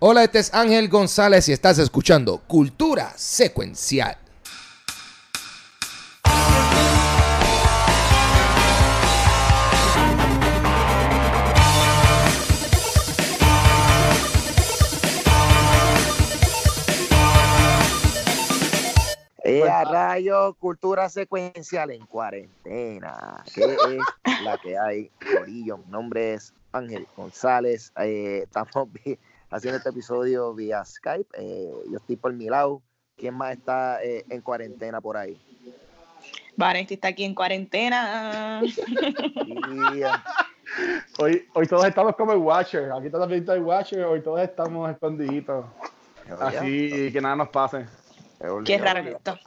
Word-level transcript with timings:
Hola, 0.00 0.24
este 0.24 0.38
es 0.38 0.52
Ángel 0.54 0.88
González 0.88 1.48
y 1.48 1.52
estás 1.52 1.78
escuchando 1.78 2.38
Cultura 2.46 3.12
Secuencial. 3.16 4.16
Eh, 19.42 19.62
a 19.68 19.84
rayo, 19.84 20.52
cultura 20.54 21.08
secuencial 21.08 21.90
en 21.90 22.04
cuarentena. 22.06 23.42
¿Qué 23.54 23.64
es 23.64 24.42
la 24.44 24.58
que 24.58 24.78
hay, 24.78 25.10
Corillo? 25.34 25.78
Mi 25.78 25.86
nombre 25.90 26.34
es 26.34 26.52
Ángel 26.72 27.06
González. 27.16 27.90
Eh, 27.96 28.42
estamos 28.44 28.88
vi- 29.04 29.18
haciendo 29.50 29.78
este 29.78 29.90
episodio 29.90 30.54
vía 30.54 30.84
Skype. 30.84 31.28
Eh, 31.36 31.70
yo 31.90 31.96
estoy 31.98 32.16
por 32.16 32.32
mi 32.32 32.46
lado. 32.46 32.82
¿Quién 33.16 33.34
más 33.34 33.52
está 33.52 34.02
eh, 34.02 34.24
en 34.30 34.40
cuarentena 34.40 35.00
por 35.00 35.16
ahí? 35.16 35.38
Vanesti 36.56 36.94
está 36.94 37.08
aquí 37.08 37.24
en 37.24 37.34
cuarentena. 37.34 38.62
Hoy, 41.18 41.48
hoy 41.52 41.66
todos 41.66 41.84
estamos 41.84 42.14
como 42.14 42.32
el 42.32 42.38
Watcher. 42.38 42.92
Aquí 42.92 43.10
todos 43.10 43.28
viendo 43.28 43.52
el 43.52 43.62
Watcher. 43.62 44.04
Hoy 44.04 44.22
todos 44.22 44.40
estamos 44.40 44.90
escondiditos. 44.90 45.66
Así 46.38 47.10
que 47.12 47.20
nada 47.20 47.36
nos 47.36 47.48
pase. 47.48 47.86
Qué 48.64 48.78
raro 48.78 49.00
esto. 49.00 49.38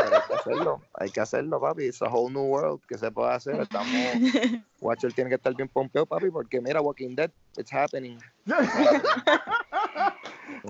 Pero 0.00 0.16
hay 0.16 0.22
que 0.28 0.34
hacerlo, 0.34 0.80
hay 0.94 1.10
que 1.10 1.20
hacerlo, 1.20 1.60
papi. 1.60 1.84
It's 1.84 2.02
a 2.02 2.06
whole 2.08 2.32
new 2.32 2.42
world 2.44 2.80
que 2.88 2.98
se 2.98 3.10
puede 3.10 3.32
hacer. 3.32 3.60
Estamos, 3.60 3.88
Watcher 4.80 5.12
tiene 5.12 5.30
que 5.30 5.36
estar 5.36 5.54
bien 5.54 5.68
pompeado, 5.68 6.06
papi, 6.06 6.30
porque 6.30 6.60
mira, 6.60 6.80
Walking 6.80 7.14
Dead, 7.14 7.30
it's 7.56 7.72
happening. 7.72 8.18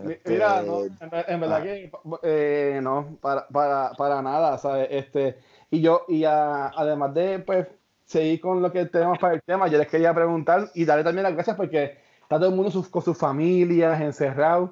Mi- 0.05 0.13
Este, 0.13 0.31
Mira, 0.33 0.63
no, 0.63 0.83
en, 0.85 1.11
ver- 1.11 1.25
en 1.29 1.41
verdad 1.41 1.63
que 1.63 1.91
eh, 2.23 2.81
no, 2.83 3.17
para, 3.21 3.47
para, 3.49 3.93
para 3.97 4.23
nada, 4.23 4.59
¿sabes? 4.59 4.89
Este, 4.91 5.39
y 5.71 5.81
yo, 5.81 6.05
y 6.09 6.25
ah, 6.25 6.71
además 6.77 7.15
de 7.15 7.39
pues 7.41 7.67
seguir 8.05 8.41
con 8.41 8.61
lo 8.63 8.71
que 8.73 8.87
tenemos 8.87 9.19
para 9.19 9.35
el 9.35 9.43
tema, 9.43 9.69
yo 9.69 9.79
les 9.79 9.87
quería 9.89 10.15
preguntar 10.15 10.71
y 10.75 10.85
darle 10.85 11.05
también 11.05 11.23
las 11.25 11.35
gracias 11.35 11.57
porque 11.57 11.99
está 12.23 12.37
todo 12.39 12.49
el 12.49 12.55
mundo 12.55 12.71
sus- 12.71 12.89
con 12.89 13.03
sus 13.03 13.17
familias, 13.17 14.01
encerrados, 14.01 14.71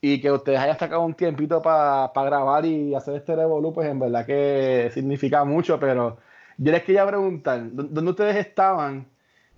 y 0.00 0.20
que 0.20 0.32
ustedes 0.32 0.58
hayan 0.60 0.78
sacado 0.78 1.02
un 1.02 1.14
tiempito 1.14 1.60
para 1.60 2.10
grabar 2.14 2.64
y 2.64 2.94
hacer 2.94 3.14
este 3.16 3.36
revolú, 3.36 3.72
pues 3.72 3.88
en 3.88 3.98
verdad 3.98 4.24
que 4.26 4.90
significa 4.94 5.44
mucho, 5.44 5.78
pero 5.78 6.18
yo 6.56 6.72
les 6.72 6.82
quería 6.84 7.06
preguntar, 7.06 7.60
¿dó- 7.72 7.82
¿dónde 7.90 8.10
ustedes 8.10 8.36
estaban 8.36 9.06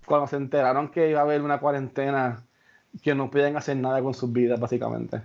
cuando 0.07 0.27
se 0.27 0.37
enteraron 0.37 0.89
que 0.89 1.11
iba 1.11 1.21
a 1.21 1.23
haber 1.23 1.43
una 1.43 1.59
cuarentena? 1.61 2.43
que 3.03 3.15
no 3.15 3.31
pueden 3.31 3.57
hacer 3.57 3.75
nada 3.79 4.03
con 4.03 4.13
sus 4.13 4.31
vidas, 4.31 4.61
básicamente. 4.61 5.23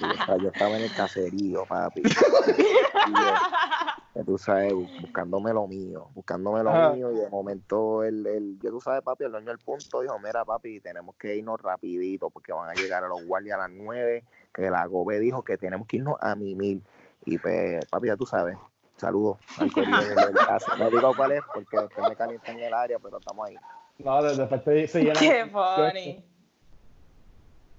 yo 0.00 0.06
estaba- 0.12 0.38
yo 0.38 0.48
estaba 0.50 0.76
en 0.76 0.82
el 0.84 0.94
caserío, 0.94 1.64
papi. 1.64 2.00
Tú 4.26 4.36
sabes, 4.38 4.72
bu- 4.72 4.90
buscándome 5.00 5.52
lo 5.52 5.66
mío, 5.68 6.10
buscándome 6.14 6.62
lo 6.64 6.70
Ajá. 6.70 6.92
mío, 6.94 7.12
y 7.12 7.16
de 7.16 7.28
momento 7.30 8.02
el, 8.02 8.26
el, 8.26 8.58
yo 8.60 8.70
tú 8.70 8.80
sabes, 8.80 9.02
papi, 9.02 9.24
el 9.24 9.30
dueño 9.30 9.46
del 9.48 9.58
punto 9.58 10.00
dijo, 10.00 10.18
mira, 10.18 10.44
papi, 10.44 10.80
tenemos 10.80 11.14
que 11.16 11.36
irnos 11.36 11.60
rapidito 11.62 12.28
porque 12.28 12.52
van 12.52 12.68
a 12.68 12.74
llegar 12.74 13.04
a 13.04 13.08
los 13.08 13.24
guardias 13.24 13.56
a 13.56 13.62
las 13.62 13.70
nueve, 13.70 14.24
que 14.52 14.68
la 14.68 14.84
GOBE 14.86 15.20
dijo 15.20 15.42
que 15.44 15.56
tenemos 15.56 15.86
que 15.86 15.98
irnos 15.98 16.16
a 16.20 16.34
mimir. 16.34 16.82
Y 17.24 17.38
pues, 17.38 17.84
papi, 17.86 18.08
ya 18.08 18.16
tú 18.16 18.26
sabes, 18.26 18.58
saludos 18.96 19.38
al. 19.58 19.70
No 20.78 20.90
digo 20.90 21.14
cuál 21.16 21.32
es 21.32 21.42
porque 21.54 21.78
después 21.78 22.08
me 22.08 22.16
calientan 22.16 22.56
en 22.58 22.64
el 22.64 22.74
área, 22.74 22.98
pero 22.98 23.18
estamos 23.18 23.46
ahí. 23.48 23.56
No, 23.98 24.22
de- 24.22 24.34
después 24.36 24.64
te- 24.64 24.88
se 24.88 25.02
llena. 25.02 25.20
Qué 25.20 25.46
funny. 25.46 26.24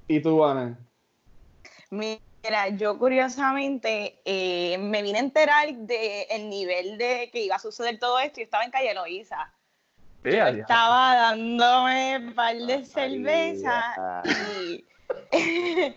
¿Y 0.08 0.22
tú, 0.22 0.44
Ana? 0.46 0.80
Mira, 2.44 2.70
yo 2.70 2.98
curiosamente 2.98 4.20
eh, 4.26 4.78
me 4.80 5.04
vine 5.04 5.20
a 5.20 5.22
enterar 5.22 5.72
del 5.74 6.50
nivel 6.50 6.98
de 6.98 7.30
que 7.32 7.42
iba 7.42 7.56
a 7.56 7.60
suceder 7.60 8.00
todo 8.00 8.20
esto 8.20 8.40
y 8.40 8.44
estaba 8.44 8.64
en 8.64 8.72
Calle 8.72 8.94
Loíza. 8.96 9.54
Yo 10.24 10.48
estaba 10.48 11.16
dándome 11.16 12.18
un 12.18 12.34
par 12.34 12.56
de 12.56 13.64
ah. 13.68 14.24
y, 14.60 14.86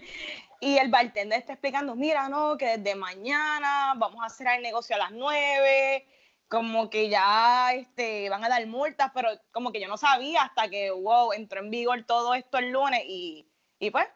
y 0.61 0.79
el 0.79 0.91
bartender 0.91 1.39
está 1.39 1.55
explicando, 1.55 1.95
mira, 1.95 2.29
no, 2.29 2.57
que 2.57 2.79
desde 2.79 2.95
mañana 2.95 3.95
vamos 3.97 4.23
a 4.23 4.27
hacer 4.27 4.47
el 4.49 4.63
negocio 4.63 4.97
a 4.97 4.99
las 4.99 5.13
9, 5.13 6.07
como 6.49 6.89
que 6.91 7.09
ya 7.09 7.73
este, 7.75 8.29
van 8.29 8.45
a 8.45 8.49
dar 8.49 8.67
multas, 8.67 9.11
pero 9.15 9.29
como 9.51 9.73
que 9.73 9.81
yo 9.81 9.89
no 9.89 9.97
sabía 9.97 10.43
hasta 10.43 10.69
que, 10.69 10.91
wow, 10.91 11.33
entró 11.33 11.61
en 11.61 11.71
vigor 11.71 12.05
todo 12.05 12.35
esto 12.35 12.59
el 12.59 12.71
lunes 12.71 13.03
y, 13.07 13.47
y 13.79 13.91
pues 13.91 14.07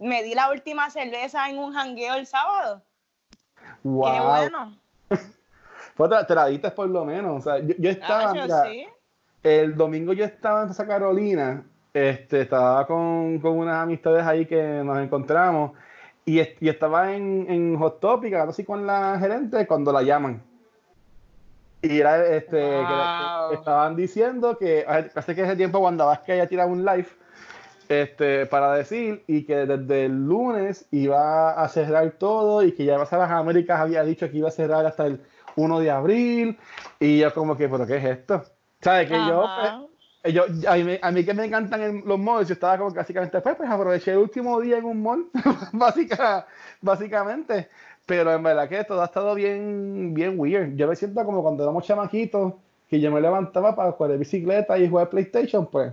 me 0.00 0.22
di 0.22 0.34
la 0.34 0.50
última 0.50 0.90
cerveza 0.90 1.48
en 1.48 1.58
un 1.58 1.72
jangueo 1.72 2.14
el 2.14 2.26
sábado. 2.26 2.82
Wow. 3.82 4.12
Qué 4.12 4.20
bueno. 4.20 4.78
Pues 5.96 6.10
te, 6.26 6.34
la 6.34 6.46
diste 6.46 6.70
por 6.72 6.88
lo 6.88 7.04
menos. 7.04 7.38
O 7.38 7.40
sea, 7.40 7.60
yo, 7.60 7.72
yo 7.78 7.88
estaba, 7.90 8.30
Ah, 8.30 8.34
yo 8.34 8.42
mira, 8.42 8.64
sí. 8.64 8.86
el 9.44 9.76
domingo 9.76 10.12
yo 10.12 10.24
estaba 10.24 10.62
en 10.62 10.74
Santa 10.74 10.94
Carolina, 10.94 11.62
este, 11.92 12.40
estaba 12.40 12.84
con, 12.84 13.38
con 13.38 13.56
unas 13.58 13.76
amistades 13.76 14.26
ahí 14.26 14.44
que 14.44 14.60
nos 14.84 14.98
encontramos 14.98 15.70
y, 16.24 16.40
y 16.40 16.68
estaba 16.68 17.12
en, 17.14 17.46
en 17.48 17.78
Hot 17.78 18.00
Topic, 18.00 18.32
hablando 18.32 18.50
así 18.50 18.64
con 18.64 18.84
la 18.84 19.16
gerente 19.20 19.64
cuando 19.68 19.92
la 19.92 20.02
llaman. 20.02 20.42
Y 21.82 22.00
era 22.00 22.26
este, 22.26 22.56
que- 22.58 22.76
Wow. 22.82 23.50
que 23.50 23.54
estaban 23.54 23.94
diciendo 23.94 24.58
que 24.58 24.84
hace 25.14 25.34
que 25.36 25.42
ese 25.42 25.54
tiempo 25.54 25.78
cuando 25.78 26.06
vas 26.06 26.18
que 26.20 26.34
ella 26.34 26.48
tiraba 26.48 26.72
un 26.72 26.84
live 26.84 27.06
este, 27.88 28.46
para 28.46 28.74
decir 28.74 29.24
y 29.26 29.44
que 29.44 29.66
desde 29.66 30.06
el 30.06 30.26
lunes 30.26 30.86
iba 30.90 31.52
a 31.52 31.68
cerrar 31.68 32.12
todo 32.12 32.62
y 32.62 32.72
que 32.72 32.84
ya 32.84 32.96
a 32.96 32.98
las 32.98 33.12
Américas 33.12 33.80
había 33.80 34.02
dicho 34.04 34.30
que 34.30 34.38
iba 34.38 34.48
a 34.48 34.52
cerrar 34.52 34.86
hasta 34.86 35.06
el 35.06 35.20
1 35.56 35.80
de 35.80 35.90
abril 35.90 36.58
y 37.00 37.18
yo 37.18 37.32
como 37.34 37.56
que, 37.56 37.68
pero 37.68 37.86
¿qué 37.86 37.96
es 37.96 38.04
esto? 38.04 38.42
¿Sabes? 38.80 39.08
Que 39.08 39.14
yo, 39.26 39.44
eh, 40.24 40.32
yo 40.32 40.44
a, 40.68 40.76
mí, 40.76 40.98
a 41.00 41.10
mí 41.10 41.24
que 41.24 41.34
me 41.34 41.44
encantan 41.44 41.80
el- 41.82 42.02
los 42.04 42.18
malls, 42.18 42.48
yo 42.48 42.54
estaba 42.54 42.78
como 42.78 42.90
que 42.92 42.98
básicamente, 42.98 43.40
pues, 43.40 43.56
pues 43.56 43.70
aproveché 43.70 44.12
el 44.12 44.18
último 44.18 44.60
día 44.60 44.78
en 44.78 44.84
un 44.84 45.02
mall, 45.02 45.26
básica, 45.72 46.46
básicamente. 46.80 47.68
Pero 48.06 48.32
en 48.32 48.42
verdad 48.42 48.68
que 48.68 48.84
todo 48.84 49.00
ha 49.00 49.06
estado 49.06 49.34
bien, 49.34 50.12
bien 50.12 50.38
weird. 50.38 50.74
Yo 50.76 50.86
me 50.88 50.96
siento 50.96 51.24
como 51.24 51.42
cuando 51.42 51.62
éramos 51.62 51.84
chamaquitos, 51.86 52.54
que 52.88 53.00
yo 53.00 53.10
me 53.10 53.20
levantaba 53.20 53.74
para 53.74 53.92
correr 53.92 54.18
bicicleta 54.18 54.76
y 54.78 54.88
jugar 54.88 55.08
PlayStation, 55.08 55.66
pues. 55.66 55.92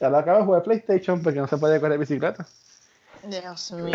Ya 0.00 0.10
lo 0.10 0.18
acabo 0.18 0.38
de 0.38 0.44
jugar 0.44 0.62
PlayStation 0.62 1.22
porque 1.22 1.40
no 1.40 1.46
se 1.46 1.56
puede 1.56 1.80
correr 1.80 1.98
bicicleta. 1.98 2.46
Dios 3.22 3.72
mío. 3.72 3.94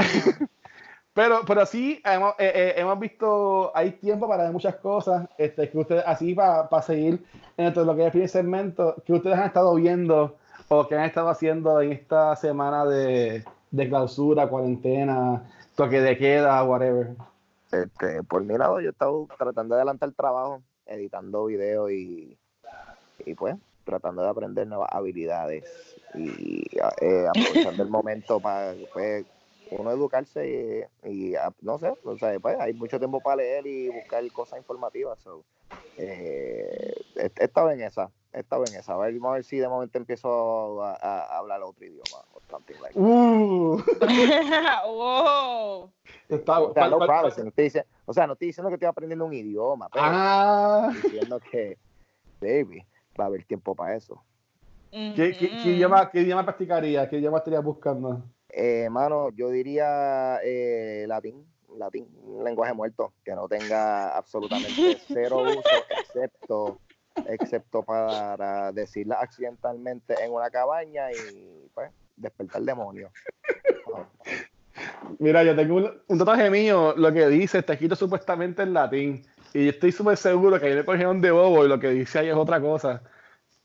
Pero, 1.14 1.42
pero 1.46 1.66
sí, 1.66 2.02
hemos, 2.06 2.34
eh, 2.40 2.52
eh, 2.56 2.74
hemos 2.78 2.98
visto, 2.98 3.76
hay 3.76 3.92
tiempo 3.92 4.30
para 4.30 4.44
ver 4.44 4.54
muchas 4.54 4.76
cosas, 4.76 5.28
este, 5.38 5.70
que 5.70 5.78
ustedes, 5.78 6.04
así 6.08 6.34
para 6.34 6.82
seguir 6.82 7.22
en 7.58 7.74
todo 7.74 7.84
lo 7.84 7.96
que 7.96 8.02
es 8.02 8.06
el 8.06 8.12
primer 8.12 8.30
segmento, 8.30 8.96
que 9.06 9.14
ustedes 9.14 9.38
han 9.38 9.48
estado 9.48 9.76
viendo 9.76 10.38
o 10.70 10.88
que 10.88 10.96
han 10.96 11.04
estado 11.04 11.28
haciendo 11.28 11.82
en 11.82 11.92
esta 11.92 12.34
semana 12.38 12.86
de, 12.86 13.44
de 13.72 13.90
clausura, 13.90 14.48
cuarentena, 14.48 15.44
toque 15.76 16.00
de 16.00 16.18
queda, 16.18 16.64
whatever. 16.64 17.10
Este, 17.74 18.24
por 18.24 18.44
mi 18.44 18.58
lado, 18.58 18.80
yo 18.80 18.88
he 18.88 18.92
estado 18.92 19.28
tratando 19.38 19.76
de 19.76 19.82
adelantar 19.82 20.14
trabajo, 20.14 20.62
editando 20.86 21.46
videos 21.46 21.92
y, 21.92 22.38
y 23.26 23.34
pues 23.34 23.58
tratando 23.92 24.24
de 24.24 24.30
aprender 24.30 24.66
nuevas 24.68 24.90
habilidades 24.92 25.96
y 26.16 26.64
eh, 27.02 27.28
aprovechando 27.30 27.84
el 27.84 27.90
momento 27.90 28.40
para 28.40 28.74
pues, 28.94 29.26
uno 29.70 29.92
educarse 29.92 30.88
y, 31.04 31.10
y, 31.10 31.36
a- 31.36 31.54
no 31.62 31.78
sé, 31.78 31.94
o 32.04 32.18
sea, 32.18 32.40
pues, 32.40 32.58
hay 32.60 32.74
mucho 32.74 32.98
tiempo 33.00 33.20
para 33.22 33.38
leer 33.38 33.68
y 33.68 33.90
buscar 33.90 34.26
cosas 34.32 34.60
informativas. 34.60 35.20
So, 35.20 35.44
eh, 35.98 36.94
estado 37.38 37.70
en 37.72 37.82
esa, 37.82 38.12
he 38.34 38.40
estado 38.40 38.66
en 38.66 38.76
esa. 38.76 38.94
A 38.94 38.98
ver, 38.98 39.14
vamos 39.14 39.32
a 39.32 39.34
ver 39.36 39.44
si 39.44 39.58
de 39.58 39.68
momento 39.68 39.98
empiezo 39.98 40.82
a, 40.84 40.94
a- 40.94 41.26
a 41.26 41.38
hablar 41.38 41.62
otro 41.64 41.86
idioma. 41.86 42.24
o 42.34 42.42
something 42.50 42.76
like 42.82 42.94
that. 42.94 43.02
Uh, 43.02 43.82
wow. 44.88 45.92
está, 46.30 46.60
O 46.62 46.74
sea, 46.74 46.88
no 46.90 46.98
¿cuál- 46.98 47.08
cuál- 47.08 47.08
promising, 47.08 47.44
no 47.46 47.50
estoy 47.50 47.66
dici- 47.70 47.86
o 48.06 48.14
sea, 48.14 48.28
no 48.28 48.34
estoy 48.34 48.48
diciendo 48.48 48.70
que 48.70 48.76
estoy 48.76 48.88
aprendiendo 48.88 49.26
un 49.26 49.34
idioma, 49.34 49.90
pero 49.90 50.06
Ah, 50.06 50.92
diciendo 50.94 51.40
que, 51.40 51.78
baby, 52.42 52.86
va 53.20 53.26
a 53.26 53.28
haber 53.28 53.44
tiempo 53.46 53.76
para 53.76 53.96
eso. 53.96 54.24
¿qué, 55.16 55.36
qué- 55.36 55.50
qué 55.62 55.70
idioma, 55.70 56.10
¿qué 56.10 56.22
idioma 56.22 56.44
practicaría? 56.46 57.08
¿Qué 57.10 57.18
idioma 57.18 57.40
estarías 57.40 57.64
buscando? 57.64 58.24
Eh, 58.50 58.90
mano, 58.90 59.30
yo 59.32 59.50
diría 59.50 60.40
eh, 60.44 61.06
latín, 61.08 61.46
latín, 61.78 62.08
un 62.24 62.44
lenguaje 62.44 62.74
muerto, 62.74 63.14
que 63.24 63.34
no 63.36 63.48
tenga 63.48 64.10
absolutamente 64.18 64.98
cero 65.08 65.42
uso, 65.42 65.86
excepto, 65.90 66.80
excepto 67.26 67.84
para 67.84 68.72
decirla 68.72 69.16
accidentalmente 69.22 70.16
en 70.24 70.32
una 70.34 70.50
cabaña 70.50 71.12
y 71.14 71.70
pues 71.74 71.92
despertar 72.16 72.62
demonios. 72.62 73.12
Mira, 75.20 75.44
yo 75.44 75.56
tengo 75.56 75.76
un, 75.76 76.02
un 76.08 76.18
tatuaje 76.18 76.50
mío, 76.50 76.94
lo 76.96 77.12
que 77.12 77.28
dice, 77.28 77.60
está 77.60 77.74
escrito 77.74 77.96
supuestamente 77.96 78.64
en 78.64 78.74
latín. 78.74 79.22
Y 79.54 79.66
yo 79.66 79.70
estoy 79.72 79.92
súper 79.92 80.18
seguro 80.18 80.60
que 80.60 80.68
ahí 80.68 80.76
me 80.76 80.86
cogieron 80.86 81.20
de 81.22 81.32
bobo 81.32 81.66
y 81.66 81.68
lo 81.68 81.80
que 81.80 81.90
dice 81.90 82.20
ahí 82.20 82.30
es 82.30 82.36
otra 82.36 82.62
cosa. 82.62 83.02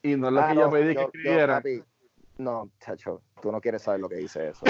Y 0.03 0.17
no 0.17 0.29
es 0.29 0.33
lo 0.35 0.41
Ah, 0.41 0.49
que 0.49 0.55
no, 0.55 0.61
yo 0.63 0.71
pedí 0.71 0.89
que 0.89 0.95
yo, 0.95 1.01
escribiera. 1.03 1.57
papi, 1.57 1.83
No, 2.39 2.71
chacho, 2.81 3.23
tú 3.41 3.51
no 3.53 3.61
quieres 3.61 3.83
saber 3.83 4.01
lo 4.01 4.09
que 4.09 4.17
dice 4.17 4.49
eso. 4.49 4.65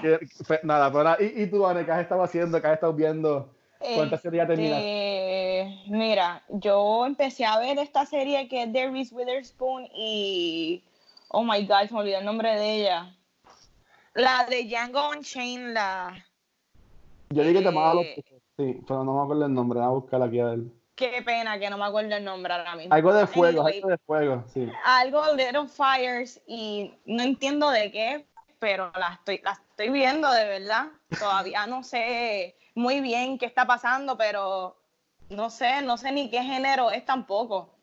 Que- 0.00 0.18
fe- 0.44 0.60
Nada, 0.62 0.90
pero 0.90 1.04
nada. 1.04 1.16
¿Y, 1.20 1.42
y 1.42 1.46
tú, 1.46 1.66
Anne, 1.66 1.84
qué 1.84 1.92
has 1.92 2.00
estado 2.02 2.22
haciendo? 2.22 2.60
¿Qué 2.60 2.66
has 2.66 2.74
estado 2.74 2.92
viendo? 2.92 3.50
¿Cuántas 3.96 4.22
series 4.22 4.42
ya 4.42 4.46
terminaste? 4.46 5.60
Este, 5.60 5.90
Mira, 5.90 6.42
yo 6.48 7.04
empecé 7.06 7.44
a 7.44 7.58
ver 7.58 7.78
esta 7.78 8.06
serie 8.06 8.48
que 8.48 8.62
es 8.64 8.72
de 8.72 8.90
Reese 8.90 9.14
Witherspoon 9.14 9.86
y. 9.94 10.82
Oh 11.28 11.42
my 11.44 11.66
god, 11.66 11.88
se 11.88 11.94
me 11.94 12.00
olvidó 12.00 12.18
el 12.18 12.24
nombre 12.24 12.54
de 12.58 12.74
ella. 12.80 13.14
La 14.14 14.46
de 14.48 14.64
Django 14.64 15.10
Unchained, 15.10 15.72
la. 15.74 16.24
Yo 17.30 17.42
dije 17.42 17.54
que 17.54 17.58
te 17.60 17.64
llamaba 17.64 17.94
los 17.94 18.04
Eh. 18.04 18.24
Sí, 18.56 18.80
pero 18.86 19.04
no 19.04 19.14
me 19.14 19.22
acuerdo 19.22 19.46
el 19.46 19.54
nombre. 19.54 19.80
Voy 19.80 19.88
a 19.88 19.90
buscar 19.90 20.22
aquí 20.22 20.40
a 20.40 20.46
ver. 20.46 20.58
Qué 20.94 21.22
pena 21.24 21.58
que 21.58 21.68
no 21.70 21.76
me 21.76 21.84
acuerdo 21.86 22.14
el 22.14 22.24
nombre 22.24 22.52
ahora 22.52 22.76
mismo. 22.76 22.94
Algo 22.94 23.12
de 23.12 23.26
fuego, 23.26 23.62
Anyway, 23.62 23.76
algo 23.78 23.88
de 23.88 23.98
fuego, 23.98 24.44
sí. 24.46 24.70
algo 24.84 25.22
Little 25.34 25.66
Fires 25.68 26.40
y 26.46 26.94
no 27.04 27.24
entiendo 27.24 27.68
de 27.70 27.90
qué, 27.90 28.26
pero 28.60 28.92
la 28.96 29.14
estoy, 29.14 29.40
la 29.42 29.52
estoy 29.52 29.90
viendo 29.90 30.30
de 30.30 30.44
verdad. 30.44 30.86
Todavía 31.18 31.66
no 31.66 31.82
sé 31.82 32.54
muy 32.76 33.00
bien 33.00 33.38
qué 33.38 33.46
está 33.46 33.66
pasando, 33.66 34.16
pero 34.16 34.76
no 35.30 35.50
sé, 35.50 35.82
no 35.82 35.96
sé 35.96 36.12
ni 36.12 36.30
qué 36.30 36.42
género 36.44 36.92
es 36.92 37.04
tampoco. 37.04 37.74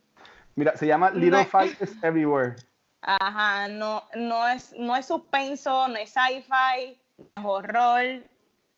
Mira, 0.55 0.77
se 0.77 0.87
llama 0.87 1.11
Little. 1.11 1.43
Fighters 1.45 2.01
Everywhere. 2.03 2.55
Ajá, 3.01 3.67
no, 3.67 4.03
no 4.15 4.47
es, 4.47 4.73
no 4.77 4.95
es 4.95 5.05
suspenso, 5.05 5.87
no 5.89 5.95
es 5.95 6.13
sci-fi, 6.13 6.97
no 7.17 7.25
es 7.35 7.45
horror. 7.45 8.30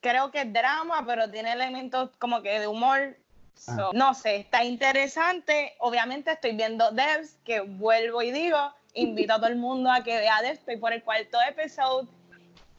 Creo 0.04 0.30
que 0.30 0.42
es 0.42 0.54
drama, 0.54 1.04
pero 1.08 1.32
tiene 1.32 1.54
elementos 1.54 2.12
como 2.20 2.44
que 2.44 2.60
de 2.60 2.68
humor. 2.68 3.18
So, 3.56 3.92
no 3.94 4.14
sé, 4.14 4.36
está 4.36 4.64
interesante. 4.64 5.74
Obviamente 5.80 6.34
estoy 6.34 6.56
viendo 6.56 6.92
Devs, 6.92 7.38
que 7.44 7.62
vuelvo 7.62 8.22
y 8.22 8.32
digo, 8.32 8.58
invito 8.94 9.34
a 9.34 9.38
todo 9.38 9.48
el 9.48 9.56
mundo 9.56 9.92
a 9.92 10.04
que 10.04 10.16
vea 10.16 10.44
Devs, 10.44 10.60
estoy 10.60 10.78
por 10.78 10.94
el 10.94 11.02
cuarto 11.02 11.40
episodio 11.50 12.08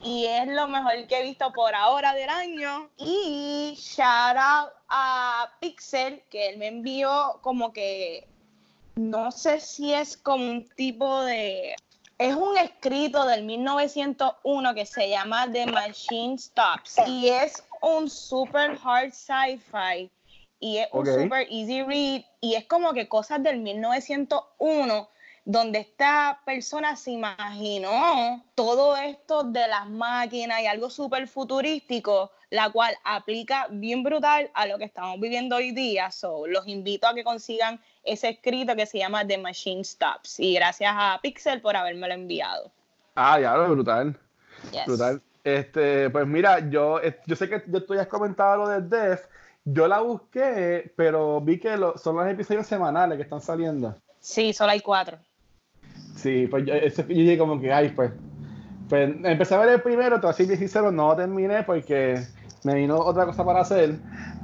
y 0.04 0.26
es 0.26 0.46
lo 0.48 0.68
mejor 0.68 1.06
que 1.06 1.18
he 1.18 1.22
visto 1.22 1.50
por 1.52 1.74
ahora 1.74 2.14
del 2.14 2.28
año. 2.28 2.90
Y 2.98 3.74
shout 3.76 4.36
out 4.36 4.72
a 4.88 5.50
Pixel, 5.60 6.22
que 6.30 6.50
él 6.50 6.58
me 6.58 6.68
envió 6.68 7.38
como 7.40 7.72
que, 7.72 8.28
no 8.96 9.32
sé 9.32 9.60
si 9.60 9.94
es 9.94 10.16
como 10.16 10.44
un 10.44 10.68
tipo 10.68 11.22
de... 11.22 11.74
Es 12.19 12.37
un 12.37 12.56
escrito 12.56 13.26
del 13.26 13.43
1901 13.43 14.75
que 14.75 14.87
se 14.87 15.08
llama 15.08 15.50
The 15.50 15.66
Machine 15.66 16.38
Stops 16.38 17.00
y 17.08 17.28
es 17.28 17.64
un 17.82 18.08
super 18.08 18.78
hard 18.84 19.12
sci-fi 19.12 20.08
y 20.61 20.78
es 20.78 20.88
un 20.93 21.05
super 21.05 21.49
easy 21.50 21.82
read 21.82 22.22
y 22.40 22.55
es 22.55 22.66
como 22.66 22.93
que 22.93 23.08
cosas 23.08 23.43
del 23.43 23.58
1901 23.58 25.08
donde 25.44 25.81
esta 25.81 26.40
persona 26.46 26.94
se 26.94 27.11
imaginó 27.11 28.44
todo 28.55 28.96
esto 28.96 29.43
de 29.43 29.67
las 29.67 29.88
máquinas 29.90 30.62
y 30.62 30.67
algo 30.67 30.90
súper 30.90 31.26
futurístico, 31.26 32.31
la 32.49 32.70
cual 32.70 32.96
aplica 33.02 33.67
bien 33.70 34.05
brutal 34.05 34.50
a 34.55 34.67
lo 34.67 34.78
que 34.78 34.84
estamos 34.84 35.19
viviendo 35.20 35.56
hoy 35.56 35.72
día. 35.72 36.12
So, 36.12 36.46
los 36.46 36.67
invito 36.69 37.08
a 37.08 37.14
que 37.14 37.25
consigan 37.25 37.81
ese 38.04 38.28
escrito 38.30 38.74
que 38.76 38.86
se 38.86 38.98
llama 38.98 39.26
The 39.26 39.38
Machine 39.38 39.82
Stops. 39.84 40.38
Y 40.40 40.54
gracias 40.54 40.92
a 40.94 41.18
Pixel 41.22 41.60
por 41.60 41.76
habérmelo 41.76 42.14
enviado. 42.14 42.70
Ah, 43.14 43.38
ya, 43.40 43.56
lo 43.56 43.68
brutal. 43.70 44.18
Yes. 44.72 44.86
Brutal. 44.86 45.22
Este, 45.42 46.08
pues 46.10 46.26
mira, 46.26 46.68
yo, 46.70 47.00
yo 47.26 47.36
sé 47.36 47.48
que 47.48 47.62
yo- 47.66 47.84
tú 47.84 47.94
ya 47.94 48.02
has 48.02 48.06
comentado 48.08 48.56
lo 48.56 48.68
de 48.68 48.80
Def. 48.80 49.26
Yo 49.64 49.88
la 49.88 50.00
busqué, 50.00 50.92
pero 50.96 51.40
vi 51.40 51.58
que 51.58 51.76
lo- 51.76 51.96
son 51.98 52.16
los 52.16 52.26
episodios 52.28 52.66
semanales 52.66 53.16
que 53.16 53.22
están 53.22 53.40
saliendo. 53.40 53.94
Sí, 54.20 54.52
solo 54.52 54.72
hay 54.72 54.80
cuatro. 54.80 55.18
Sí, 56.16 56.46
pues 56.46 56.64
yo, 56.66 56.74
ese, 56.74 57.02
yo 57.02 57.08
dije 57.08 57.38
como 57.38 57.60
que, 57.60 57.72
ay, 57.72 57.90
pues. 57.90 58.10
Pues 58.88 59.14
empecé 59.24 59.54
a 59.54 59.58
ver 59.58 59.68
el 59.70 59.82
primero, 59.82 60.20
te 60.20 60.26
voy 60.26 60.30
a 60.32 60.56
sincero, 60.56 60.92
no 60.92 61.08
lo 61.08 61.16
terminé 61.16 61.62
porque 61.62 62.22
me 62.64 62.74
vino 62.74 62.98
otra 62.98 63.24
cosa 63.24 63.44
para 63.44 63.60
hacer. 63.60 63.96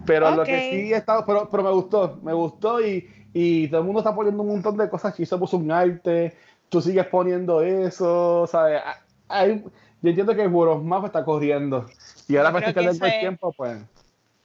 Pero 0.06 0.30
lo 0.30 0.42
Ok. 0.42 0.46
que 0.46 0.70
sí 0.70 0.92
he 0.92 0.96
estado, 0.96 1.24
pero, 1.26 1.48
pero 1.50 1.62
me 1.62 1.70
gustó, 1.70 2.18
me 2.22 2.32
gustó 2.32 2.80
y, 2.80 3.06
y 3.32 3.68
todo 3.68 3.80
el 3.80 3.86
mundo 3.86 4.00
está 4.00 4.14
poniendo 4.14 4.42
un 4.42 4.48
montón 4.48 4.76
de 4.76 4.88
cosas. 4.88 5.14
Chiso 5.16 5.38
puso 5.38 5.56
un 5.56 5.70
arte, 5.70 6.36
tú 6.68 6.80
sigues 6.80 7.06
poniendo 7.06 7.62
eso, 7.62 8.46
¿sabes? 8.46 8.80
Ah, 8.84 8.98
Hay, 9.28 9.64
yo 10.02 10.08
entiendo 10.08 10.34
que 10.34 10.42
el 10.42 10.48
World 10.48 10.78
of 10.78 10.82
Map 10.84 11.04
está 11.04 11.24
corriendo. 11.24 11.86
Y 12.28 12.36
ahora 12.36 12.52
para 12.52 12.66
que 12.66 12.72
tengo 12.72 12.90
el 12.90 13.20
tiempo, 13.20 13.52
pues. 13.52 13.78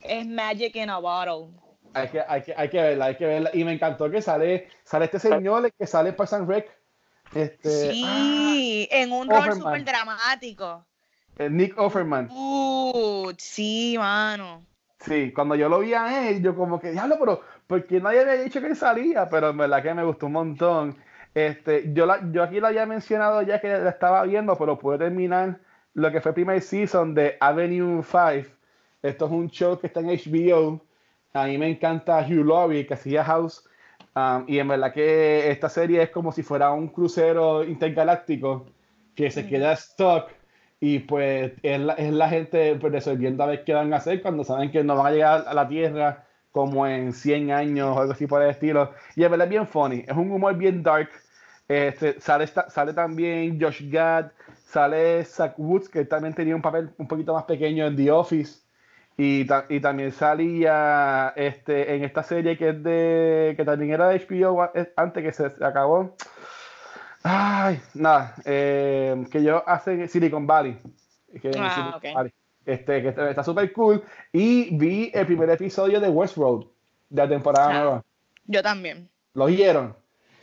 Es 0.02 0.26
Magic 0.28 0.76
in 0.76 0.90
a 0.90 1.00
Bottle. 1.00 1.56
Hay 1.94 2.10
que, 2.10 2.22
hay, 2.28 2.42
que, 2.42 2.54
hay 2.56 2.70
que 2.70 2.82
verla, 2.82 3.06
hay 3.06 3.16
que 3.16 3.26
verla. 3.26 3.50
Y 3.54 3.64
me 3.64 3.72
encantó 3.74 4.10
que 4.12 4.22
sale, 4.22 4.68
sale 4.84 5.06
este 5.06 5.20
señor 5.20 5.72
que 5.72 5.88
sale 5.88 6.10
en 6.10 6.16
Parks 6.16 6.34
and 6.34 6.50
Rec. 6.50 6.70
Este, 7.34 7.92
Sí, 7.92 8.88
en 8.92 9.12
un 9.12 9.30
rol 9.30 9.54
súper 9.54 9.84
dramático. 9.84 10.66
ah, 10.66 10.86
eh, 11.38 11.50
Nick 11.50 11.78
Offerman. 11.78 12.30
Uh, 12.32 13.32
sí, 13.38 13.96
mano. 13.98 14.64
Sí, 15.06 15.32
cuando 15.34 15.56
yo 15.56 15.70
lo 15.70 15.80
vi 15.80 15.94
a 15.94 16.30
él, 16.30 16.42
yo 16.42 16.56
como 16.56 16.80
que, 16.80 16.92
diablo, 16.92 17.18
pero 17.20 17.42
porque 17.68 18.02
nadie 18.02 18.22
había 18.22 18.44
dicho 18.44 18.60
que 18.60 18.68
él 18.68 18.76
salía, 18.76 19.30
pero 19.30 19.50
en 19.50 19.58
verdad 19.58 19.84
que 19.84 19.94
me 19.94 20.04
gustó 20.04 20.26
un 20.26 20.32
montón. 20.34 20.96
Este, 21.36 21.94
yo, 21.94 22.06
la, 22.08 22.22
yo 22.32 22.42
aquí 22.42 22.60
lo 22.60 22.68
había 22.68 22.86
mencionado 22.88 23.42
ya 23.44 23.62
que 23.62 23.68
la 23.68 23.90
estaba 23.90 24.24
viendo, 24.24 24.58
pero 24.58 24.80
pude 24.80 24.98
terminar 24.98 25.60
lo 25.94 26.12
que 26.12 26.22
fue 26.22 26.32
el 26.32 26.36
primer 26.36 26.62
season 26.62 27.14
de 27.14 27.38
Avenue 27.40 28.02
5. 28.04 28.50
Esto 29.04 29.26
es 29.26 29.32
un 29.32 29.50
show 29.50 29.80
que 29.80 29.88
está 29.88 30.00
en 30.00 30.08
HBO. 30.08 30.82
A 31.34 31.46
mí 31.46 31.58
me 31.58 31.70
encanta 31.70 32.26
Hugh 32.28 32.46
Laurie, 32.46 32.88
que 32.88 32.96
hacía 32.96 33.24
House. 33.24 33.68
Um, 34.16 34.46
y 34.48 34.60
en 34.60 34.68
verdad 34.70 34.94
que 34.94 35.52
esta 35.52 35.70
serie 35.70 36.02
es 36.02 36.10
como 36.10 36.32
si 36.32 36.42
fuera 36.42 36.72
un 36.72 36.88
crucero 36.88 37.64
intergaláctico 37.64 38.66
que 39.14 39.30
se 39.30 39.46
queda 39.46 39.76
stuck 39.76 40.30
y 40.80 41.00
pues 41.00 41.54
es 41.64 41.80
la, 41.80 41.94
es 41.94 42.12
la 42.14 42.30
gente 42.30 42.76
pues, 42.76 42.92
resolviendo 42.94 43.44
a 43.44 43.48
ver 43.48 43.64
qué 43.64 43.74
van 43.74 43.94
a 43.94 43.98
hacer 43.98 44.22
cuando 44.22 44.44
saben 44.44 44.72
que 44.72 44.84
no 44.84 44.96
van 44.96 45.08
a 45.08 45.12
llegar 45.12 45.46
a 45.48 45.54
la 45.54 45.68
Tierra 45.68 46.26
como 46.52 46.88
en 46.88 47.14
100 47.14 47.52
años 47.52 47.96
o 47.96 48.00
algo 48.00 48.14
así 48.14 48.28
por 48.28 48.42
el 48.42 48.50
estilo. 48.50 48.92
Y 49.16 49.24
en 49.24 49.32
verdad 49.32 49.46
es 49.48 49.52
bien 49.52 49.68
funny, 49.68 50.04
es 50.08 50.16
un 50.16 50.32
humor 50.32 50.56
bien 50.56 50.84
dark. 50.84 51.10
Este, 51.68 52.20
sale, 52.22 52.46
sale 52.48 52.94
también 52.94 53.60
Josh 53.60 53.90
Gad, 53.90 54.32
sale 54.66 55.24
Zach 55.26 55.54
Woods, 55.58 55.90
que 55.90 56.06
también 56.06 56.34
tenía 56.36 56.56
un 56.56 56.62
papel 56.62 56.92
un 56.98 57.08
poquito 57.08 57.34
más 57.34 57.46
pequeño 57.46 57.86
en 57.88 57.96
The 57.96 58.12
Office. 58.12 58.60
Y, 59.18 59.46
ta- 59.46 59.66
y 59.70 59.80
también 59.80 60.12
salía 60.12 61.32
este, 61.38 61.96
en 61.96 62.04
esta 62.04 62.22
serie 62.24 62.58
que 62.58 62.70
es 62.70 62.84
de 62.84 63.54
que 63.58 63.64
también 63.66 63.92
era 63.94 64.10
de 64.10 64.18
HBO 64.20 64.62
a- 64.62 64.72
antes 64.98 65.24
que 65.24 65.32
se 65.34 65.46
acabó. 65.66 66.16
Ay, 67.28 67.82
nada, 67.96 68.36
eh, 68.46 69.26
que 69.32 69.42
yo 69.42 69.68
hace 69.68 70.08
Silicon 70.08 70.46
Valley. 70.46 70.78
Que 71.42 71.50
Ah, 71.58 71.74
Silicon. 72.00 72.14
Valley. 72.14 72.34
Este, 72.68 73.02
que 73.02 73.08
está 73.10 73.44
súper 73.44 73.74
cool. 73.74 74.04
Y 74.32 74.76
vi 74.78 75.10
el 75.12 75.26
primer 75.26 75.50
episodio 75.50 76.00
de 76.00 76.08
Westworld, 76.08 76.68
de 77.10 77.22
la 77.24 77.28
temporada 77.30 77.70
Ah. 77.70 77.74
nueva. 77.74 78.06
Yo 78.46 78.62
también. 78.62 79.10
¿Lo 79.34 79.48
vieron? 79.48 79.96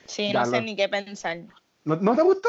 Sí, 0.07 0.33
Ya 0.33 0.41
no 0.41 0.47
sé 0.47 0.57
lo- 0.57 0.63
ni 0.63 0.75
qué 0.75 0.89
pensar. 0.89 1.39
¿No, 1.85 1.95
no 1.97 2.17
te 2.17 2.23
gustó? 2.23 2.49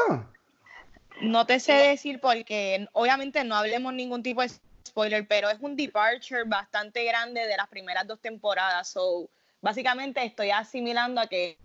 No 1.22 1.46
te 1.46 1.60
sé 1.60 1.72
decir 1.74 2.18
porque 2.20 2.88
obviamente 2.92 3.44
no 3.44 3.54
hablemos 3.54 3.94
ningún 3.94 4.24
tipo 4.24 4.42
de 4.42 4.50
spoiler, 4.84 5.28
pero 5.28 5.48
es 5.48 5.58
un 5.60 5.76
departure 5.76 6.42
bastante 6.44 7.04
grande 7.04 7.46
de 7.46 7.56
las 7.56 7.68
primeras 7.68 8.04
dos 8.08 8.18
temporadas. 8.20 8.88
So, 8.88 9.28
básicamente 9.60 10.24
estoy 10.24 10.50
asimilando 10.50 11.20
a 11.20 11.28
que 11.28 11.56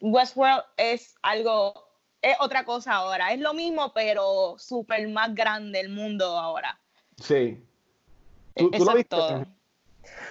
Westworld 0.00 0.64
es 0.76 1.14
algo, 1.22 1.74
es 2.22 2.36
otra 2.40 2.64
cosa 2.64 2.94
ahora. 2.94 3.32
Es 3.32 3.40
lo 3.40 3.54
mismo, 3.54 3.92
pero 3.92 4.56
súper 4.58 5.08
más 5.08 5.34
grande 5.34 5.80
el 5.80 5.88
mundo 5.90 6.38
ahora. 6.38 6.78
Sí. 7.18 7.64
¿Tú, 8.54 8.70
tú 8.70 8.76
Eso 8.76 8.84
lo 8.84 8.90
es 8.92 8.96
viste? 8.96 9.16
todo. 9.16 9.44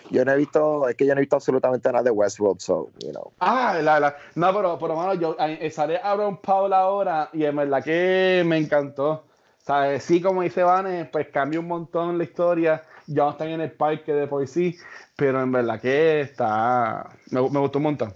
Yo 0.10 0.24
no 0.24 0.32
he 0.32 0.38
visto, 0.38 0.88
es 0.88 0.96
que 0.96 1.06
yo 1.06 1.14
no 1.14 1.20
he 1.20 1.24
visto 1.24 1.36
absolutamente 1.36 1.92
nada 1.92 2.04
de 2.04 2.12
Westworld, 2.12 2.60
so, 2.60 2.92
you 3.00 3.12
know. 3.12 3.32
Ah, 3.40 3.80
la, 3.82 4.00
la- 4.00 4.16
no, 4.36 4.54
pero 4.54 4.78
por 4.78 4.90
lo 4.90 5.00
menos 5.00 5.20
yo 5.20 5.36
eh, 5.40 5.70
sale 5.72 5.98
Aaron 5.98 6.38
Paul 6.38 6.74
ahora 6.74 7.30
y 7.34 7.44
en 7.46 7.56
verdad 7.56 7.84
que 7.84 8.44
me 8.46 8.58
encantó. 8.58 9.26
¿Sabes? 9.58 10.04
Sí, 10.04 10.22
como 10.22 10.44
dice 10.44 10.62
Vane, 10.62 11.06
pues 11.06 11.30
cambia 11.30 11.60
un 11.60 11.68
montón 11.68 12.20
la 12.20 12.24
historia. 12.24 12.84
Ya 13.08 13.24
no 13.24 13.32
están 13.32 13.48
en 13.50 13.62
el 13.62 13.72
parque 13.72 14.14
de 14.14 14.28
por 14.28 14.48
sí, 14.48 14.78
pero 15.16 15.42
en 15.42 15.52
verdad 15.52 15.82
que 15.82 16.22
está. 16.22 17.10
Me, 17.32 17.42
me 17.50 17.60
gustó 17.60 17.80
un 17.80 17.84
montón. 17.86 18.14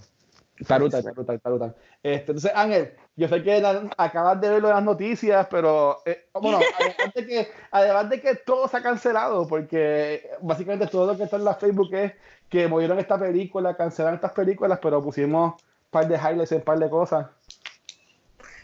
Está 0.60 0.78
brutal, 0.78 1.00
está 1.00 1.12
brutal, 1.13 1.36
está 1.38 1.50
brutal. 1.50 1.75
Este, 2.04 2.32
entonces, 2.32 2.51
Ángel, 2.54 2.94
yo 3.16 3.28
sé 3.30 3.42
que 3.44 3.62
la- 3.62 3.89
acabas 3.98 4.42
de 4.42 4.50
ver 4.50 4.62
lo 4.62 4.68
de 4.68 4.74
las 4.74 4.84
noticias, 4.84 5.48
pero 5.50 6.00
eh, 6.06 6.28
bueno, 6.34 6.60
además 6.80 7.13
de, 7.16 7.25
que, 7.25 7.48
además 7.72 8.10
de 8.10 8.22
que 8.22 8.36
todo 8.36 8.68
se 8.68 8.78
ha 8.78 8.82
cancelado, 8.84 9.48
porque 9.48 10.30
básicamente 10.42 10.88
todo 10.88 11.08
lo 11.12 11.18
que 11.18 11.24
está 11.24 11.38
en 11.38 11.46
la 11.46 11.56
Facebook 11.56 11.94
es 11.94 12.13
que 12.50 12.68
movieron 12.68 13.00
esta 13.00 13.18
película, 13.18 13.78
cancelaron 13.78 14.16
estas 14.16 14.34
películas, 14.34 14.80
pero 14.82 15.01
pusimos 15.01 15.54
un 15.54 15.60
par 15.92 16.08
de 16.08 16.16
highlights 16.16 16.51
en 16.51 16.58
un 16.60 16.63
par 16.66 16.80
de 16.80 16.89
cosas. 16.89 17.28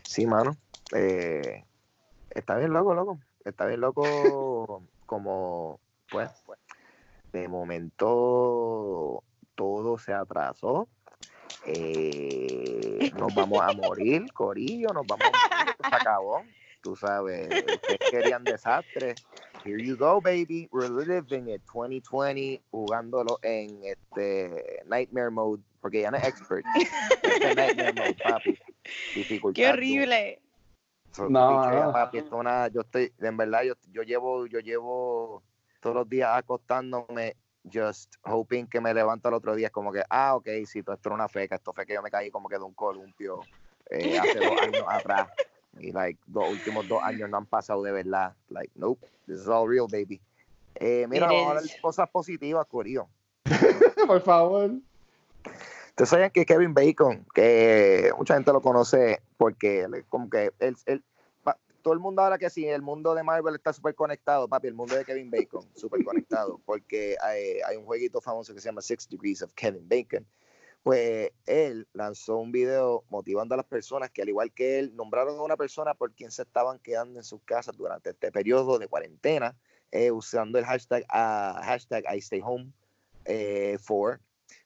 Sí, 0.04 0.26
mano. 0.26 0.56
Eh, 0.94 1.64
está 2.30 2.58
bien 2.58 2.74
loco, 2.74 2.94
loco. 2.94 3.20
Está 3.46 3.66
bien 3.68 3.82
loco 3.82 4.84
como, 5.06 5.80
pues, 6.10 6.30
de 7.32 7.48
momento 7.48 9.24
todo 9.56 9.98
se 9.98 10.14
atrasó. 10.14 10.88
Eh, 11.68 13.12
nos 13.18 13.34
vamos 13.36 13.62
a 13.62 13.74
morir, 13.74 14.32
Corillo, 14.34 14.90
nos 14.90 15.06
vamos 15.08 15.26
a 15.28 15.58
morir, 15.58 15.76
se 15.90 15.96
acabó. 15.96 16.44
Tú 16.82 16.96
sabes, 16.96 17.48
ustedes 17.48 18.00
querían 18.12 18.44
desastre. 18.44 19.16
Here 19.64 19.84
you 19.84 19.98
go, 19.98 20.22
baby. 20.22 20.70
We're 20.72 20.90
living 20.90 21.50
it 21.50 21.64
2020, 21.74 22.62
jugándolo 22.70 23.40
en 23.42 23.84
este 23.84 24.84
Nightmare 24.86 25.32
Mode, 25.32 25.64
porque 25.82 26.02
ya 26.02 26.12
no 26.12 26.18
es 26.18 26.24
expert. 26.28 26.64
Este 27.24 27.56
Nightmare 27.56 27.94
Mode, 27.94 28.18
papi. 28.24 28.60
Dificultad. 29.16 29.56
Qué 29.60 29.68
horrible. 29.70 30.42
So, 31.12 31.28
No, 31.28 31.90
papi, 31.92 32.20
esto 32.20 32.36
una- 32.38 32.68
yo 32.68 32.82
estoy, 32.82 33.12
en 33.20 33.38
verdad, 33.38 33.64
yo, 33.64 33.74
yo 33.92 34.04
llevo, 34.04 34.46
yo 34.46 34.60
llevo 34.60 35.42
todos 35.80 35.96
los 35.96 36.08
días 36.10 36.30
acostándome, 36.34 37.36
just 37.72 38.16
hoping 38.24 38.68
que 38.68 38.80
me 38.82 38.94
levanto 38.94 39.30
el 39.30 39.36
otro 39.36 39.56
día, 39.56 39.68
es 39.68 39.74
como 39.74 39.92
que, 39.92 40.04
ah, 40.10 40.36
ok, 40.36 40.48
sí, 40.66 40.80
esto 40.80 40.98
era 41.06 41.16
una 41.16 41.28
feca, 41.28 41.56
esto 41.56 41.74
fue 41.74 41.86
que 41.86 41.94
yo 41.94 42.02
me 42.02 42.12
caí 42.12 42.30
como 42.32 42.48
que 42.50 42.58
de 42.58 42.64
un 42.64 42.74
columpio 42.74 43.42
eh, 43.90 44.18
hace 44.18 44.40
dos 44.40 44.60
años 44.62 44.86
atrás, 44.88 45.30
y 45.80 45.92
like, 45.92 46.20
los 46.32 46.50
últimos 46.50 46.88
dos 46.88 47.02
años 47.04 47.30
no 47.30 47.38
han 47.38 47.46
pasado 47.46 47.84
de 47.84 47.92
verdad, 47.92 48.34
like, 48.50 48.72
nope, 48.76 49.06
this 49.26 49.38
is 49.42 49.48
all 49.48 49.68
real, 49.68 49.88
baby. 49.90 50.22
Eh, 50.76 51.08
mira, 51.08 51.28
vamos 51.28 51.46
a 51.46 51.50
hablar 51.50 51.64
cosas 51.82 52.10
positivas, 52.10 52.66
Corillo. 52.68 53.08
Por 54.08 54.22
favor. 54.22 54.72
Ustedes 55.90 56.10
saben 56.10 56.30
que 56.32 56.46
Kevin 56.46 56.74
Bacon, 56.74 57.26
que 57.34 58.12
mucha 58.18 58.34
gente 58.34 58.52
lo 58.52 58.62
conoce 58.62 59.22
porque 59.38 59.88
como 60.10 60.30
que 60.30 60.52
él, 60.60 60.76
él- 60.86 61.04
todo 61.86 61.94
el 61.94 62.00
mundo 62.00 62.24
ahora 62.24 62.40
que 62.40 62.50
sí, 62.50 62.68
el 62.68 62.82
mundo 62.82 63.14
de 63.14 63.22
Marvel 63.22 63.54
está 63.54 63.72
súper 63.72 63.94
conectado, 63.94 64.48
papi, 64.48 64.70
el 64.70 64.74
mundo 64.74 64.96
de 64.96 65.06
Kevin 65.06 65.30
Bacon, 65.30 65.70
súper 65.76 66.04
conectado, 66.04 66.60
porque 66.66 67.16
hay, 67.22 67.60
hay 67.64 67.78
un 67.78 67.86
jueguito 67.86 68.20
famoso 68.22 68.56
que 68.56 68.60
se 68.60 68.70
llama 68.70 68.82
Six 68.82 69.08
Degrees 69.08 69.44
of 69.44 69.54
Kevin 69.54 69.88
Bacon. 69.88 70.26
Pues 70.82 71.30
él 71.46 71.88
lanzó 71.94 72.38
un 72.38 72.52
video 72.52 73.04
motivando 73.10 73.54
a 73.54 73.58
las 73.58 73.68
personas 73.68 74.10
que 74.10 74.24
al 74.24 74.30
igual 74.30 74.52
que 74.52 74.80
él, 74.80 74.96
nombraron 74.96 75.38
a 75.38 75.44
una 75.44 75.58
persona 75.58 75.94
por 75.94 76.12
quien 76.14 76.32
se 76.32 76.42
estaban 76.42 76.80
quedando 76.80 77.20
en 77.20 77.24
sus 77.24 77.44
casas 77.44 77.78
durante 77.78 78.10
este 78.10 78.32
periodo 78.32 78.80
de 78.80 78.88
cuarentena, 78.88 79.56
eh, 79.92 80.10
usando 80.10 80.58
el 80.58 80.66
hashtag, 80.66 81.06
ah, 81.10 81.62
hashtag 81.64 82.04
I 82.12 82.18
stay 82.18 82.42
home 82.44 82.74
eh, 83.26 83.78
for 83.80 84.20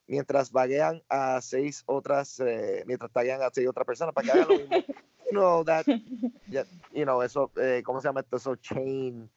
mientras 0.07 0.51
vaguean 0.53 1.03
a 1.09 1.41
seis 1.41 1.83
otras, 1.85 2.39
eh, 2.39 2.83
mientras 2.88 3.11
taguean 3.11 3.41
a 3.41 3.49
seis 3.53 3.67
otras 3.67 3.85
personas 3.85 4.13
para 4.13 4.25
que 4.25 4.31
hagan 4.31 4.47
lo 4.47 4.57
mismo. 4.57 4.77
Know, 5.31 5.63
that, 5.63 5.86
yeah, 6.50 6.63
you 6.91 7.05
know, 7.05 7.21
eso, 7.21 7.51
eh, 7.57 7.81
¿cómo 7.83 8.01
se 8.01 8.07
llama 8.07 8.21
esto? 8.21 8.38
Eso, 8.38 8.55
chain 8.55 9.29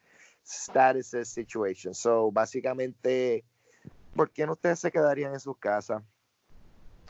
statuses 0.45 1.29
situation. 1.29 1.95
So, 1.95 2.31
básicamente, 2.33 3.45
¿por 4.15 4.31
qué 4.31 4.47
no 4.47 4.53
ustedes 4.53 4.81
se 4.81 4.91
quedarían 4.91 5.33
en 5.35 5.41
sus 5.41 5.57
casas? 5.59 6.03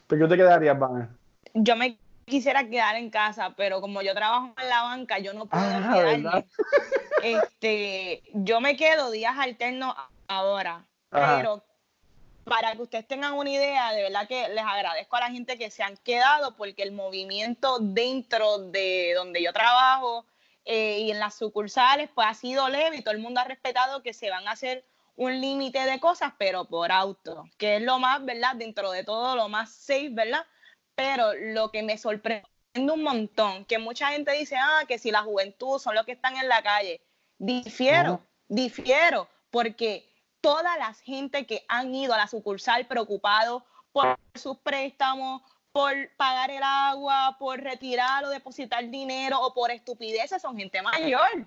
¿Pero 0.07 0.27
qué 0.27 0.31
te 0.33 0.37
quedarías, 0.37 0.79
Van? 0.79 1.19
Yo 1.55 1.77
me 1.77 1.99
quisiera 2.25 2.69
quedar 2.69 2.97
en 2.97 3.11
casa, 3.11 3.55
pero 3.57 3.81
como 3.81 4.03
yo 4.03 4.15
trabajo 4.15 4.55
en 4.61 4.69
la 4.69 4.83
banca, 4.83 5.19
yo 5.19 5.33
no 5.33 5.47
puedo 5.47 5.65
Ah, 5.65 5.93
quedarme. 5.95 6.23
¿verdad? 6.23 6.45
Este, 7.23 8.23
yo 8.35 8.61
me 8.61 8.77
quedo 8.77 9.11
días 9.11 9.37
alternos 9.39 9.95
ahora, 10.29 10.87
Ajá. 11.11 11.37
pero 11.39 11.65
para 12.45 12.75
que 12.75 12.83
ustedes 12.83 13.07
tengan 13.07 13.35
una 13.35 13.51
idea, 13.51 13.93
de 13.93 14.03
verdad 14.03 14.27
que 14.27 14.49
les 14.49 14.65
agradezco 14.65 15.17
a 15.17 15.21
la 15.21 15.31
gente 15.31 15.59
que 15.59 15.71
se 15.71 15.83
han 15.83 15.97
quedado 15.99 16.57
porque 16.57 16.83
el 16.83 16.93
movimiento 16.93 17.79
dentro 17.81 18.59
de 18.59 19.15
donde 19.15 19.43
yo 19.43 19.53
trabajo 19.53 20.27
eh, 20.65 21.01
y 21.01 21.11
en 21.11 21.19
las 21.19 21.35
sucursales 21.35 22.11
pues 22.15 22.27
ha 22.29 22.35
sido 22.35 22.69
leve 22.69 22.97
y 22.99 23.03
todo 23.03 23.15
el 23.15 23.21
mundo 23.21 23.41
ha 23.41 23.45
respetado 23.45 24.03
que 24.03 24.13
se 24.13 24.31
van 24.31 24.47
a 24.49 24.53
hacer 24.53 24.85
un 25.17 25.41
límite 25.41 25.81
de 25.81 26.01
cosas, 26.01 26.33
pero 26.39 26.65
por 26.65 26.91
auto, 26.91 27.45
que 27.59 27.77
es 27.77 27.83
lo 27.83 27.99
más, 27.99 28.25
¿verdad? 28.25 28.57
Dentro 28.57 28.91
de 28.91 29.05
todo, 29.05 29.37
lo 29.37 29.49
más 29.49 29.75
safe, 29.75 30.09
¿verdad? 30.11 30.45
Pero 30.95 31.35
lo 31.35 31.71
que 31.71 31.83
me 31.83 31.99
sorprende 31.99 32.47
un 32.75 33.03
montón, 33.03 33.65
que 33.67 33.79
mucha 33.79 34.09
gente 34.09 34.33
dice, 34.33 34.57
ah, 34.57 34.85
que 34.89 34.99
si 34.99 35.11
la 35.11 35.23
juventud 35.23 35.79
son 35.79 35.95
los 35.95 36.07
que 36.07 36.13
están 36.13 36.37
en 36.37 36.49
la 36.49 36.63
calle. 36.63 37.03
Difiero, 37.39 38.09
No. 38.09 38.27
difiero, 38.49 39.29
porque 39.51 40.09
toda 40.43 40.77
la 40.77 40.93
gente 40.93 41.47
que 41.47 41.65
han 41.69 41.95
ido 41.95 42.13
a 42.13 42.19
la 42.19 42.27
sucursal 42.27 42.87
preocupados 42.87 43.63
por 43.93 44.19
sus 44.35 44.59
préstamos, 44.59 45.41
por 45.73 45.93
pagar 46.19 46.51
el 46.51 46.63
agua, 46.63 47.37
por 47.39 47.61
retirar 47.61 48.25
o 48.25 48.29
depositar 48.29 48.91
dinero 48.91 49.41
o 49.41 49.55
por 49.55 49.71
estupideces, 49.71 50.43
son 50.43 50.59
gente 50.59 50.83
mayor. 50.83 51.47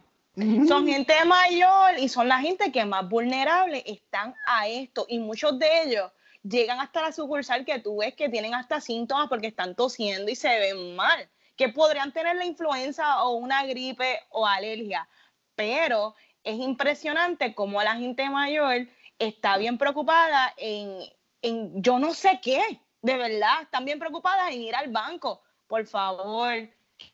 Son 0.68 0.86
gente 0.86 1.14
mayor 1.26 1.98
y 1.98 2.10
son 2.10 2.28
la 2.28 2.40
gente 2.40 2.72
que 2.72 2.84
más 2.84 3.08
vulnerable 3.08 3.84
están 3.86 4.34
a 4.48 4.68
esto. 4.68 5.06
Y 5.08 5.20
muchos 5.20 5.60
de 5.60 5.84
ellos 5.84 6.12
llegan 6.44 6.80
hasta 6.80 7.02
la 7.02 7.12
sucursal 7.12 7.66
que 7.66 7.80
tú 7.80 7.98
ves 7.98 8.16
que 8.16 8.30
tienen 8.30 8.54
hasta 8.54 8.82
síntomas 8.82 9.30
porque 9.30 9.48
están 9.48 9.76
tosiendo 9.76 10.32
y 10.32 10.36
se 10.36 10.60
ven 10.60 10.96
mal, 10.96 11.30
que 11.56 11.70
podrían 11.70 12.12
tener 12.12 12.36
la 12.36 12.46
influenza 12.46 13.24
o 13.24 13.36
una 13.36 13.66
gripe 13.66 14.22
o 14.30 14.46
alergia. 14.46 15.08
Pero 15.56 16.16
es 16.46 16.60
impresionante 16.60 17.54
cómo 17.54 17.82
la 17.82 17.96
gente 17.96 18.30
mayor 18.30 18.88
está 19.20 19.58
bien 19.58 19.78
preocupada 19.78 20.54
en, 20.58 21.00
en 21.42 21.82
yo 21.82 22.00
no 22.00 22.14
sé 22.14 22.40
qué, 22.42 22.62
de 23.02 23.18
verdad, 23.18 23.64
están 23.64 23.84
bien 23.84 24.00
preocupadas 24.00 24.52
en 24.52 24.62
ir 24.62 24.76
al 24.76 24.92
banco. 24.92 25.42
Por 25.68 25.86
favor, 25.88 26.54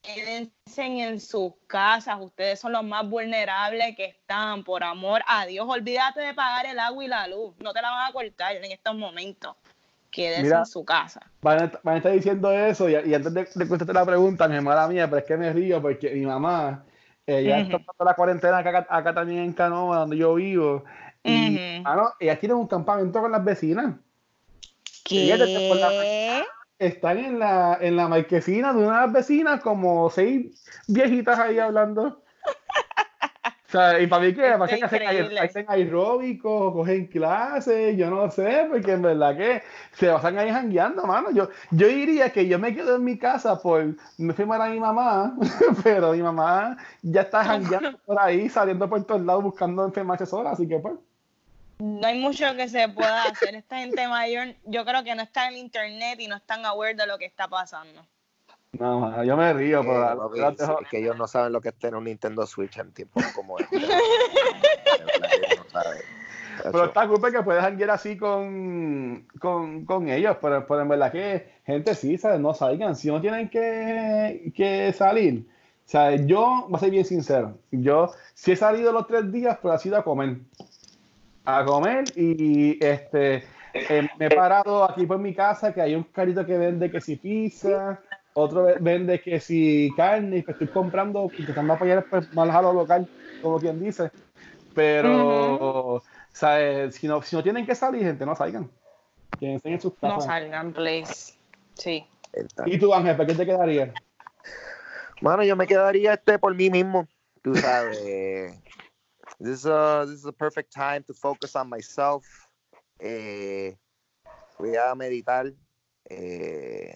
quédense 0.02 0.52
en 0.78 1.20
sus 1.20 1.54
casas, 1.68 2.18
ustedes 2.20 2.60
son 2.60 2.74
los 2.74 2.84
más 2.84 3.10
vulnerables 3.10 3.96
que 3.96 4.06
están, 4.06 4.64
por 4.64 4.84
amor 4.84 5.22
a 5.26 5.46
Dios, 5.46 5.66
olvídate 5.68 6.20
de 6.22 6.34
pagar 6.34 6.66
el 6.66 6.78
agua 6.80 7.04
y 7.04 7.08
la 7.08 7.28
luz, 7.28 7.56
no 7.60 7.74
te 7.74 7.82
la 7.82 7.90
van 7.90 8.10
a 8.10 8.14
cortar 8.14 8.56
en 8.58 8.72
estos 8.72 8.96
momentos, 8.96 9.56
quédese 10.12 10.44
Mira. 10.44 10.60
en 10.60 10.66
su 10.66 10.84
casa. 10.84 11.22
Van 11.42 11.64
a, 11.64 11.72
van 11.84 11.96
a 11.96 11.98
estar 11.98 12.12
diciendo 12.12 12.52
eso 12.52 12.90
y, 12.90 12.94
y 12.94 13.14
antes 13.14 13.34
de, 13.34 13.48
de 13.56 13.68
contestar 13.68 13.96
la 13.96 14.06
pregunta, 14.06 14.48
mi 14.50 14.60
mala 14.60 14.88
mía, 14.88 15.10
pero 15.10 15.20
es 15.20 15.26
que 15.26 15.38
me 15.38 15.54
río 15.54 15.82
porque 15.82 16.10
mi 16.12 16.26
mamá, 16.26 16.84
ella 17.40 17.58
Ujú. 17.58 17.64
está 17.64 17.78
pasando 17.80 18.06
la 18.06 18.14
cuarentena 18.16 18.58
acá, 18.60 18.88
acá 18.90 19.14
también 19.14 19.40
en 19.40 19.54
Canoa, 19.54 20.00
donde 20.00 20.18
yo 20.18 20.36
vivo. 20.36 20.84
Y, 21.24 21.56
Ujú. 21.56 21.84
mano, 21.84 22.14
ellas 22.20 22.40
tienen 22.40 22.58
un 22.58 22.68
campamento 22.68 23.22
con 23.22 23.32
las 23.32 23.44
vecinas. 23.44 23.96
Por 25.68 25.78
la 25.78 25.94
¿Qué? 26.00 26.44
Están 26.80 27.20
en 27.20 27.38
la, 27.38 27.78
en 27.80 27.96
la 27.96 28.08
marquesina 28.08 28.74
de 28.74 28.80
una 28.80 29.02
de 29.02 29.06
las 29.06 29.14
vecinas, 29.14 29.62
como 29.62 30.10
seis 30.10 30.66
viejitas 30.88 31.38
ahí 31.38 31.60
hablando. 31.60 32.24
O 33.72 33.74
sea, 33.74 34.01
y 34.01 34.08
para 34.08 34.25
mí 34.25 34.34
que 34.34 34.42
para 34.42 34.68
que 34.68 34.84
hacen, 34.84 35.38
hacen 35.38 35.66
aeróbicos, 35.70 36.74
cogen 36.74 37.08
clases, 37.08 37.96
yo 37.96 38.10
no 38.10 38.30
sé, 38.30 38.68
porque 38.70 38.92
en 38.92 39.01
verdad 39.01 39.38
que 39.38 39.63
se 39.94 40.12
pasan 40.12 40.38
ahí 40.38 40.50
jangueando, 40.51 41.06
mano. 41.06 41.32
Yo, 41.32 41.48
yo 41.70 41.88
diría 41.88 42.32
que 42.32 42.50
yo 42.50 42.60
me 42.60 42.75
quedo 42.75 42.98
en 42.98 43.06
mi 43.06 43.18
casa 43.18 43.62
por 43.62 43.96
no 44.18 44.34
firmar 44.34 44.62
a 44.62 44.66
mi 44.66 44.78
mamá, 44.78 45.38
pero 45.86 46.12
mi 46.12 46.22
mamá 46.22 46.75
ya 47.01 47.22
está 47.22 47.46
jangueando 47.46 47.98
por 48.00 48.20
ahí, 48.20 48.50
saliendo 48.50 48.90
por 48.90 49.06
todos 49.06 49.22
lados 49.22 49.42
buscando 49.42 49.86
enfermarse 49.86 50.25
sola, 50.25 50.51
así 50.51 50.68
que 50.68 50.78
pues. 50.78 50.96
No 51.80 52.06
hay 52.06 52.20
mucho 52.20 52.54
que 52.58 52.68
se 52.68 52.90
pueda 52.90 53.24
hacer. 53.24 53.56
Esta 53.56 53.78
gente 53.78 54.06
mayor, 54.10 54.54
yo 54.66 54.84
creo 54.84 55.01
que 55.06 55.16
no 55.16 55.24
está 55.24 55.48
en 55.48 55.56
internet 55.56 56.20
y 56.20 56.28
no 56.28 56.36
están 56.36 56.66
aware 56.66 56.96
de 56.96 57.08
lo 57.08 57.18
que 57.18 57.25
está 57.25 57.48
pasando. 57.48 58.06
No, 58.80 59.24
yo 59.24 59.36
me 59.36 59.51
río, 59.54 59.82
pero 59.82 59.96
Eh, 59.96 60.00
la- 60.00 60.16
papi, 60.16 60.40
la- 60.40 60.51
sí, 60.51 60.72
es 60.84 60.88
que 60.90 61.00
ellos 61.00 61.18
no 61.18 61.28
saben 61.28 61.51
lo 61.51 61.60
que 61.60 61.70
es 61.70 61.75
tener 61.75 61.96
un 61.96 62.06
Nintendo 62.06 62.46
Switch 62.48 62.78
en 62.78 62.92
tiempos 62.94 63.24
como 63.36 63.60
este. 63.60 63.78
Pero 66.63 66.78
Eso. 66.78 66.86
está 66.86 67.08
cool 67.08 67.32
que 67.32 67.42
puedes 67.42 67.63
janguear 67.63 67.90
así 67.92 68.18
con, 68.18 69.25
con, 69.40 69.84
con 69.86 70.08
ellos, 70.10 70.38
pero, 70.40 70.66
pero 70.68 70.82
en 70.82 70.90
verdad 70.90 71.12
que 71.12 71.48
gente 71.66 71.96
sí, 71.96 72.20
¿sabes? 72.20 72.40
No 72.40 72.54
salgan, 72.54 72.96
si 72.96 73.08
no 73.08 73.20
tienen 73.20 73.50
que, 73.50 74.51
que 74.56 74.94
salir. 74.94 75.48
O 75.88 75.90
sea, 75.90 76.16
yo 76.16 76.66
voy 76.70 76.75
a 76.78 76.80
ser 76.80 76.92
bien 76.92 77.06
sincero, 77.06 77.58
yo 77.72 78.12
sí 78.36 78.51
he 78.51 78.56
salido 78.56 78.92
los 78.92 79.08
tres 79.08 79.32
días, 79.32 79.58
pero 79.62 79.74
ha 79.74 79.80
sido 79.80 79.98
a 79.98 80.04
comer. 80.04 80.38
A 81.46 81.66
comer 81.66 82.04
y 82.16 82.78
este 82.84 83.44
eh, 83.74 84.08
me 84.20 84.28
he 84.28 84.36
parado 84.36 84.84
aquí 84.84 85.08
por 85.08 85.18
mi 85.18 85.34
casa 85.34 85.74
que 85.74 85.82
hay 85.82 85.96
un 85.96 86.04
carrito 86.04 86.46
que 86.46 86.58
vende 86.60 86.92
que 86.92 87.01
si 87.01 87.16
pizza, 87.16 88.00
otro 88.34 88.64
ve- 88.64 88.78
vende 88.80 89.22
que 89.22 89.40
si 89.40 89.90
carne, 89.96 90.38
y 90.38 90.42
pues 90.44 90.56
estoy 90.56 90.68
comprando, 90.70 91.32
intentando 91.38 91.74
apoyar 91.74 92.06
pues, 92.10 92.32
más 92.34 92.50
a 92.50 92.62
lo 92.62 92.74
local, 92.74 93.08
como 93.42 93.60
quien 93.60 93.80
dice. 93.80 94.12
Pero, 94.74 96.02
¿sabes? 96.32 96.96
Si 96.96 97.08
no, 97.08 97.22
si 97.22 97.36
no 97.36 97.44
tienen 97.44 97.66
que 97.66 97.76
salir, 97.76 98.04
gente, 98.04 98.26
no 98.26 98.36
salgan. 98.36 98.70
Quédense 99.40 99.70
en 99.70 99.82
sus 99.82 99.94
No 100.02 100.10
casas. 100.10 100.26
salgan, 100.26 100.72
please. 100.74 101.34
Sí. 101.76 102.06
¿Y 102.66 102.80
tú, 102.80 102.94
Ángel, 102.94 103.18
para 103.18 103.28
qué 103.28 103.36
te 103.36 103.46
quedaría? 103.46 103.94
Mano, 105.22 105.44
yo 105.44 105.56
me 105.56 105.68
quedaría 105.68 106.14
este 106.14 106.40
por 106.40 106.56
mí 106.56 106.70
mismo. 106.70 107.08
Tú 107.42 107.56
sabes. 107.56 107.98
This 109.40 109.60
is 109.62 109.66
a, 109.66 110.06
this 110.06 110.20
is 110.20 110.26
a 110.26 110.32
perfect 110.32 110.72
time 110.72 111.02
to 111.04 111.14
focus 111.16 111.56
on 111.56 111.68
myself. 111.68 112.26
Eh, 113.00 113.76
voy 114.60 114.76
a 114.76 114.94
meditar. 114.94 115.52
Eh, 116.08 116.96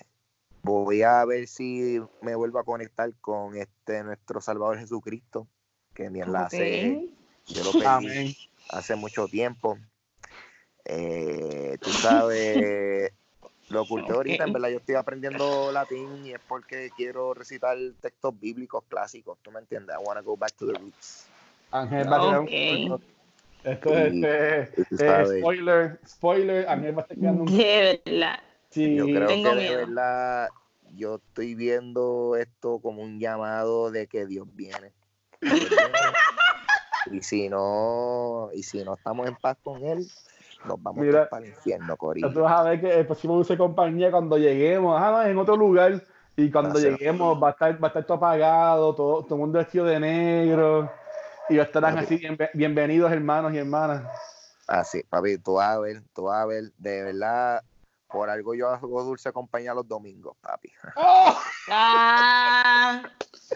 voy 0.65 1.03
a 1.03 1.23
ver 1.25 1.47
si 1.47 2.01
me 2.21 2.35
vuelvo 2.35 2.59
a 2.59 2.63
conectar 2.63 3.13
con 3.21 3.55
este 3.55 4.03
nuestro 4.03 4.41
Salvador 4.41 4.79
Jesucristo, 4.79 5.47
que 5.93 6.09
mi 6.09 6.21
enlace 6.21 7.09
yo 7.47 7.63
lo 7.63 7.71
perdí 7.71 7.85
Amén. 7.85 8.33
hace 8.69 8.95
mucho 8.95 9.27
tiempo. 9.27 9.77
Eh, 10.85 11.77
tú 11.81 11.91
sabes, 11.91 13.11
Lo 13.69 13.81
oculté 13.81 14.13
ahorita, 14.13 14.43
en 14.43 14.53
verdad 14.53 14.69
yo 14.69 14.77
estoy 14.77 14.95
aprendiendo 14.95 15.71
latín 15.71 16.23
y 16.23 16.33
es 16.33 16.39
porque 16.47 16.91
quiero 16.95 17.33
recitar 17.33 17.75
textos 17.99 18.39
bíblicos 18.39 18.83
clásicos, 18.87 19.39
¿tú 19.41 19.51
me 19.51 19.59
entiendes? 19.59 19.95
I 19.99 20.03
want 20.03 20.19
to 20.19 20.23
go 20.23 20.37
back 20.37 20.53
to 20.57 20.67
the 20.67 20.73
roots. 20.73 21.27
Ángel 21.71 22.11
va 22.11 22.15
a 22.15 22.45
cuento. 22.45 23.01
Esto 23.63 23.97
es 23.97 24.13
este, 24.13 24.61
eh, 24.99 25.39
spoiler, 25.39 25.99
spoiler, 26.07 26.69
Ángel 26.69 26.95
va 26.95 26.99
a 26.99 27.01
estar 27.01 27.17
creando 27.17 27.43
un 27.43 27.57
De 27.57 28.01
verdad. 28.05 28.39
Sí, 28.69 28.95
Yo 28.95 29.05
creo 29.05 29.27
Tengo 29.27 29.51
que 29.51 29.55
miedo. 29.55 29.71
de 29.71 29.85
verdad 29.85 30.49
yo 30.93 31.15
estoy 31.15 31.55
viendo 31.55 32.35
esto 32.37 32.79
como 32.79 33.01
un 33.01 33.19
llamado 33.19 33.91
de 33.91 34.07
que 34.07 34.25
Dios 34.25 34.47
viene. 34.53 34.93
Y 37.11 37.21
si 37.21 37.49
no, 37.49 38.49
y 38.53 38.63
si 38.63 38.83
no 38.83 38.95
estamos 38.95 39.27
en 39.27 39.35
paz 39.35 39.57
con 39.63 39.83
él, 39.83 40.07
nos 40.63 40.81
vamos 40.81 41.03
Mira, 41.05 41.29
para 41.29 41.43
el 41.45 41.51
infierno, 41.51 41.95
Corillo. 41.97 42.31
Tú 42.33 42.39
vas 42.41 42.59
a 42.59 42.63
ver 42.63 42.81
que 42.81 42.99
el 42.99 43.05
próximo 43.05 43.35
dulce 43.35 43.57
compañía 43.57 44.09
cuando 44.09 44.37
lleguemos, 44.37 44.99
ah, 44.99 45.11
no, 45.11 45.21
es 45.21 45.27
en 45.29 45.37
otro 45.37 45.55
lugar, 45.55 46.03
y 46.35 46.49
cuando 46.51 46.79
lleguemos 46.79 47.41
va 47.41 47.49
a 47.49 47.51
estar, 47.51 47.83
va 47.83 47.87
a 47.87 47.89
estar 47.89 48.05
todo 48.05 48.17
apagado, 48.17 48.95
todo, 48.95 49.23
todo 49.23 49.35
el 49.35 49.41
mundo 49.41 49.59
vestido 49.59 49.85
de 49.85 49.99
negro, 49.99 50.91
y 51.49 51.59
estarán 51.59 51.97
así, 51.99 52.17
bien- 52.17 52.37
bienvenidos 52.53 53.11
hermanos 53.11 53.53
y 53.53 53.59
hermanas. 53.59 54.03
Así, 54.67 55.03
papi, 55.03 55.37
tú 55.37 55.53
vas 55.55 55.75
a 55.75 55.79
ver, 55.79 56.01
tú 56.13 56.23
vas 56.23 56.41
a 56.41 56.45
ver, 56.47 56.71
de 56.79 57.03
verdad, 57.03 57.63
por 58.15 58.29
algo 58.29 58.55
yo 58.55 58.69
hago 58.69 59.03
dulce 59.03 59.33
compañía 59.33 59.73
los 59.73 59.85
domingos, 59.87 60.37
papi. 60.39 60.71
Ah, 61.67 63.01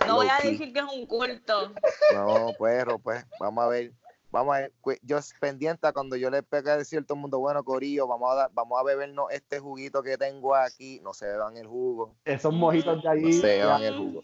no 0.08 0.16
voy 0.16 0.28
a 0.28 0.38
decir 0.44 0.74
que 0.74 0.80
es 0.80 0.86
un 0.86 1.06
culto. 1.06 1.74
No, 2.16 2.52
pero 2.60 2.98
pues, 2.98 3.24
vamos 3.40 3.64
a 3.64 3.68
ver. 3.68 3.94
Vamos 4.32 4.56
a 4.56 4.60
ver, 4.60 4.74
yo 5.02 5.18
es 5.18 5.34
pendiente 5.40 5.88
a 5.88 5.94
cuando 5.94 6.16
yo 6.16 6.30
le 6.30 6.44
pegue 6.44 6.70
a 6.70 6.78
decir 6.78 7.00
a 7.00 7.02
todo 7.02 7.16
el 7.16 7.22
mundo, 7.22 7.40
bueno, 7.40 7.64
Corillo, 7.64 8.06
vamos 8.06 8.32
a 8.32 8.36
dar, 8.36 8.50
vamos 8.54 8.80
a 8.80 8.84
bebernos 8.84 9.26
este 9.32 9.60
juguito 9.60 10.04
que 10.04 10.18
tengo 10.20 10.54
aquí, 10.54 11.00
no 11.02 11.16
se 11.16 11.26
beban 11.26 11.58
el 11.58 11.66
jugo, 11.66 12.16
Esos 12.26 12.54
mojitos 12.54 13.02
de 13.02 13.04
no 13.04 13.10
ahí. 13.10 13.34
se 13.34 13.48
beban 13.48 13.82
el 13.82 13.98
jugo. 13.98 14.24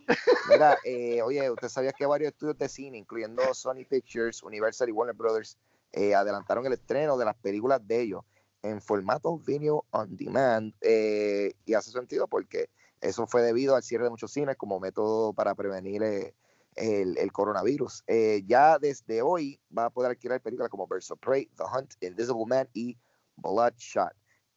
Mira, 0.49 0.77
eh, 0.85 1.23
oye, 1.23 1.49
usted 1.49 1.69
sabía 1.69 1.91
que 1.91 2.05
varios 2.05 2.33
estudios 2.33 2.55
de 2.57 2.69
cine, 2.69 2.99
incluyendo 2.99 3.51
Sony 3.55 3.83
Pictures, 3.89 4.43
Universal 4.43 4.89
y 4.89 4.91
Warner 4.91 5.15
Brothers, 5.15 5.57
eh, 5.91 6.13
adelantaron 6.13 6.65
el 6.67 6.73
estreno 6.73 7.17
de 7.17 7.25
las 7.25 7.35
películas 7.37 7.81
de 7.87 8.01
ellos 8.01 8.23
en 8.65 8.81
formato 8.81 9.37
video 9.37 9.85
on 9.91 10.15
demand, 10.17 10.73
eh, 10.81 11.53
y 11.65 11.73
hace 11.75 11.91
sentido 11.91 12.27
porque 12.27 12.69
eso 13.01 13.27
fue 13.27 13.43
debido 13.43 13.75
al 13.75 13.83
cierre 13.83 14.05
de 14.05 14.09
muchos 14.09 14.31
cines 14.31 14.57
como 14.57 14.79
método 14.79 15.33
para 15.33 15.53
prevenir 15.53 16.01
eh, 16.03 16.33
el, 16.75 17.31
coronavirus. 17.31 18.03
Eh, 18.07 18.43
ya 18.47 18.79
desde 18.79 19.21
hoy 19.21 19.59
va 19.75 19.85
a 19.85 19.89
poder 19.91 20.11
alquilar 20.11 20.41
películas 20.41 20.69
como 20.69 20.87
Birds 20.87 21.11
of 21.11 21.19
Prey, 21.19 21.47
The 21.57 21.63
Hunt, 21.63 21.93
Invisible 22.01 22.45
Man 22.47 22.67
y 22.73 22.97
Bloodshot. 23.35 24.13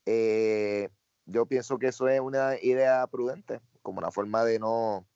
Eh, 0.06 0.88
yo 1.26 1.44
pienso 1.44 1.78
que 1.78 1.88
eso 1.88 2.08
es 2.08 2.20
una 2.20 2.58
idea 2.62 3.06
prudente, 3.06 3.60
como 3.82 3.98
una 3.98 4.10
forma 4.10 4.44
de 4.44 4.58
no, 4.58 5.06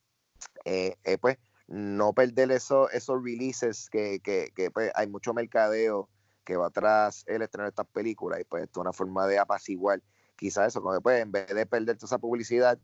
pues, 1.20 1.38
no 1.68 2.12
perder 2.12 2.52
eso, 2.52 2.90
esos 2.90 3.25
releases 3.25 3.88
que, 3.88 4.20
que, 4.20 4.52
que, 4.54 4.70
pues, 4.70 4.92
hay 4.94 5.06
mucho 5.08 5.32
mercadeo 5.32 6.11
que 6.44 6.56
va 6.56 6.66
atrás 6.66 7.25
el 7.26 7.42
estreno 7.42 7.64
de 7.64 7.70
estas 7.70 7.87
películas 7.87 8.40
y 8.40 8.44
pues 8.44 8.64
esto 8.64 8.80
es 8.80 8.82
una 8.82 8.92
forma 8.92 9.26
de 9.26 9.38
apaciguar 9.38 10.00
quizás 10.37 10.68
eso, 10.68 10.82
como 10.82 10.94
que, 10.94 11.00
pues, 11.00 11.22
en 11.22 11.30
vez 11.30 11.46
de 11.46 11.66
perder 11.66 11.96
toda 11.96 12.06
esa 12.06 12.18
publicidad 12.18 12.78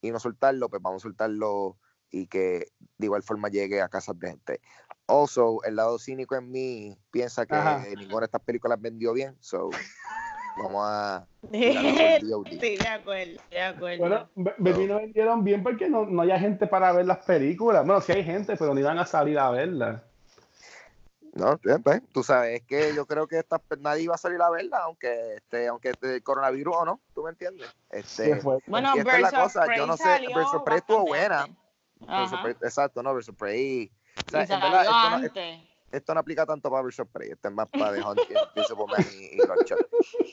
y 0.00 0.10
no 0.10 0.18
soltarlo, 0.18 0.68
pues 0.68 0.80
vamos 0.80 1.02
a 1.02 1.04
soltarlo 1.04 1.76
y 2.10 2.26
que 2.26 2.66
de 2.98 3.06
igual 3.06 3.22
forma 3.22 3.48
llegue 3.48 3.80
a 3.80 3.88
casas 3.88 4.18
de 4.18 4.28
gente. 4.28 4.60
Also, 5.06 5.62
el 5.64 5.76
lado 5.76 5.98
cínico 5.98 6.36
en 6.36 6.50
mí 6.50 6.96
piensa 7.10 7.46
que 7.46 7.54
Ajá. 7.54 7.84
ninguna 7.98 8.20
de 8.20 8.26
estas 8.26 8.42
películas 8.42 8.80
vendió 8.80 9.12
bien, 9.12 9.36
so 9.40 9.70
vamos 10.56 10.82
a. 10.86 11.26
Sí, 11.52 12.76
de 12.76 12.86
acuerdo, 12.86 13.40
de 13.50 13.60
acuerdo. 13.60 13.98
Bueno, 13.98 14.30
Baby 14.58 14.86
no 14.86 14.96
vendieron 14.96 15.44
bien 15.44 15.62
porque 15.62 15.88
no, 15.88 16.06
no 16.06 16.22
haya 16.22 16.38
gente 16.38 16.66
para 16.66 16.92
ver 16.92 17.06
las 17.06 17.24
películas. 17.24 17.84
Bueno, 17.84 18.00
sí 18.00 18.12
hay 18.12 18.24
gente, 18.24 18.56
pero 18.56 18.72
no 18.72 18.80
iban 18.80 18.98
a 18.98 19.06
salir 19.06 19.38
a 19.38 19.50
verlas. 19.50 20.02
No, 21.34 21.54
eh, 21.54 21.78
pues, 21.82 22.02
tú 22.12 22.22
sabes, 22.22 22.60
es 22.60 22.66
que 22.66 22.94
yo 22.94 23.06
creo 23.06 23.26
que 23.26 23.38
esta, 23.38 23.60
nadie 23.80 24.02
iba 24.02 24.14
a 24.14 24.18
salir 24.18 24.40
a 24.42 24.50
verla, 24.50 24.80
aunque 24.84 25.36
este, 25.36 25.66
aunque 25.66 25.90
este 25.90 26.16
el 26.16 26.22
coronavirus 26.22 26.76
o 26.76 26.84
no, 26.84 27.00
¿tú 27.14 27.22
me 27.22 27.30
entiendes? 27.30 27.74
Este, 27.90 28.24
¿Qué 28.24 28.36
fue? 28.36 28.58
bueno, 28.66 28.92
esta 28.94 29.16
es 29.16 29.22
la 29.22 29.30
cosa, 29.30 29.64
Prey 29.64 29.78
yo 29.78 29.86
no 29.86 29.96
sé, 29.96 30.20
Prey 30.64 30.78
estuvo 30.78 31.06
buena. 31.06 31.48
exacto, 32.60 33.02
no, 33.02 33.12
of 33.12 33.28
Prey. 33.38 33.90
O 34.26 34.30
sea, 34.30 34.40
Y 34.46 34.52
en 34.52 34.60
verdad, 34.60 34.84
salió 34.84 34.90
esto 34.90 34.92
no, 34.92 35.16
antes. 35.16 35.68
esto 35.90 36.14
no 36.14 36.20
aplica 36.20 36.44
tanto 36.44 36.70
para 36.70 36.86
of 36.86 37.08
Prey, 37.10 37.30
esto 37.30 37.48
es 37.48 37.54
más 37.54 37.68
para 37.70 37.94
The 37.94 38.02
Hunt, 38.06 38.20
Invisible 38.54 38.84
Man 38.86 39.06
y, 39.18 39.24
y 39.24 39.46
Bloodshot. 39.46 39.88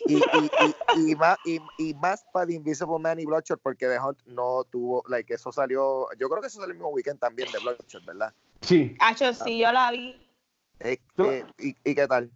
Y, 0.05 0.15
y, 0.15 0.51
y, 0.97 1.11
y 1.11 1.15
más, 1.15 1.37
y, 1.45 1.59
y 1.77 1.93
más 1.93 2.25
para 2.33 2.45
The 2.47 2.55
Invisible 2.55 2.99
Man 2.99 3.21
y 3.21 3.25
Bloodshot, 3.25 3.61
porque 3.61 3.87
The 3.87 3.99
Hunt 3.99 4.19
no 4.25 4.65
tuvo, 4.65 5.01
like, 5.07 5.33
eso 5.33 5.49
salió, 5.53 6.07
yo 6.17 6.27
creo 6.27 6.41
que 6.41 6.47
eso 6.47 6.59
salió 6.59 6.73
el 6.73 6.77
mismo 6.77 6.89
weekend 6.89 7.21
también 7.21 7.49
de 7.53 7.59
Bloodshot, 7.59 8.03
¿verdad? 8.03 8.33
Sí. 8.59 8.97
Hacho, 8.99 9.33
sí, 9.33 9.59
yo 9.59 9.71
la 9.71 9.91
vi. 9.91 10.28
Eh, 10.79 10.97
eh, 11.17 11.45
y, 11.59 11.75
¿Y 11.89 11.95
qué 11.95 12.07
tal? 12.07 12.31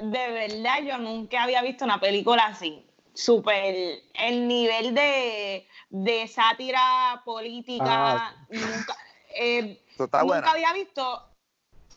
De 0.00 0.30
verdad, 0.30 0.82
yo 0.82 0.98
nunca 0.98 1.42
había 1.42 1.62
visto 1.62 1.84
una 1.84 2.00
película 2.00 2.46
así. 2.46 2.86
Súper. 3.14 3.74
El 4.14 4.46
nivel 4.46 4.94
de, 4.94 5.66
de 5.90 6.28
sátira 6.28 7.22
política. 7.24 7.84
Ah. 7.86 8.46
Nunca, 8.48 8.96
eh, 9.34 9.84
¿Tú 9.96 10.04
estás 10.04 10.22
nunca 10.22 10.34
buena? 10.36 10.50
había 10.52 10.72
visto. 10.72 11.26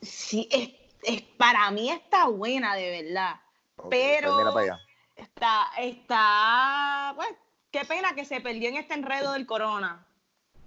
Sí, 0.01 0.49
es, 0.51 0.69
es- 1.03 1.21
para 1.37 1.69
mí 1.71 1.89
está 1.89 2.27
buena, 2.27 2.75
de 2.75 3.03
verdad. 3.03 3.35
Pero- 3.89 4.51
pues 4.53 4.69
allá. 4.71 4.79
Está, 5.15 5.67
está. 5.77 7.13
Pues, 7.15 7.29
qué 7.71 7.85
pena 7.85 8.15
que 8.15 8.25
se 8.25 8.41
perdió 8.41 8.69
en 8.69 8.77
este 8.77 8.95
enredo 8.95 9.33
del 9.33 9.45
corona. 9.45 10.05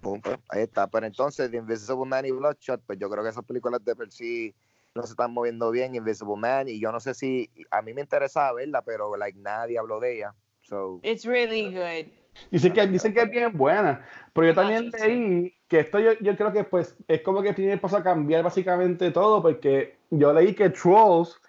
Pum, 0.00 0.20
pues, 0.20 0.38
ahí 0.48 0.62
está. 0.62 0.86
Pero 0.86 1.06
entonces, 1.06 1.50
The 1.50 1.56
Invisible 1.56 2.06
Man 2.06 2.26
y 2.26 2.30
Bloodshot, 2.30 2.82
pues 2.86 2.98
yo 2.98 3.08
creo 3.10 3.22
que 3.22 3.30
esas 3.30 3.44
películas 3.44 3.84
de 3.84 3.96
per 3.96 4.10
sí 4.10 4.54
no 4.94 5.02
se 5.02 5.10
están 5.10 5.32
moviendo 5.32 5.70
bien. 5.70 5.94
Invisible 5.94 6.36
Man, 6.36 6.68
y 6.68 6.80
yo 6.80 6.92
no 6.92 7.00
sé 7.00 7.14
si. 7.14 7.50
A 7.70 7.82
mí 7.82 7.94
me 7.94 8.00
interesaba 8.00 8.52
verla, 8.52 8.82
pero 8.82 9.16
like, 9.16 9.38
nadie 9.38 9.78
habló 9.78 10.00
de 10.00 10.16
ella. 10.16 10.34
So, 10.62 11.00
It's 11.02 11.24
really 11.24 11.72
good. 11.72 12.10
Dicen 12.50 12.72
que, 12.72 12.86
dicen 12.86 13.14
que 13.14 13.22
es 13.22 13.30
bien 13.30 13.56
buena. 13.56 14.04
Pero 14.32 14.48
yo 14.48 14.54
también 14.54 14.90
leí 14.90 15.54
que 15.68 15.80
esto 15.80 15.98
yo, 15.98 16.12
yo 16.20 16.36
creo 16.36 16.52
que 16.52 16.64
pues 16.64 16.96
es 17.08 17.22
como 17.22 17.42
que 17.42 17.50
el 17.50 17.54
primer 17.54 17.80
paso 17.80 17.96
a 17.96 18.02
cambiar 18.02 18.42
básicamente 18.42 19.10
todo, 19.10 19.42
porque 19.42 19.96
yo 20.10 20.32
leí 20.32 20.54
que 20.54 20.70
Trolls, 20.70 21.40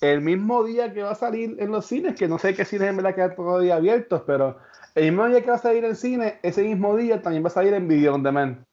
el 0.00 0.20
mismo 0.20 0.64
día 0.64 0.92
que 0.92 1.02
va 1.02 1.12
a 1.12 1.16
salir 1.16 1.56
en 1.58 1.70
los 1.70 1.86
cines, 1.86 2.14
que 2.14 2.28
no 2.28 2.38
sé 2.38 2.54
qué 2.54 2.64
cines 2.64 2.88
en 2.88 2.96
verdad 2.96 3.14
quedan 3.14 3.34
todavía 3.34 3.76
abiertos, 3.76 4.22
pero 4.26 4.58
el 4.96 5.04
mismo 5.04 5.26
día 5.28 5.42
que 5.42 5.50
va 5.50 5.56
a 5.56 5.58
salir 5.58 5.84
en 5.84 5.94
cine, 5.94 6.40
ese 6.42 6.62
mismo 6.62 6.96
día 6.96 7.20
también 7.20 7.44
va 7.44 7.48
a 7.48 7.50
salir 7.50 7.74
en 7.74 7.86
Video 7.86 8.14
On 8.14 8.22
Demand. 8.22 8.64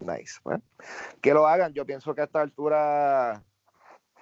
nice. 0.00 0.40
Bueno, 0.42 0.60
que 1.20 1.32
lo 1.32 1.46
hagan. 1.46 1.72
Yo 1.72 1.86
pienso 1.86 2.14
que 2.14 2.20
a 2.22 2.24
esta 2.24 2.40
altura 2.40 3.42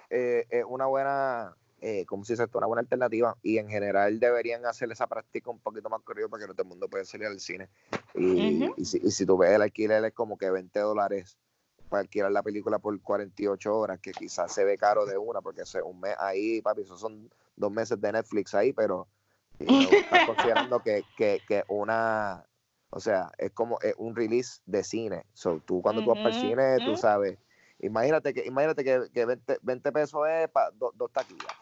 eh, 0.09 0.45
es 0.49 0.63
una 0.67 0.85
buena. 0.85 1.55
Eh, 1.81 2.05
¿Cómo 2.05 2.25
se 2.25 2.33
dice 2.33 2.43
esto? 2.43 2.59
Una 2.59 2.67
buena 2.67 2.81
alternativa. 2.81 3.35
Y 3.41 3.57
en 3.57 3.69
general 3.69 4.19
deberían 4.19 4.65
hacer 4.67 4.91
esa 4.91 5.07
práctica 5.07 5.49
un 5.49 5.59
poquito 5.59 5.89
más 5.89 6.01
corrido 6.01 6.29
para 6.29 6.41
que 6.41 6.47
no 6.47 6.53
todo 6.53 6.63
el 6.63 6.69
mundo 6.69 6.87
pueda 6.89 7.05
salir 7.05 7.25
al 7.25 7.39
cine. 7.39 7.69
Y, 8.13 8.65
Ujú. 8.65 8.73
y 8.77 8.85
si, 8.85 8.97
y 9.01 9.09
si 9.09 9.25
tú 9.25 9.37
ves 9.37 9.51
el 9.51 9.63
alquiler 9.63 10.05
es 10.05 10.13
como 10.13 10.37
que 10.37 10.51
20 10.51 10.79
dólares 10.79 11.37
para 11.89 12.01
alquilar 12.01 12.31
la 12.31 12.43
película 12.43 12.77
por 12.77 13.01
48 13.01 13.75
horas, 13.75 13.99
que 13.99 14.11
quizás 14.11 14.53
se 14.53 14.63
ve 14.63 14.77
caro 14.77 15.07
de 15.07 15.17
una, 15.17 15.41
porque 15.41 15.61
eso 15.61 15.79
es 15.79 15.83
un 15.83 15.99
mes 15.99 16.15
ahí, 16.19 16.61
papi, 16.61 16.81
esos 16.81 16.99
son 16.99 17.31
dos 17.55 17.71
meses 17.71 17.99
de 17.99 18.11
Netflix 18.11 18.53
ahí, 18.53 18.73
pero 18.73 19.07
know, 19.65 19.89
estás 19.91 20.25
considerando 20.27 20.79
que, 20.81 21.03
que, 21.17 21.41
que 21.47 21.63
una, 21.67 22.45
o 22.89 22.99
sea, 22.99 23.31
es 23.37 23.51
como 23.51 23.79
es 23.81 23.93
un 23.97 24.15
release 24.15 24.61
de 24.65 24.83
cine. 24.83 25.25
So, 25.33 25.61
tú 25.65 25.81
cuando 25.81 26.03
tú 26.03 26.09
vas 26.09 26.19
para 26.23 26.35
el 26.35 26.41
cine, 26.41 26.77
tú 26.85 26.95
sabes, 26.97 27.37
imagínate 27.79 28.33
que, 28.33 28.45
imagínate 28.45 28.83
que, 28.83 29.09
que 29.13 29.25
20, 29.25 29.59
20 29.61 29.91
pesos 29.91 30.21
es 30.27 30.49
para 30.49 30.71
dos 30.71 31.11
taquillas. 31.11 31.53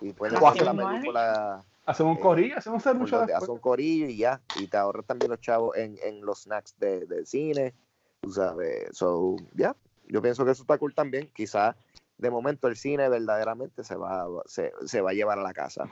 Y 0.00 0.12
ver 0.12 0.32
la 0.32 0.74
película 0.74 1.64
Hacemos 1.88 2.12
un 2.12 2.18
Eh, 2.18 2.20
corrillo, 2.20 2.58
hacemos 2.58 2.84
un 2.84 2.98
mucho 2.98 3.16
donde 3.16 3.32
hace 3.32 3.40
después. 3.40 3.56
un 3.56 3.60
corillo 3.62 4.06
y 4.06 4.18
ya. 4.18 4.42
Y 4.56 4.66
te 4.66 4.76
ahorras 4.76 5.06
también 5.06 5.30
los 5.30 5.40
chavos 5.40 5.74
en, 5.74 5.96
en 6.02 6.20
los 6.20 6.42
snacks 6.42 6.78
de, 6.78 7.06
del 7.06 7.26
cine. 7.26 7.72
Tú 8.20 8.30
sabes. 8.30 8.90
So, 8.92 9.36
ya. 9.54 9.74
Yo 10.06 10.20
pienso 10.20 10.44
que 10.44 10.50
eso 10.50 10.62
está 10.62 10.76
cool 10.76 10.94
también. 10.94 11.30
Quizás 11.34 11.74
de 12.18 12.30
momento 12.30 12.68
el 12.68 12.76
cine 12.76 13.08
verdaderamente 13.08 13.84
se 13.84 13.96
va, 13.96 14.26
se, 14.44 14.70
se 14.84 15.00
va 15.00 15.10
a 15.10 15.14
llevar 15.14 15.38
a 15.38 15.42
la 15.42 15.54
casa. 15.54 15.88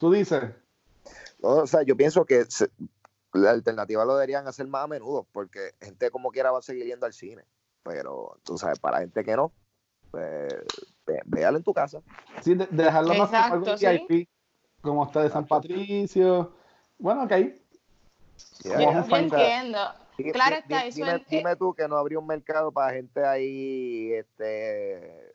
Tú 0.00 0.10
dices, 0.10 0.42
No, 1.42 1.48
o 1.56 1.66
sea, 1.66 1.82
yo 1.82 1.96
pienso 1.96 2.24
que 2.24 2.44
se- 2.46 2.70
la 3.32 3.50
alternativa 3.50 4.04
lo 4.04 4.14
deberían 4.14 4.46
hacer 4.48 4.66
más 4.66 4.84
a 4.84 4.88
menudo, 4.88 5.26
porque 5.32 5.72
gente 5.80 6.10
como 6.10 6.30
quiera 6.30 6.50
va 6.50 6.58
a 6.58 6.62
seguir 6.62 6.86
yendo 6.86 7.06
al 7.06 7.12
cine. 7.12 7.44
Pero, 7.82 8.38
tú 8.44 8.58
sabes, 8.58 8.78
para 8.78 8.98
gente 9.00 9.24
que 9.24 9.36
no, 9.36 9.52
pues 10.10 10.54
ve- 11.06 11.22
véala 11.24 11.56
en 11.58 11.64
tu 11.64 11.72
casa. 11.72 12.02
sí, 12.42 12.54
de, 12.54 12.66
de 12.66 12.84
dejarlo 12.84 13.14
más 13.14 13.30
como 13.30 13.76
sí. 13.76 13.86
VIP, 13.86 14.28
como 14.82 15.04
está 15.04 15.22
de 15.22 15.30
San 15.30 15.46
Patricio. 15.46 16.54
Bueno, 16.98 17.24
ok. 17.24 17.32
Ya. 18.64 18.80
Yo, 18.80 19.16
entiendo. 19.16 19.78
Claro 20.32 20.56
está, 20.56 20.86
eso 20.86 20.98
dime, 20.98 21.12
en- 21.12 21.24
dime 21.28 21.56
tú 21.56 21.72
que 21.72 21.88
no 21.88 21.96
habría 21.96 22.18
un 22.18 22.26
mercado 22.26 22.70
para 22.72 22.92
gente 22.92 23.24
ahí, 23.24 24.12
este, 24.12 25.32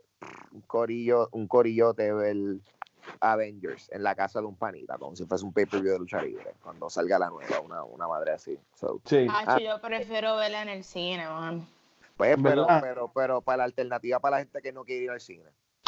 un 0.51 0.61
corillo, 0.61 1.27
un 1.31 1.47
corillote 1.47 2.13
ver 2.13 2.35
Avengers 3.19 3.89
en 3.91 4.03
la 4.03 4.15
casa 4.15 4.39
de 4.39 4.45
un 4.47 4.55
panita, 4.55 4.97
como 4.97 5.15
si 5.15 5.25
fuese 5.25 5.45
un 5.45 5.53
pay-per-view 5.53 5.93
de 5.93 5.99
lucha 5.99 6.21
libre, 6.21 6.53
cuando 6.61 6.89
salga 6.89 7.19
la 7.19 7.29
nueva, 7.29 7.59
una, 7.59 7.83
una 7.83 8.07
madre 8.07 8.33
así. 8.33 8.57
So, 8.75 8.99
Sí. 9.05 9.27
Hacho, 9.29 9.59
yo 9.59 9.79
prefiero 9.81 10.35
verla 10.35 10.61
en 10.61 10.69
el 10.69 10.83
cine, 10.83 11.27
man. 11.27 11.65
pues, 12.17 12.37
pero, 12.41 12.67
pero, 12.81 13.11
pero 13.13 13.41
para 13.41 13.57
la 13.57 13.63
alternativa 13.65 14.19
para 14.19 14.37
la 14.37 14.43
gente 14.43 14.61
que 14.61 14.71
no 14.71 14.83
quiere 14.85 15.03
ir 15.05 15.11
al 15.11 15.21
cine. 15.21 15.43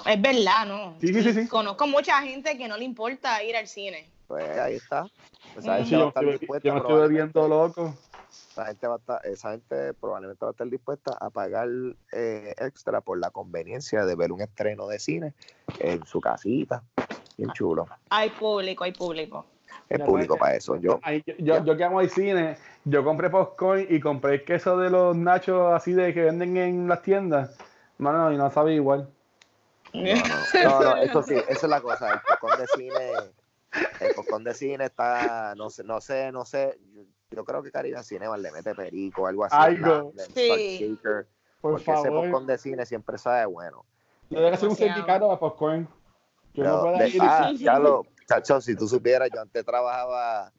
Es 0.05 0.21
verdad, 0.21 0.65
¿no? 0.67 0.95
Sí, 1.01 1.13
sí, 1.13 1.21
sí, 1.23 1.33
sí. 1.33 1.47
Conozco 1.47 1.87
mucha 1.87 2.21
gente 2.21 2.57
que 2.57 2.67
no 2.67 2.77
le 2.77 2.83
importa 2.85 3.41
ir 3.43 3.55
al 3.55 3.67
cine. 3.67 4.09
Pues 4.27 4.57
ahí 4.57 4.75
está. 4.75 5.07
Esa 5.57 5.75
gente 5.77 5.89
Sí, 5.89 5.95
va 5.95 6.03
a 6.03 6.07
estar 6.09 6.25
dispuesta 6.25 6.67
yo 6.67 6.73
me 6.73 6.79
estoy 6.79 6.91
probablemente- 6.93 7.39
bebiendo 7.39 7.47
loco. 7.47 7.93
esa 8.51 8.65
gente 8.65 8.87
va 8.87 8.95
a 8.95 8.97
estar, 8.97 9.25
esa 9.25 9.51
gente 9.51 9.93
probablemente 9.95 10.45
va 10.45 10.49
a 10.49 10.51
estar 10.51 10.67
dispuesta 10.69 11.17
a 11.19 11.29
pagar 11.29 11.67
eh, 12.11 12.53
extra 12.57 13.01
por 13.01 13.17
la 13.19 13.31
conveniencia 13.31 14.05
de 14.05 14.15
ver 14.15 14.31
un 14.31 14.41
estreno 14.41 14.87
de 14.87 14.99
cine 14.99 15.33
en 15.79 16.05
su 16.05 16.19
casita. 16.21 16.83
Bien 17.37 17.51
chulo. 17.53 17.87
Hay 18.09 18.31
público, 18.31 18.83
hay 18.83 18.91
público. 18.91 19.45
Es 19.89 19.99
público 20.01 20.33
pues, 20.33 20.39
para 20.39 20.55
eso. 20.55 20.75
Yo, 20.77 20.99
Ay, 21.03 21.23
yo, 21.25 21.33
yo, 21.37 21.63
yo 21.63 21.77
que 21.77 21.83
amo 21.83 22.01
el 22.01 22.09
cine, 22.09 22.57
yo 22.83 23.03
compré 23.03 23.29
popcorn 23.29 23.85
y 23.89 23.99
compré 23.99 24.35
el 24.35 24.43
queso 24.43 24.77
de 24.77 24.89
los 24.89 25.15
nachos 25.15 25.73
así 25.73 25.93
de 25.93 26.13
que 26.13 26.23
venden 26.23 26.57
en 26.57 26.87
las 26.87 27.01
tiendas. 27.03 27.57
Mano, 27.97 28.31
y 28.31 28.37
no 28.37 28.49
sabe 28.51 28.73
igual. 28.73 29.09
no, 29.93 30.01
no, 30.03 30.69
no, 30.69 30.79
no, 30.81 30.97
eso 30.97 31.23
sí, 31.23 31.35
esa 31.35 31.51
es 31.51 31.69
la 31.69 31.81
cosa. 31.81 32.13
El 32.13 32.19
popcorn 32.21 32.59
de 32.59 32.67
cine, 32.75 33.11
el 34.01 34.13
popcorn 34.15 34.43
de 34.43 34.53
cine 34.53 34.85
está, 34.85 35.53
no 35.55 35.69
sé, 35.69 35.83
no 35.83 36.01
sé, 36.01 36.31
no 36.31 36.43
sé. 36.43 36.77
Yo, 36.93 37.03
yo 37.31 37.45
creo 37.45 37.63
que 37.63 37.71
Caribbean 37.71 38.03
Cinema 38.03 38.37
le 38.37 38.51
mete 38.51 38.75
perico 38.75 39.23
o 39.23 39.27
algo 39.27 39.45
así. 39.45 39.55
Algo. 39.57 40.11
la- 40.15 40.23
Sí. 40.25 40.97
Por 41.61 41.71
porque 41.71 41.91
ese 41.91 42.03
favor. 42.03 42.23
popcorn 42.23 42.47
de 42.47 42.57
cine 42.57 42.85
siempre 42.85 43.17
sabe 43.17 43.45
bueno. 43.45 43.85
Yo 44.29 44.39
debe 44.41 44.55
hacer 44.55 44.69
un 44.69 44.75
certificado 44.75 45.29
de 45.31 45.37
popcorn. 45.37 45.87
Que 46.57 46.63
pueda 46.63 46.97
de- 46.97 47.09
ir 47.09 47.21
ah, 47.21 47.51
ya 47.55 47.77
lo, 47.77 48.03
chacho, 48.27 48.59
si 48.61 48.75
tú 48.75 48.87
supieras, 48.87 49.29
yo 49.31 49.39
antes 49.41 49.63
trabajaba, 49.63 50.51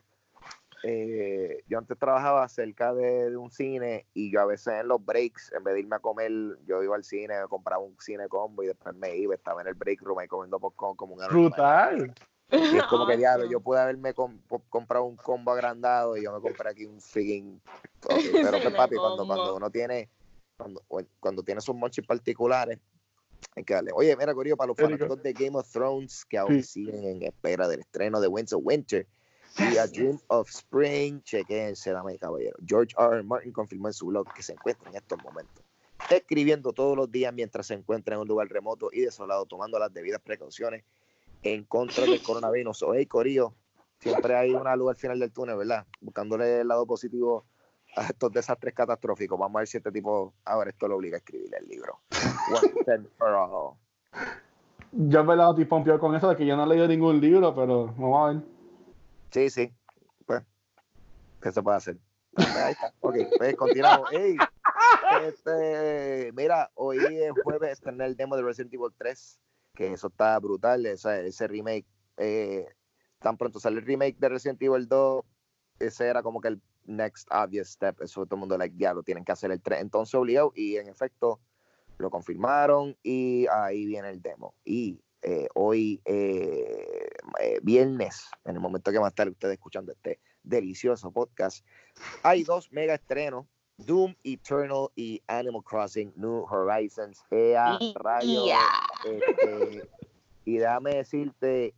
eh, 0.85 1.65
yo 1.67 1.79
antes 1.79 1.99
trabajaba 1.99 2.49
cerca 2.49 2.95
de, 2.95 3.31
de 3.31 3.37
un 3.37 3.51
cine 3.51 4.07
y 4.15 4.31
yo 4.31 4.41
a 4.41 4.47
veces 4.47 4.75
en 4.81 4.87
los 4.87 5.05
breaks, 5.05 5.53
en 5.53 5.65
vez 5.65 5.75
de 5.75 5.81
irme 5.81 5.97
a 5.97 5.99
comer, 5.99 6.31
yo 6.67 6.83
iba 6.85 6.95
al 6.95 7.03
cine, 7.03 7.41
me 7.41 7.49
compraba 7.49 7.83
un 7.83 7.97
cine 8.01 8.29
combo 8.29 8.63
y 8.63 8.69
después 8.69 8.95
me 8.95 9.17
iba, 9.17 9.35
estaba 9.35 9.61
en 9.63 9.67
el 9.69 9.75
break 9.75 10.01
room 10.03 10.21
ahí 10.21 10.29
comiendo 10.29 10.61
popcorn 10.61 10.95
como 10.97 11.15
un. 11.15 11.27
Brutal. 11.27 12.15
Y 12.51 12.77
es 12.77 12.85
como 12.85 13.05
que 13.05 13.17
diablo, 13.17 13.45
no. 13.47 13.51
yo 13.51 13.61
pude 13.61 13.81
haberme 13.81 14.15
com- 14.15 14.39
po- 14.47 14.63
comprado 14.69 15.05
un 15.05 15.17
combo 15.17 15.51
agrandado 15.51 16.17
y 16.17 16.23
yo 16.23 16.33
me 16.33 16.41
compré 16.41 16.71
aquí 16.71 16.85
un 16.87 17.01
freaking. 17.01 17.61
ok, 18.09 18.23
pero 18.41 18.61
me 18.61 18.71
papi, 18.71 18.97
cuando, 18.99 19.27
cuando 19.27 19.57
uno 19.57 19.69
tiene, 19.69 20.09
cuando, 20.57 20.81
cuando 21.19 21.43
tiene 21.43 21.61
sus 21.61 21.75
monchis 21.75 22.07
particulares, 22.07 22.79
hay 23.57 23.65
que 23.65 23.75
darle. 23.75 23.91
Oye, 23.95 24.17
mira, 24.17 24.35
Corillo, 24.35 24.57
para 24.57 24.69
los 24.69 24.77
fanáticos 24.77 25.23
de 25.23 25.33
Game 25.33 25.57
of 25.57 25.71
Thrones 25.71 26.25
que 26.25 26.39
aún 26.39 26.63
Sí. 26.63 26.85
siguen 26.85 27.05
en 27.05 27.23
espera 27.23 27.69
del 27.69 27.81
estreno 27.81 28.21
de 28.21 28.29
Winter 28.29 28.59
Winter 28.61 29.07
y 29.59 29.77
A 29.77 29.87
Dream 29.87 30.19
of 30.29 30.49
Spring, 30.49 31.21
chequense, 31.23 31.91
dame 31.91 32.15
y 32.15 32.19
caballero. 32.19 32.57
George 32.65 32.95
R. 32.99 33.17
R. 33.17 33.23
Martin 33.25 33.53
confirmó 33.53 33.89
en 33.89 33.95
su 33.95 34.07
blog 34.07 34.33
que 34.35 34.43
se 34.43 34.53
encuentra 34.53 34.89
en 34.91 34.97
estos 34.97 35.19
momentos 35.23 35.65
escribiendo 36.11 36.73
todos 36.73 36.97
los 36.97 37.11
días 37.11 37.33
mientras 37.35 37.67
se 37.67 37.75
encuentra 37.75 38.15
en 38.15 38.23
un 38.23 38.29
lugar 38.29 38.49
remoto 38.49 38.89
y 38.93 39.01
desolado, 39.01 39.47
tomando 39.47 39.79
las 39.79 39.93
debidas 39.93 40.21
precauciones 40.21 40.85
en 41.43 41.65
contra 41.65 42.05
del 42.05 42.23
coronavirus. 42.23 42.83
Oye, 42.85 43.07
Corillo, 43.07 43.55
siempre 44.01 44.37
hay 44.37 44.53
una 44.53 44.75
luz 44.77 44.91
al 44.91 44.97
final 44.97 45.19
del 45.19 45.33
túnel, 45.33 45.57
¿verdad? 45.57 45.87
Buscándole 46.01 46.61
el 46.61 46.69
lado 46.69 46.87
positivo 46.87 47.45
a 47.97 48.07
estos 48.11 48.33
desastres 48.33 48.75
catastróficos. 48.75 49.39
Vamos 49.39 49.57
a 49.57 49.61
ver 49.61 49.69
si 49.69 49.77
este 49.79 49.93
tipo 49.93 50.35
ahora 50.45 50.71
esto 50.71 50.89
lo 50.89 50.97
obliga 50.97 51.17
a 51.17 51.19
escribir 51.19 51.55
el 51.55 51.67
libro. 51.67 52.01
Yo 54.93 55.21
en 55.21 55.27
verdad 55.27 55.51
estoy 55.51 55.65
pompeado 55.67 55.99
con 55.99 56.15
eso 56.15 56.29
de 56.29 56.37
que 56.37 56.47
yo 56.47 56.57
no 56.57 56.65
he 56.65 56.69
leído 56.69 56.89
ningún 56.89 57.21
libro, 57.21 57.55
pero 57.55 57.87
vamos 57.89 58.23
a 58.23 58.33
ver. 58.33 58.43
Sí, 59.31 59.51
sí. 59.51 59.75
Pues, 60.27 60.43
¿qué 61.43 61.53
se 61.53 61.63
puede 61.63 61.77
hacer? 61.77 61.99
Ahí 62.37 62.73
está. 62.73 62.93
Ok, 63.01 63.17
pues 63.37 63.57
continuamos. 63.57 64.11
Ey, 64.13 64.37
este, 65.23 66.33
mira, 66.33 66.71
hoy 66.75 66.99
es 66.99 67.33
jueves, 67.43 67.73
estrené 67.73 68.07
el 68.07 68.17
demo 68.17 68.37
de 68.37 68.43
Resident 68.43 68.73
Evil 68.73 68.93
3, 68.97 69.39
que 69.75 69.93
eso 69.93 70.07
está 70.07 70.39
brutal, 70.39 70.87
ese, 70.87 71.27
ese 71.27 71.47
remake. 71.49 71.87
eh, 72.17 72.67
tan 73.21 73.37
pronto 73.37 73.59
sale 73.59 73.81
el 73.81 73.87
remake 73.87 74.17
de 74.19 74.29
Resident 74.29 74.63
Evil 74.63 74.89
2, 74.89 75.25
ese 75.81 76.07
era 76.07 76.23
como 76.23 76.41
que 76.41 76.49
el 76.49 76.63
next 76.89 77.29
obvious 77.31 77.69
step. 77.71 78.01
Eso 78.01 78.25
todo 78.27 78.37
el 78.37 78.41
mundo, 78.41 78.59
like, 78.59 78.75
diablo, 78.77 79.03
tienen 79.03 79.25
que 79.25 79.33
hacer 79.33 79.51
el 79.51 79.61
3. 79.61 79.81
Entonces 79.81 80.15
obligado, 80.15 80.53
y 80.55 80.77
en 80.77 80.89
efecto, 80.89 81.41
lo 81.99 82.11
confirmaron, 82.11 82.97
y 83.03 83.47
ahí 83.49 83.87
viene 83.87 84.11
el 84.11 84.21
demo. 84.21 84.55
Y 84.65 85.01
eh, 85.23 85.49
hoy, 85.55 86.01
eh, 86.05 87.09
eh, 87.41 87.61
viernes, 87.63 88.31
en 88.45 88.57
el 88.57 88.61
momento 88.61 88.91
que 88.91 88.99
va 88.99 89.07
a 89.07 89.11
estar 89.11 89.29
ustedes 89.29 89.55
escuchando 89.55 89.93
este 89.93 90.21
delicioso 90.43 91.11
podcast, 91.11 91.65
hay 92.23 92.45
dos 92.45 92.73
mega 92.73 92.95
estrenos. 92.95 93.47
Doom 93.79 94.17
Eternal 94.25 94.89
y 94.97 95.23
Animal 95.29 95.63
Crossing 95.63 96.13
New 96.17 96.45
Horizons. 96.51 97.25
Ea, 97.31 97.79
rayo, 97.95 98.47
ya. 98.47 98.61
este, 99.05 99.89
y 100.45 100.57
déjame 100.59 100.97
decirte, 100.97 101.75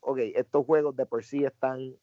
ok, 0.00 0.18
estos 0.34 0.66
juegos 0.66 0.94
de 0.96 1.06
por 1.06 1.24
sí 1.24 1.44
están, 1.44 1.96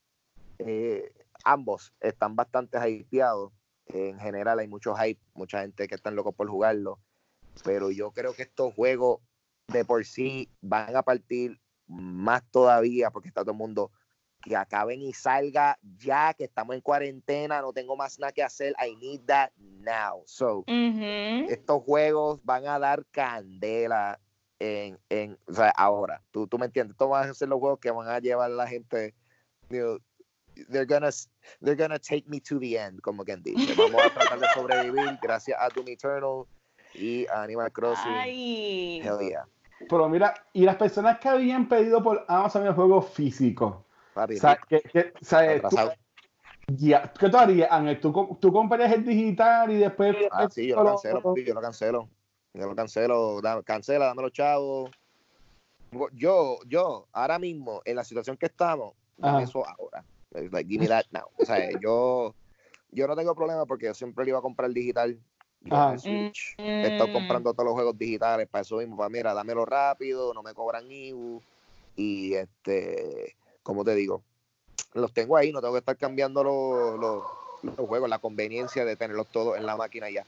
eh, 0.58 1.12
ambos 1.44 1.94
están 2.00 2.36
bastante 2.36 2.78
hypeados. 2.90 3.52
En 3.88 4.20
general 4.20 4.60
hay 4.60 4.68
mucho 4.68 4.96
hype, 4.96 5.22
mucha 5.34 5.62
gente 5.62 5.88
que 5.88 5.96
están 5.96 6.16
locos 6.16 6.34
por 6.36 6.48
jugarlo, 6.48 7.00
pero 7.64 7.92
yo 7.92 8.12
creo 8.12 8.34
que 8.34 8.44
estos 8.44 8.74
juegos 8.74 9.20
de 9.68 9.84
por 9.84 10.06
sí 10.06 10.50
van 10.62 10.96
a 10.96 11.02
partir 11.02 11.60
más 11.88 12.44
todavía 12.52 13.12
porque 13.12 13.28
está 13.28 13.42
todo 13.42 13.52
el 13.52 13.58
mundo 13.58 13.92
que 14.42 14.56
acaben 14.56 15.02
y 15.02 15.14
salga 15.14 15.78
ya, 15.98 16.34
que 16.34 16.46
estamos 16.46 16.76
en 16.76 16.82
cuarentena, 16.82 17.62
no 17.62 17.74
tengo 17.74 17.96
más 17.96 18.18
nada 18.18 18.32
que 18.32 18.44
hacer, 18.44 18.74
I 18.84 18.96
need 18.96 19.22
that 19.26 19.52
now. 19.58 20.24
So, 20.26 20.60
Ujú. 20.60 21.50
estos 21.50 21.84
juegos 21.84 22.40
van 22.44 22.66
a 22.66 22.80
dar 22.80 23.06
candela 23.12 24.20
en, 24.60 25.00
en 25.10 25.38
o 25.48 25.54
sea, 25.54 25.70
ahora. 25.70 26.24
Tú, 26.32 26.48
tú 26.48 26.58
me 26.58 26.66
entiendes, 26.66 26.94
estos 26.94 27.10
van 27.10 27.30
a 27.30 27.34
ser 27.34 27.50
los 27.50 27.60
juegos 27.60 27.80
que 27.80 27.92
van 27.92 28.08
a 28.08 28.20
llevar 28.20 28.52
a 28.52 28.56
la 28.56 28.68
gente, 28.68 29.14
you 29.70 29.80
know, 29.80 30.00
they're 30.70 30.86
gonna, 30.86 31.10
they're 31.62 31.76
gonna 31.76 32.00
take 32.00 32.28
me 32.28 32.40
to 32.42 32.60
the 32.60 32.78
end, 32.78 33.02
como 33.02 33.24
quien 33.24 33.42
dice. 33.44 33.74
Vamos 33.76 34.02
a 34.06 34.10
tratar 34.10 34.40
de 34.40 34.48
sobrevivir 34.54 35.18
gracias 35.22 35.58
a 35.60 35.70
Doom 35.70 35.88
Eternal 35.90 36.46
y 36.94 37.26
a 37.28 37.44
Animal 37.44 37.72
Crossing. 37.72 38.12
Ay. 38.12 39.02
Hell 39.04 39.20
yeah. 39.28 39.46
Pero 39.90 40.08
mira, 40.10 40.34
y 40.54 40.64
las 40.64 40.76
personas 40.76 41.20
que 41.20 41.28
habían 41.30 41.68
pedido 41.68 42.04
por 42.04 42.24
Amazon 42.28 42.68
el 42.68 42.74
juego 42.74 43.02
físico, 43.02 43.86
Papi, 44.14 44.36
o 44.36 44.40
sea, 44.40 44.56
que, 44.68 44.80
que- 44.82 45.14
o 45.20 45.26
sea, 45.26 45.40
tú- 45.60 45.68
atrasado. 45.68 45.94
ya, 46.68 47.12
¿qué 47.18 47.30
tú 47.30 47.38
harías, 47.38 47.72
Ángel? 47.72 48.00
¿Tú, 48.00 48.38
tú 48.40 48.52
comprarías 48.54 48.92
el 48.94 49.04
digital 49.06 49.72
y 49.72 49.78
después... 49.78 50.16
Ah, 50.32 50.48
sí, 50.52 50.68
yo 50.68 50.76
lo 50.76 50.86
cancelo, 50.86 51.22
papi, 51.22 51.44
yo 51.46 51.54
lo 51.54 51.62
cancelo. 51.62 52.10
Yo 52.54 52.68
lo 52.68 52.76
cancelo, 52.76 53.42
da- 53.42 53.64
cancela, 53.64 54.06
dame 54.08 54.22
los 54.24 54.34
chavos. 54.34 54.92
Yo, 56.14 56.60
yo, 56.68 57.08
ahora 57.12 57.40
mismo, 57.40 57.82
en 57.84 57.96
la 57.96 58.04
situación 58.04 58.38
que 58.38 58.46
estamos, 58.46 58.94
Ajá. 59.22 59.42
eso 59.42 59.64
ahora. 59.68 60.04
Like, 60.34 60.68
give 60.68 60.80
me 60.80 60.88
that 60.88 61.06
now. 61.12 61.26
O 61.38 61.46
sea, 61.46 61.70
yo, 61.82 62.34
yo 62.92 63.08
no 63.08 63.16
tengo 63.16 63.36
problema 63.36 63.66
porque 63.66 63.88
yo 63.88 63.94
siempre 63.94 64.26
le 64.26 64.32
iba 64.32 64.40
a 64.40 64.44
comprar 64.44 64.72
digital. 64.72 65.18
En 65.64 66.00
Switch 66.00 66.56
he 66.58 66.88
estado 66.88 67.10
Mm. 67.10 67.14
comprando 67.14 67.54
todos 67.54 67.66
los 67.66 67.74
juegos 67.76 67.98
digitales 67.98 68.48
para 68.48 68.64
eso 68.64 68.78
mismo. 68.78 68.98
Para, 68.98 69.10
mira, 69.10 69.34
dámelo 69.34 69.66
rápido, 69.66 70.34
no 70.34 70.42
me 70.42 70.54
cobran 70.54 70.90
IBU. 70.92 71.42
Y 71.96 72.34
este, 72.34 73.36
como 73.62 73.84
te 73.84 73.94
digo, 73.94 74.24
los 74.94 75.14
tengo 75.14 75.38
ahí, 75.38 75.52
no 75.52 75.62
tengo 75.62 75.74
que 75.74 75.80
estar 75.80 75.98
cambiando 75.98 76.44
los, 76.44 77.00
los, 77.00 77.24
los 77.78 77.88
juegos, 77.88 78.10
la 78.10 78.20
conveniencia 78.20 78.86
de 78.86 78.96
tenerlos 78.96 79.28
todos 79.28 79.58
en 79.58 79.66
la 79.66 79.78
máquina 79.78 80.10
ya. 80.10 80.24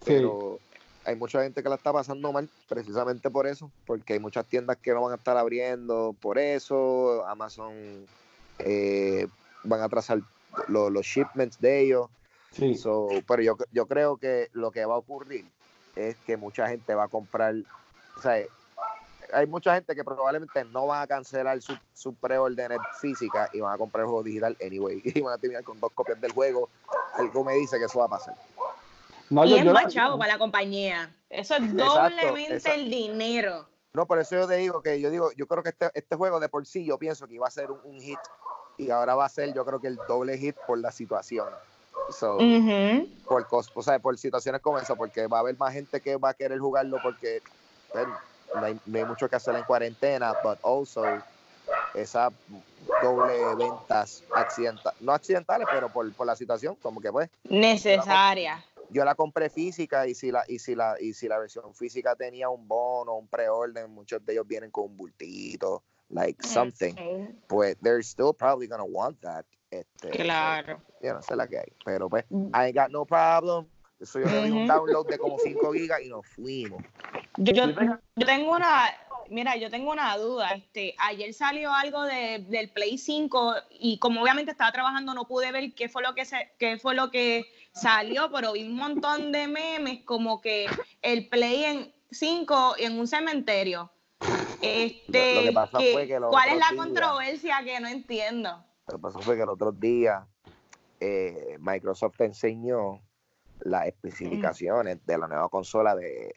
Sí. 0.00 0.06
Pero 0.14 0.58
hay 1.04 1.16
mucha 1.16 1.42
gente 1.42 1.62
que 1.62 1.68
la 1.68 1.74
está 1.74 1.92
pasando 1.92 2.32
mal 2.32 2.48
precisamente 2.68 3.30
por 3.30 3.46
eso, 3.46 3.70
porque 3.86 4.14
hay 4.14 4.20
muchas 4.20 4.46
tiendas 4.46 4.78
que 4.78 4.92
no 4.92 5.02
van 5.02 5.12
a 5.12 5.16
estar 5.16 5.36
abriendo 5.36 6.14
por 6.20 6.38
eso, 6.38 7.26
Amazon 7.26 8.06
eh, 8.58 9.26
van 9.64 9.80
a 9.82 9.88
trazar 9.88 10.20
lo- 10.68 10.90
los 10.90 11.04
shipments 11.06 11.60
de 11.60 11.80
ellos. 11.80 12.08
Sí. 12.52 12.74
So, 12.76 13.08
pero 13.26 13.42
yo, 13.42 13.56
yo 13.72 13.86
creo 13.86 14.16
que 14.16 14.48
lo 14.52 14.70
que 14.70 14.84
va 14.84 14.94
a 14.94 14.98
ocurrir 14.98 15.44
es 15.96 16.16
que 16.26 16.36
mucha 16.36 16.66
gente 16.68 16.94
va 16.94 17.04
a 17.04 17.08
comprar, 17.08 17.54
o 18.16 18.22
sea, 18.22 18.42
hay 19.32 19.46
mucha 19.46 19.74
gente 19.74 19.94
que 19.94 20.02
probablemente 20.04 20.64
no 20.64 20.86
va 20.86 21.02
a 21.02 21.06
cancelar 21.06 21.60
su, 21.60 21.76
su 21.92 22.14
preorden 22.14 22.70
física 22.98 23.50
y 23.52 23.60
van 23.60 23.74
a 23.74 23.78
comprar 23.78 24.02
el 24.02 24.06
juego 24.06 24.22
digital 24.22 24.56
anyway 24.64 25.02
y 25.04 25.20
van 25.20 25.34
a 25.34 25.38
terminar 25.38 25.62
con 25.64 25.78
dos 25.78 25.92
copias 25.92 26.18
del 26.20 26.32
juego. 26.32 26.70
Algo 27.14 27.44
me 27.44 27.54
dice 27.54 27.78
que 27.78 27.84
eso 27.84 27.98
va 27.98 28.06
a 28.06 28.08
pasar. 28.08 28.34
No, 29.28 29.44
y 29.44 29.50
yo- 29.50 29.56
es 29.58 29.64
yo- 29.64 29.72
más 29.74 29.92
chavo 29.92 30.18
para 30.18 30.32
la 30.34 30.38
compañía. 30.38 31.14
Eso 31.28 31.56
es 31.56 31.62
Exacto, 31.72 31.84
doblemente 31.84 32.54
exacto. 32.54 32.80
el 32.80 32.88
dinero. 32.90 33.68
No, 33.92 34.06
por 34.06 34.18
eso 34.18 34.34
yo 34.36 34.46
te 34.48 34.54
digo 34.56 34.80
que 34.80 34.98
yo 35.00 35.10
digo, 35.10 35.30
yo 35.32 35.46
creo 35.46 35.62
que 35.62 35.70
este, 35.70 35.90
este 35.92 36.16
juego 36.16 36.40
de 36.40 36.48
por 36.48 36.64
sí 36.66 36.86
yo 36.86 36.96
pienso 36.98 37.26
que 37.26 37.34
iba 37.34 37.46
a 37.46 37.50
ser 37.50 37.70
un, 37.70 37.80
un 37.84 38.00
hit 38.00 38.18
y 38.78 38.90
ahora 38.90 39.14
va 39.14 39.26
a 39.26 39.28
ser 39.28 39.52
yo 39.52 39.64
creo 39.66 39.80
que 39.80 39.88
el 39.88 39.98
doble 40.06 40.38
hit 40.38 40.56
por 40.64 40.78
la 40.78 40.92
situación. 40.92 41.60
So, 42.08 42.38
por 43.28 43.46
cos- 43.46 43.70
o 43.74 43.82
sea, 43.82 43.98
por 43.98 44.16
situaciones 44.18 44.62
como 44.62 44.78
esa, 44.78 44.96
porque 44.96 45.26
va 45.26 45.38
a 45.38 45.40
haber 45.40 45.58
más 45.58 45.74
gente 45.74 46.00
que 46.00 46.16
va 46.16 46.30
a 46.30 46.34
querer 46.34 46.58
jugarlo 46.60 47.00
porque 47.00 47.42
no 48.54 48.66
hay, 48.66 48.80
no 48.84 48.98
hay 48.98 49.04
mucho 49.04 49.28
que 49.28 49.36
hacer 49.36 49.56
en 49.56 49.64
cuarentena, 49.64 50.34
but 50.34 50.58
also 50.62 51.24
esa 51.92 52.30
doble 53.00 53.54
ventas 53.56 54.24
accidentales, 54.32 55.00
no 55.00 55.12
accidentales, 55.12 55.68
pero 55.70 55.90
por, 55.90 56.14
por 56.14 56.26
la 56.26 56.36
situación, 56.36 56.76
como 56.76 57.00
que 57.00 57.10
pues, 57.12 57.30
Necesaria. 57.44 58.64
yo 58.88 59.04
la 59.04 59.14
compré 59.14 59.50
física 59.50 60.06
y 60.06 60.14
si 60.14 60.30
la, 60.30 60.44
y 60.48 60.58
si 60.58 60.74
la, 60.74 60.96
y 61.00 61.12
si 61.14 61.28
la 61.28 61.38
versión 61.38 61.74
física 61.74 62.14
tenía 62.16 62.48
un 62.48 62.66
bono, 62.68 63.14
un 63.16 63.28
preorden, 63.28 63.90
muchos 63.90 64.24
de 64.24 64.32
ellos 64.34 64.46
vienen 64.46 64.70
con 64.70 64.84
un 64.84 64.96
bultito, 64.96 65.84
like 66.10 66.42
something, 66.46 66.94
Sí, 66.94 67.28
pues 67.48 67.76
they're 67.82 68.02
still 68.02 68.32
probably 68.32 68.66
gonna 68.66 68.84
want 68.84 69.20
that. 69.20 69.44
Este, 69.70 70.10
Claro. 70.10 70.80
yo 71.02 71.14
no 71.14 71.22
sé 71.22 71.36
la 71.36 71.46
que 71.46 71.58
hay, 71.58 71.72
pero 71.84 72.08
pues, 72.08 72.24
I 72.30 72.66
ain't 72.66 72.76
got 72.76 72.90
no 72.90 73.04
problem. 73.04 73.66
Eso 74.00 74.20
yo 74.20 74.26
le 74.26 74.44
di 74.44 74.50
un 74.52 74.66
download 74.66 75.08
de 75.08 75.18
como 75.18 75.38
5 75.38 75.72
gigas 75.72 76.00
y 76.02 76.08
nos 76.08 76.26
fuimos. 76.28 76.82
Yo, 77.36 77.52
yo, 77.52 77.66
yo 78.16 78.26
tengo 78.26 78.52
una, 78.52 78.84
mira, 79.28 79.56
yo 79.56 79.70
tengo 79.70 79.90
una 79.90 80.16
duda. 80.16 80.52
Este, 80.52 80.94
ayer 80.98 81.34
salió 81.34 81.72
algo 81.72 82.04
de, 82.04 82.44
del 82.48 82.70
Play 82.70 82.96
5 82.96 83.54
y 83.70 83.98
como 83.98 84.22
obviamente 84.22 84.52
estaba 84.52 84.70
trabajando 84.72 85.14
no 85.14 85.26
pude 85.26 85.50
ver 85.52 85.74
qué 85.74 85.88
fue 85.88 86.02
lo 86.02 86.14
que 86.14 86.24
se, 86.24 86.52
qué 86.58 86.78
fue 86.78 86.94
lo 86.94 87.10
que 87.10 87.46
salió, 87.72 88.30
pero 88.32 88.52
vi 88.52 88.62
un 88.62 88.76
montón 88.76 89.32
de 89.32 89.48
memes 89.48 90.04
como 90.04 90.40
que 90.40 90.66
el 91.02 91.28
Play 91.28 91.64
en 91.64 91.92
5 92.10 92.76
en 92.78 92.98
un 92.98 93.06
cementerio. 93.06 93.90
Este, 94.62 95.34
Lo- 95.34 95.40
lo 95.40 95.46
que 95.48 95.52
pasa 95.52 95.78
que- 95.78 95.92
fue 95.92 96.06
que 96.06 96.20
los 96.20 96.30
¿cuál 96.30 96.48
es 96.48 96.58
la 96.58 96.70
días- 96.70 96.84
controversia 96.84 97.62
que 97.64 97.80
no 97.80 97.88
entiendo? 97.88 98.64
Lo 98.88 98.94
que 98.96 99.02
pasó 99.02 99.20
fue 99.20 99.36
que 99.36 99.42
el 99.42 99.48
otro 99.48 99.72
día 99.72 100.26
eh, 101.00 101.56
Microsoft 101.60 102.16
te 102.16 102.24
enseñó 102.24 103.00
las 103.60 103.86
especificaciones 103.86 104.98
de 105.06 105.18
la 105.18 105.28
nueva 105.28 105.48
consola 105.48 105.94
de, 105.94 106.34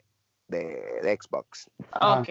de- 0.48 1.00
de 1.02 1.18
Xbox. 1.20 1.68
Ah, 1.92 2.20
Ok. 2.20 2.28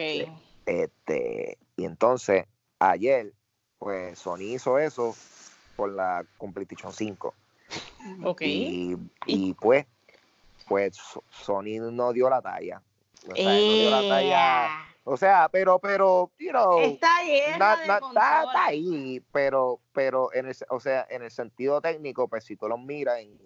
Este, 0.66 1.58
y 1.76 1.86
entonces, 1.86 2.46
ayer, 2.80 3.34
pues 3.80 4.18
Sony 4.20 4.42
hizo 4.54 4.78
eso 4.80 5.16
por 5.76 5.92
la 5.92 6.24
con 6.38 6.54
PlayStation 6.54 6.94
5. 6.94 7.34
Ok. 8.24 8.42
Y, 8.44 8.96
y, 9.26 9.54
pues, 9.56 9.86
pues 10.68 10.96
So- 10.96 11.24
Sony 11.32 11.80
no 11.92 12.14
dio 12.14 12.30
la 12.30 12.42
talla. 12.42 12.82
O 13.30 13.36
sea, 13.36 13.44
no 13.46 13.74
dio 13.74 13.90
la 13.90 14.02
talla. 14.08 14.70
O 15.04 15.18
sea, 15.18 15.50
pero, 15.52 15.80
pero, 15.80 16.32
you 16.38 16.52
know, 16.52 16.80
na- 17.58 17.76
de 17.78 17.88
na- 17.88 17.96
está, 17.96 18.44
está 18.44 18.66
ahí, 18.66 19.20
pero, 19.32 19.80
pero 19.94 20.32
en 20.34 20.48
el, 20.48 20.56
o 20.70 20.80
sea, 20.80 21.08
en 21.10 21.24
el 21.24 21.32
sentido 21.32 21.82
técnico, 21.82 22.28
pues 22.28 22.44
si 22.44 22.56
tú 22.56 22.68
los 22.68 22.80
miras 22.80 23.20
en 23.20 23.40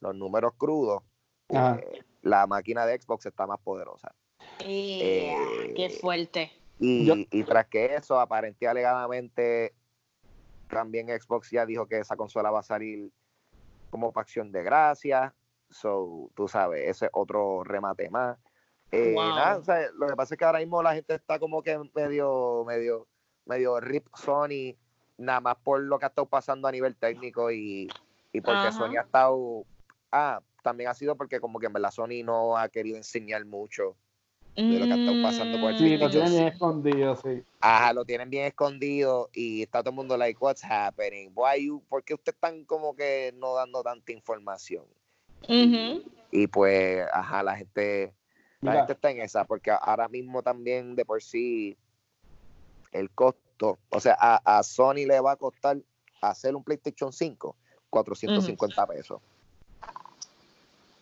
los 0.00 0.14
números 0.14 0.54
crudos, 0.58 1.02
pues, 1.46 1.84
la 2.22 2.46
máquina 2.46 2.86
de 2.86 3.00
Xbox 3.00 3.26
está 3.26 3.46
más 3.46 3.60
poderosa. 3.60 4.12
Ea, 4.58 5.36
Eh, 5.66 5.74
qué 5.76 5.90
fuerte. 5.90 6.52
Y, 6.80 7.06
Yo- 7.06 7.14
y 7.30 7.44
tras 7.44 7.66
que 7.68 7.94
eso, 7.94 8.18
aparentemente 8.18 8.68
alegadamente, 8.68 9.74
también 10.68 11.08
Xbox 11.08 11.50
ya 11.50 11.64
dijo 11.66 11.86
que 11.86 12.00
esa 12.00 12.16
consola 12.16 12.50
va 12.50 12.60
a 12.60 12.64
salir 12.64 13.12
como 13.90 14.12
para 14.12 14.22
acción 14.22 14.50
de 14.50 14.62
gracia. 14.64 15.34
So, 15.70 16.30
tú 16.34 16.48
sabes, 16.48 16.88
ese 16.88 17.06
es 17.06 17.10
otro 17.14 17.62
remate 17.62 18.10
más. 18.10 18.36
Eh, 18.94 19.12
Wow. 19.14 19.34
nada, 19.34 19.58
o 19.58 19.64
sea, 19.64 19.90
lo 19.98 20.06
que 20.06 20.14
pasa 20.16 20.34
es 20.34 20.38
que 20.38 20.44
ahora 20.44 20.60
mismo 20.60 20.82
la 20.82 20.94
gente 20.94 21.14
está 21.14 21.38
como 21.38 21.62
que 21.62 21.76
medio, 21.94 22.64
medio, 22.64 23.08
medio 23.44 23.80
rip 23.80 24.06
Sony, 24.14 24.76
nada 25.18 25.40
más 25.40 25.56
por 25.56 25.80
lo 25.80 25.98
que 25.98 26.04
ha 26.04 26.08
estado 26.08 26.28
pasando 26.28 26.68
a 26.68 26.72
nivel 26.72 26.94
técnico 26.96 27.50
y, 27.50 27.88
y 28.32 28.40
porque 28.40 28.68
Ajá. 28.68 28.72
Sony 28.72 28.96
ha 28.96 29.02
estado. 29.02 29.64
Ah, 30.12 30.40
también 30.62 30.90
ha 30.90 30.94
sido 30.94 31.16
porque 31.16 31.40
como 31.40 31.58
que 31.58 31.66
en 31.66 31.72
verdad 31.72 31.90
Sony 31.90 32.22
no 32.24 32.56
ha 32.56 32.68
querido 32.68 32.96
enseñar 32.96 33.44
mucho 33.44 33.96
de 34.56 34.78
lo 34.78 34.86
que 34.86 34.92
ha 34.92 34.96
estado 34.96 35.20
pasando 35.20 35.58
con 35.58 35.70
el 35.70 35.76
Sí, 35.76 35.96
lo 35.98 36.08
tienen 36.08 36.32
bien 36.32 36.48
escondido, 36.48 37.16
sí. 37.16 37.42
Ajá, 37.60 37.92
lo 37.92 38.04
tienen 38.04 38.30
bien 38.30 38.44
escondido 38.44 39.28
y 39.32 39.62
está 39.62 39.80
todo 39.80 39.90
el 39.90 39.96
mundo 39.96 40.16
like, 40.16 40.38
what's 40.40 40.62
happening? 40.62 41.32
Why 41.34 41.66
you, 41.66 41.82
¿Por 41.88 42.04
qué 42.04 42.14
ustedes 42.14 42.36
están 42.36 42.64
como 42.64 42.94
que 42.94 43.32
no 43.36 43.54
dando 43.54 43.82
tanta 43.82 44.12
información? 44.12 44.84
Y 46.30 46.46
pues, 46.46 47.06
ajá, 47.12 47.42
la 47.42 47.56
gente, 47.56 48.14
la 48.64 48.70
Mira. 48.70 48.80
gente 48.82 48.92
está 48.94 49.10
en 49.10 49.20
esa, 49.20 49.44
porque 49.44 49.70
ahora 49.70 50.08
mismo 50.08 50.42
también 50.42 50.96
de 50.96 51.04
por 51.04 51.22
sí 51.22 51.76
el 52.92 53.10
costo, 53.10 53.78
o 53.90 54.00
sea, 54.00 54.16
a, 54.18 54.58
a 54.58 54.62
Sony 54.62 55.04
le 55.06 55.20
va 55.20 55.32
a 55.32 55.36
costar 55.36 55.76
hacer 56.22 56.56
un 56.56 56.64
PlayStation 56.64 57.12
5 57.12 57.56
450 57.90 58.86
pesos. 58.86 59.20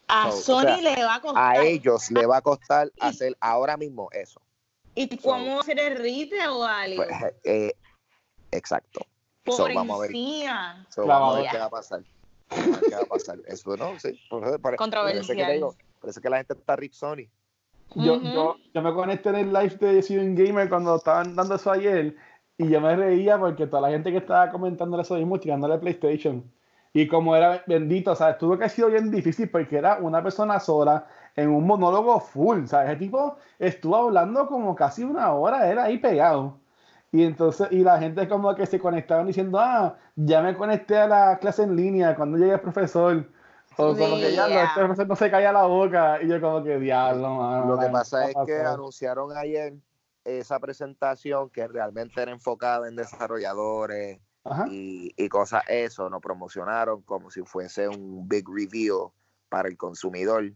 A 0.09 0.31
So, 0.33 0.39
o 0.39 0.41
Sony 0.43 0.61
sea, 0.63 0.77
le 0.97 1.05
va 1.05 1.15
a 1.15 1.21
costar. 1.21 1.57
A 1.57 1.65
ellos 1.65 2.11
le 2.11 2.27
va 2.27 2.39
a 2.39 2.43
costar 2.43 2.93
hacer 3.01 3.37
ahora 3.41 3.77
mismo 3.77 4.09
eso. 4.11 4.43
¿Y 4.95 5.17
cómo 5.19 5.61
hacer 5.61 5.79
el 5.79 5.97
retail 5.97 6.49
o 6.51 6.65
algo? 6.65 6.97
Pues, 6.97 7.35
eh, 7.45 7.73
exacto. 8.51 9.07
Por 9.45 9.55
so, 9.55 9.69
vamos 9.73 9.99
a 9.99 10.03
ver. 10.03 10.11
So, 10.91 11.07
vamos 11.07 11.37
a 11.37 11.41
ver 11.43 11.51
qué 11.51 11.59
va 11.59 11.65
a 11.67 11.71
pasar. 11.71 12.03
Qué 12.51 12.95
va 12.95 13.03
a 13.03 13.07
pasar. 13.07 13.39
Eso 13.47 13.77
no, 13.77 13.99
sí. 14.01 14.21
Por 14.29 14.45
eso, 14.47 14.59
por- 14.59 14.77
por 14.77 15.09
eso 15.11 15.21
es 15.21 15.27
que 15.29 15.45
te 15.45 15.53
digo, 15.53 15.77
por 16.01 16.11
eso 16.11 16.19
es 16.19 16.23
que 16.23 16.29
la 16.31 16.37
gente 16.39 16.55
está 16.55 16.77
rip 16.77 16.93
Sony. 16.93 17.29
Yo, 17.95 18.21
yo, 18.23 18.57
yo 18.75 18.83
me 18.83 18.93
conecté 18.95 19.29
en 19.31 19.37
el 19.37 19.53
live 19.53 19.77
de 19.77 20.03
Steven 20.03 20.35
Gamer 20.35 20.69
cuando 20.69 20.97
estaban 20.97 21.35
dando 21.37 21.55
eso 21.57 21.71
ayer 21.71 22.17
y 22.59 22.69
yo 22.69 22.81
me 22.81 22.95
reía 22.97 23.39
porque 23.39 23.67
toda 23.67 23.83
la 23.83 23.91
gente 23.91 24.11
que 24.11 24.19
estaba 24.19 24.51
comentando 24.51 25.01
eso 25.01 25.15
mismo 25.17 25.39
tirándole 25.41 25.79
PlayStation. 25.79 26.45
Y 26.95 27.07
como 27.09 27.35
era 27.35 27.63
bendito, 27.67 28.13
o 28.13 28.15
sea, 28.17 28.37
tuvo 28.39 28.59
que 28.59 28.65
ha 28.65 28.69
sido 28.69 28.89
bien 28.89 29.11
difícil 29.11 29.49
porque 29.51 29.79
era 29.79 29.99
una 29.99 30.23
persona 30.23 30.61
sola 30.61 31.07
en 31.35 31.49
un 31.51 31.67
monólogo 31.67 32.21
full, 32.21 32.67
¿sabes? 32.67 32.91
Ese 32.91 32.99
tipo 32.99 33.37
estuvo 33.59 33.97
hablando 33.97 34.47
como 34.47 34.75
casi 34.75 35.03
una 35.03 35.33
hora, 35.33 35.69
era 35.71 35.85
ahí 35.85 35.99
pegado. 35.99 36.59
Y 37.13 37.25
entonces, 37.25 37.69
y 37.73 37.83
la 37.85 37.99
gente 37.99 38.29
como 38.29 38.55
que 38.55 38.67
se 38.67 38.79
conectaban 38.79 39.27
diciendo, 39.27 39.59
ah, 39.61 39.97
ya 40.17 40.43
me 40.43 40.57
conecté 40.57 40.97
a 40.99 41.07
la 41.09 41.39
clase 41.39 41.63
en 41.65 41.77
línea 41.77 42.15
cuando 42.17 42.39
llegue 42.39 42.55
el 42.55 42.61
profesor. 42.61 43.29
O 43.77 43.97
como 43.97 44.17
que 44.17 44.33
ya, 44.35 44.49
Yeah. 44.49 44.65
este 44.65 44.81
profesor 44.81 45.07
no 45.09 45.17
se 45.17 45.31
calla 45.31 45.53
la 45.53 45.65
boca. 45.65 46.23
Y 46.23 46.29
yo 46.29 46.41
como 46.41 46.63
que, 46.63 46.79
diablo, 46.79 47.31
mano. 47.37 47.67
Lo 47.75 47.79
que 47.79 47.89
pasa 47.89 48.29
es 48.29 48.37
¿qué 48.37 48.47
que 48.47 48.59
pasó?". 48.63 48.75
anunciaron 48.75 49.37
ayer 49.37 49.75
esa 50.25 50.61
presentación 50.61 51.51
que 51.51 51.67
realmente 51.67 52.23
era 52.23 52.31
enfocada 52.33 52.87
en 52.89 52.97
desarrolladores 52.97 54.21
y, 54.69 55.13
y 55.17 55.29
cosas 55.29 55.63
eso, 55.69 56.09
no 56.11 56.21
promocionaron 56.21 57.03
como 57.03 57.31
si 57.31 57.43
fuese 57.43 57.89
un 57.89 58.29
big 58.29 58.45
reveal 58.49 59.09
para 59.49 59.69
el 59.69 59.77
consumidor. 59.77 60.53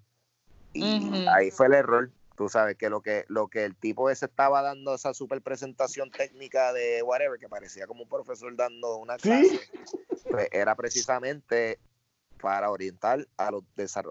Y 0.73 1.25
ahí 1.29 1.51
fue 1.51 1.67
el 1.67 1.75
error. 1.75 2.11
Tú 2.37 2.49
sabes 2.51 2.77
que 2.77 2.91
lo 2.91 3.01
que 3.01 3.25
lo 3.29 3.49
que 3.49 3.65
el 3.65 3.75
tipo 3.77 4.11
ese 4.11 4.27
estaba 4.27 4.61
dando 4.61 4.95
esa 4.95 5.15
super 5.15 5.41
presentación 5.41 6.11
técnica 6.11 6.73
de 6.75 7.03
whatever, 7.03 7.39
que 7.41 7.49
parecía 7.49 7.87
como 7.87 8.03
un 8.03 8.09
profesor 8.11 8.55
dando 8.55 8.97
una 8.99 9.15
Sí. 9.19 9.23
clase, 9.31 9.61
pues 10.31 10.49
era 10.53 10.75
precisamente 10.75 11.79
para 12.41 12.71
orientar 12.71 13.27
a 13.37 13.51
los 13.51 13.63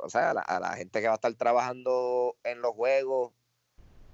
o 0.03 0.09
sea, 0.09 0.31
a 0.31 0.33
la, 0.33 0.41
a 0.41 0.59
la 0.59 0.73
gente 0.73 0.99
que 1.01 1.07
va 1.07 1.13
a 1.13 1.15
estar 1.15 1.33
trabajando 1.35 2.35
en 2.43 2.61
los 2.61 2.71
juegos 2.73 3.31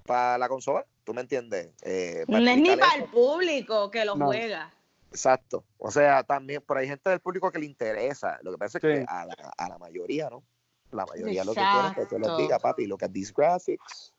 para 0.04 0.38
la 0.38 0.48
consola. 0.48 0.84
¿Tú 1.04 1.14
me 1.14 1.20
entiendes? 1.22 1.70
Eh, 1.82 2.24
No 2.28 2.38
es 2.38 2.56
ni 2.60 2.76
para 2.76 2.86
eso. 2.94 3.04
el 3.04 3.10
público 3.10 3.90
que 3.90 4.04
lo 4.04 4.14
No. 4.16 4.26
juega. 4.26 4.72
Exacto. 5.10 5.64
O 5.78 5.90
sea, 5.90 6.22
también, 6.22 6.62
pero 6.66 6.80
hay 6.80 6.88
gente 6.88 7.10
del 7.10 7.20
público 7.20 7.50
que 7.50 7.58
le 7.58 7.66
interesa. 7.66 8.38
Lo 8.42 8.52
que 8.52 8.58
pasa 8.58 8.78
es 8.78 8.82
Sí. 8.82 8.88
que 8.88 9.04
a 9.08 9.26
la, 9.26 9.34
a 9.56 9.68
la 9.68 9.78
mayoría, 9.78 10.30
¿no? 10.30 10.42
La 10.90 11.04
mayoría 11.06 11.44
lo 11.44 11.52
que 11.54 11.60
quieren 11.60 11.86
es 11.86 11.94
que 11.94 12.06
tú 12.06 12.14
les 12.18 12.22
Exacto. 12.28 12.42
digas, 12.42 12.60
papi, 12.60 12.86
look 12.86 13.02
at 13.04 13.10
these 13.10 13.32
graphics. 13.34 14.12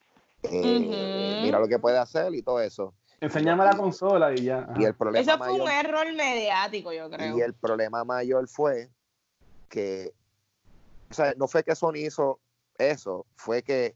eh. 0.43 1.39
Mira 1.43 1.59
lo 1.59 1.67
que 1.67 1.79
puede 1.79 1.97
hacer 1.97 2.33
y 2.35 2.41
todo 2.41 2.59
eso. 2.59 2.93
Enséñame 3.21 3.63
la 3.63 3.77
consola 3.77 4.33
y 4.33 4.43
ya. 4.43 4.67
Y 4.75 4.83
el 4.83 4.95
problema 4.95 5.21
Eso 5.21 5.37
fue 5.37 5.47
mayor, 5.47 5.61
un 5.61 5.71
error 5.71 6.13
mediático, 6.13 6.91
yo 6.91 7.09
creo. 7.09 7.37
y 7.37 7.41
el 7.41 7.53
problema 7.53 8.03
mayor 8.03 8.47
fue 8.49 8.89
que, 9.73 10.13
o 11.09 11.13
sea, 11.15 11.33
no 11.35 11.47
fue 11.47 11.63
que 11.63 11.75
Sony 11.75 11.95
hizo 12.05 12.39
eso, 12.77 13.25
fue 13.35 13.63
que 13.63 13.95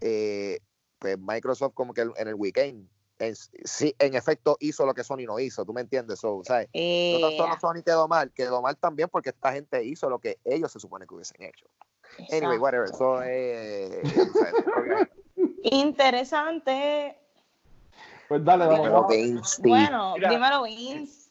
eh, 0.00 0.60
pues 1.00 1.18
Microsoft 1.18 1.74
como 1.74 1.92
que 1.92 2.02
en 2.02 2.28
el 2.28 2.34
weekend, 2.34 2.88
en, 3.18 3.34
sí, 3.34 3.96
en 3.98 4.14
efecto 4.14 4.56
hizo 4.60 4.86
lo 4.86 4.94
que 4.94 5.02
Sony 5.02 5.24
no 5.26 5.40
hizo, 5.40 5.64
¿tú 5.64 5.72
me 5.72 5.80
entiendes? 5.80 6.20
So. 6.20 6.36
No 6.36 6.42
tan 6.44 6.66
Eh, 6.72 7.18
solo 7.36 7.58
Sony 7.60 7.82
quedó 7.84 8.06
mal, 8.06 8.30
quedó 8.32 8.62
mal 8.62 8.76
también 8.76 9.08
porque 9.08 9.30
esta 9.30 9.52
gente 9.52 9.82
hizo 9.84 10.08
lo 10.08 10.20
que 10.20 10.38
ellos 10.44 10.70
se 10.70 10.78
supone 10.78 11.04
que 11.04 11.14
hubiesen 11.16 11.42
hecho. 11.42 11.66
Anyway, 12.30 12.56
exacto. 12.56 12.62
whatever. 12.62 12.88
Eso 12.88 13.22
es. 13.22 14.18
o 14.28 14.32
sea, 14.38 14.52
porque- 14.64 15.08
Interesante. 15.64 17.18
Pues 18.28 18.44
dale, 18.44 18.66
vamos. 18.66 18.78
Dímelo, 18.78 18.94
vamos. 18.94 19.08
Vince, 19.10 19.50
Steve. 19.54 19.68
Bueno, 19.68 20.14
Mira. 20.14 20.30
dímelo, 20.30 20.62
Vince. 20.62 21.25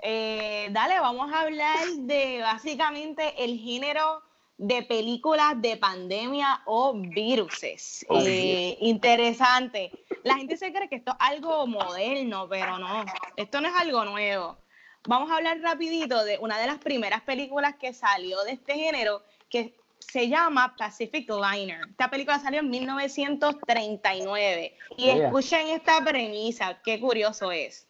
Eh, 0.00 0.68
dale, 0.70 1.00
vamos 1.00 1.32
a 1.32 1.40
hablar 1.40 1.86
de 1.96 2.40
básicamente 2.40 3.44
el 3.44 3.58
género 3.58 4.22
de 4.58 4.82
películas 4.82 5.60
de 5.62 5.76
pandemia 5.76 6.62
o 6.66 6.92
viruses. 6.94 8.04
Oh, 8.08 8.20
Eh, 8.20 8.76
interesante. 8.80 9.92
La 10.24 10.36
gente 10.36 10.56
se 10.56 10.72
cree 10.72 10.88
que 10.88 10.96
esto 10.96 11.12
es 11.12 11.16
algo 11.20 11.66
moderno, 11.66 12.48
pero 12.48 12.78
no, 12.78 13.04
esto 13.36 13.60
no 13.60 13.68
es 13.68 13.74
algo 13.74 14.04
nuevo. 14.04 14.58
Vamos 15.06 15.30
a 15.30 15.36
hablar 15.36 15.60
rapidito 15.60 16.24
de 16.24 16.38
una 16.38 16.58
de 16.58 16.66
las 16.66 16.78
primeras 16.78 17.22
películas 17.22 17.76
que 17.76 17.94
salió 17.94 18.42
de 18.42 18.52
este 18.52 18.74
género, 18.74 19.22
que 19.48 19.74
se 20.00 20.28
llama 20.28 20.74
Pacific 20.76 21.30
Liner. 21.30 21.82
Esta 21.88 22.10
película 22.10 22.38
salió 22.38 22.60
en 22.60 22.70
1939. 22.70 24.76
Y 24.96 25.08
escuchen 25.08 25.68
esta 25.68 26.04
premisa, 26.04 26.80
qué 26.82 27.00
curioso 27.00 27.52
es. 27.52 27.87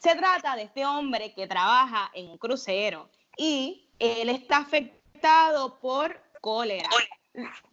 Se 0.00 0.16
trata 0.16 0.56
de 0.56 0.62
este 0.62 0.86
hombre 0.86 1.34
que 1.34 1.46
trabaja 1.46 2.10
en 2.14 2.30
un 2.30 2.38
crucero 2.38 3.10
y 3.36 3.90
él 3.98 4.30
está 4.30 4.58
afectado 4.58 5.78
por 5.78 6.18
cólera. 6.40 6.88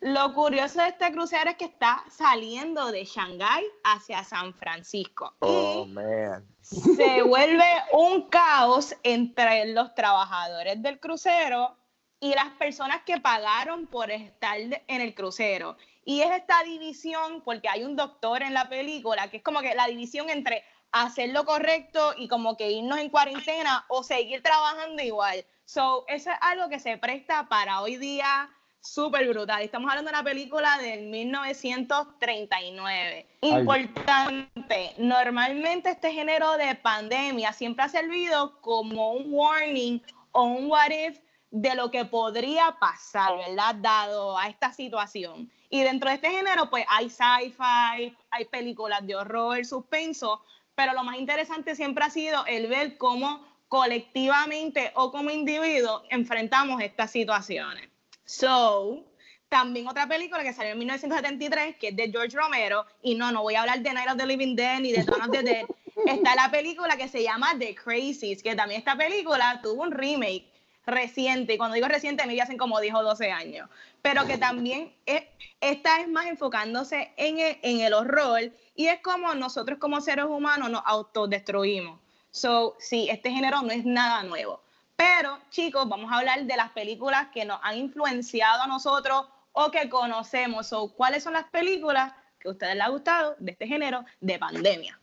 Lo 0.02 0.34
curioso 0.34 0.82
de 0.82 0.90
este 0.90 1.12
crucero 1.14 1.50
es 1.50 1.56
que 1.56 1.66
está 1.66 2.04
saliendo 2.12 2.92
de 2.92 3.06
Shanghái 3.06 3.66
hacia 3.86 4.26
San 4.26 4.54
Francisco. 4.54 5.36
Oh, 5.40 5.88
y 5.88 6.66
Se 6.66 7.24
vuelve 7.24 7.66
un 7.94 8.30
caos 8.30 8.94
entre 9.04 9.74
los 9.74 9.96
trabajadores 9.96 10.82
del 10.82 11.00
crucero 11.00 11.78
y 12.20 12.34
las 12.34 12.50
personas 12.60 13.04
que 13.06 13.22
pagaron 13.22 13.88
por 13.88 14.12
estar 14.12 14.58
en 14.60 15.02
el 15.02 15.16
crucero. 15.16 15.78
Y 16.04 16.22
es 16.22 16.32
esta 16.32 16.62
división, 16.64 17.42
porque 17.44 17.70
hay 17.70 17.84
un 17.84 17.96
doctor 17.96 18.44
en 18.44 18.54
la 18.54 18.70
película, 18.70 19.30
que 19.30 19.38
es 19.38 19.44
como 19.44 19.62
que 19.62 19.76
la 19.76 19.88
división 19.88 20.30
entre 20.30 20.64
hacer 21.04 21.30
lo 21.30 21.46
correcto 21.46 22.16
y 22.18 22.28
como 22.28 22.58
que 22.58 22.72
irnos 22.72 22.98
en 23.00 23.10
cuarentena 23.10 23.86
o 23.88 24.04
seguir 24.04 24.42
trabajando 24.42 25.04
igual. 25.04 25.46
So, 25.66 26.06
eso 26.08 26.32
es 26.32 26.38
algo 26.42 26.70
que 26.70 26.80
se 26.80 26.98
presta 26.98 27.48
para 27.50 27.82
hoy 27.82 27.98
día 27.98 28.50
súper 28.80 29.28
brutal. 29.28 29.62
Estamos 29.62 29.90
hablando 29.90 30.12
de 30.12 30.16
una 30.16 30.24
película 30.24 30.78
del 30.78 31.08
1939. 31.08 33.28
Importante, 33.42 34.94
normalmente 34.98 35.90
este 35.90 36.14
género 36.14 36.56
de 36.58 36.76
pandemia 36.76 37.52
siempre 37.54 37.84
ha 37.84 37.90
servido 37.90 38.62
como 38.62 39.12
un 39.12 39.26
warning 39.28 40.02
o 40.32 40.44
un 40.44 40.72
what 40.72 40.92
if 40.92 41.20
de 41.52 41.76
lo 41.76 41.92
que 41.92 42.06
podría 42.06 42.78
pasar, 42.80 43.36
¿verdad? 43.38 43.76
Dado 43.76 44.38
a 44.38 44.48
esta 44.48 44.72
situación. 44.72 45.52
Y 45.70 45.84
dentro 45.84 46.10
de 46.10 46.16
este 46.16 46.30
género, 46.30 46.70
pues 46.70 46.86
hay 46.88 47.10
sci-fi, 47.10 48.16
hay 48.32 48.46
películas 48.50 49.06
de 49.06 49.16
horror, 49.16 49.66
suspenso, 49.66 50.42
pero 50.78 50.94
lo 50.94 51.04
más 51.04 51.18
interesante 51.18 51.76
siempre 51.76 52.06
ha 52.06 52.12
sido 52.12 52.46
el 52.46 52.68
ver 52.68 53.00
cómo 53.00 53.44
colectivamente 53.68 54.92
o 54.94 55.12
como 55.12 55.32
individuo 55.32 56.04
enfrentamos 56.12 56.80
estas 56.84 57.10
situaciones. 57.10 57.90
So, 58.26 59.04
también 59.50 59.88
otra 59.88 60.08
película 60.08 60.44
que 60.44 60.54
salió 60.54 60.74
en 60.74 60.78
1973, 60.78 61.78
que 61.78 61.88
es 61.88 61.96
de 61.96 62.12
George 62.12 62.38
Romero, 62.38 62.86
y 63.02 63.16
no, 63.16 63.32
no 63.32 63.42
voy 63.42 63.56
a 63.56 63.62
hablar 63.62 63.80
de 63.80 63.92
Night 63.92 64.12
of 64.12 64.18
the 64.18 64.28
Living 64.28 64.56
Dead 64.56 64.80
ni 64.80 64.92
de 64.92 65.04
Dawn 65.04 65.24
of 65.24 65.32
the 65.32 65.42
Dead. 65.42 65.66
Está 66.06 66.36
la 66.36 66.52
película 66.52 66.96
que 66.96 67.08
se 67.08 67.24
llama 67.24 67.56
The 67.58 67.74
Crazies, 67.74 68.44
que 68.44 68.56
también 68.56 68.78
esta 68.78 68.96
película 68.96 69.60
tuvo 69.64 69.82
un 69.82 69.92
remake 69.92 70.48
reciente, 70.88 71.54
y 71.54 71.58
cuando 71.58 71.76
digo 71.76 71.88
reciente 71.88 72.26
me 72.26 72.42
hacen 72.42 72.58
como 72.58 72.80
10 72.80 72.96
o 72.96 73.04
12 73.04 73.32
años, 73.32 73.70
pero 74.02 74.26
que 74.26 74.38
también 74.38 74.96
es, 75.06 75.24
esta 75.62 76.00
es 76.00 76.08
más 76.08 76.26
enfocándose 76.26 77.12
en 77.18 77.40
el, 77.40 77.60
en 77.62 77.82
el 77.82 77.94
horror 77.94 78.52
y 78.74 78.88
es 78.88 79.02
como 79.02 79.36
nosotros 79.36 79.78
como 79.80 80.02
seres 80.02 80.26
humanos 80.26 80.70
nos 80.70 80.82
autodestruimos. 80.86 82.00
So, 82.32 82.76
sí, 82.80 83.10
este 83.10 83.32
género 83.32 83.62
no 83.62 83.72
es 83.72 83.86
nada 83.86 84.24
nuevo. 84.24 84.62
Pero, 84.96 85.38
chicos, 85.50 85.88
vamos 85.88 86.12
a 86.12 86.20
hablar 86.20 86.44
de 86.46 86.56
las 86.56 86.72
películas 86.72 87.28
que 87.34 87.46
nos 87.46 87.60
han 87.64 87.78
influenciado 87.78 88.64
a 88.64 88.68
nosotros 88.68 89.28
o 89.52 89.72
que 89.72 89.90
conocemos. 89.90 90.68
So, 90.68 90.94
¿Cuáles 90.94 91.24
son 91.24 91.34
las 91.34 91.46
películas 91.46 92.14
que 92.40 92.48
a 92.48 92.52
ustedes 92.52 92.76
les 92.76 92.84
ha 92.84 92.90
gustado 92.90 93.36
de 93.40 93.52
este 93.52 93.68
género 93.68 94.06
de 94.22 94.40
pandemia? 94.40 95.00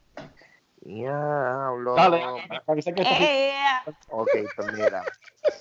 Diablo. 0.85 1.95
Dale, 1.95 2.23
Eh, 2.97 3.55
Ok, 4.07 4.31
pues 4.55 4.69
mira, 4.69 5.05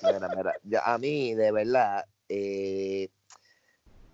mira, 0.02 0.28
mira. 0.28 0.54
Ya, 0.62 0.80
a 0.84 0.98
mí, 0.98 1.34
de 1.34 1.50
verdad, 1.50 2.04
eh, 2.28 3.10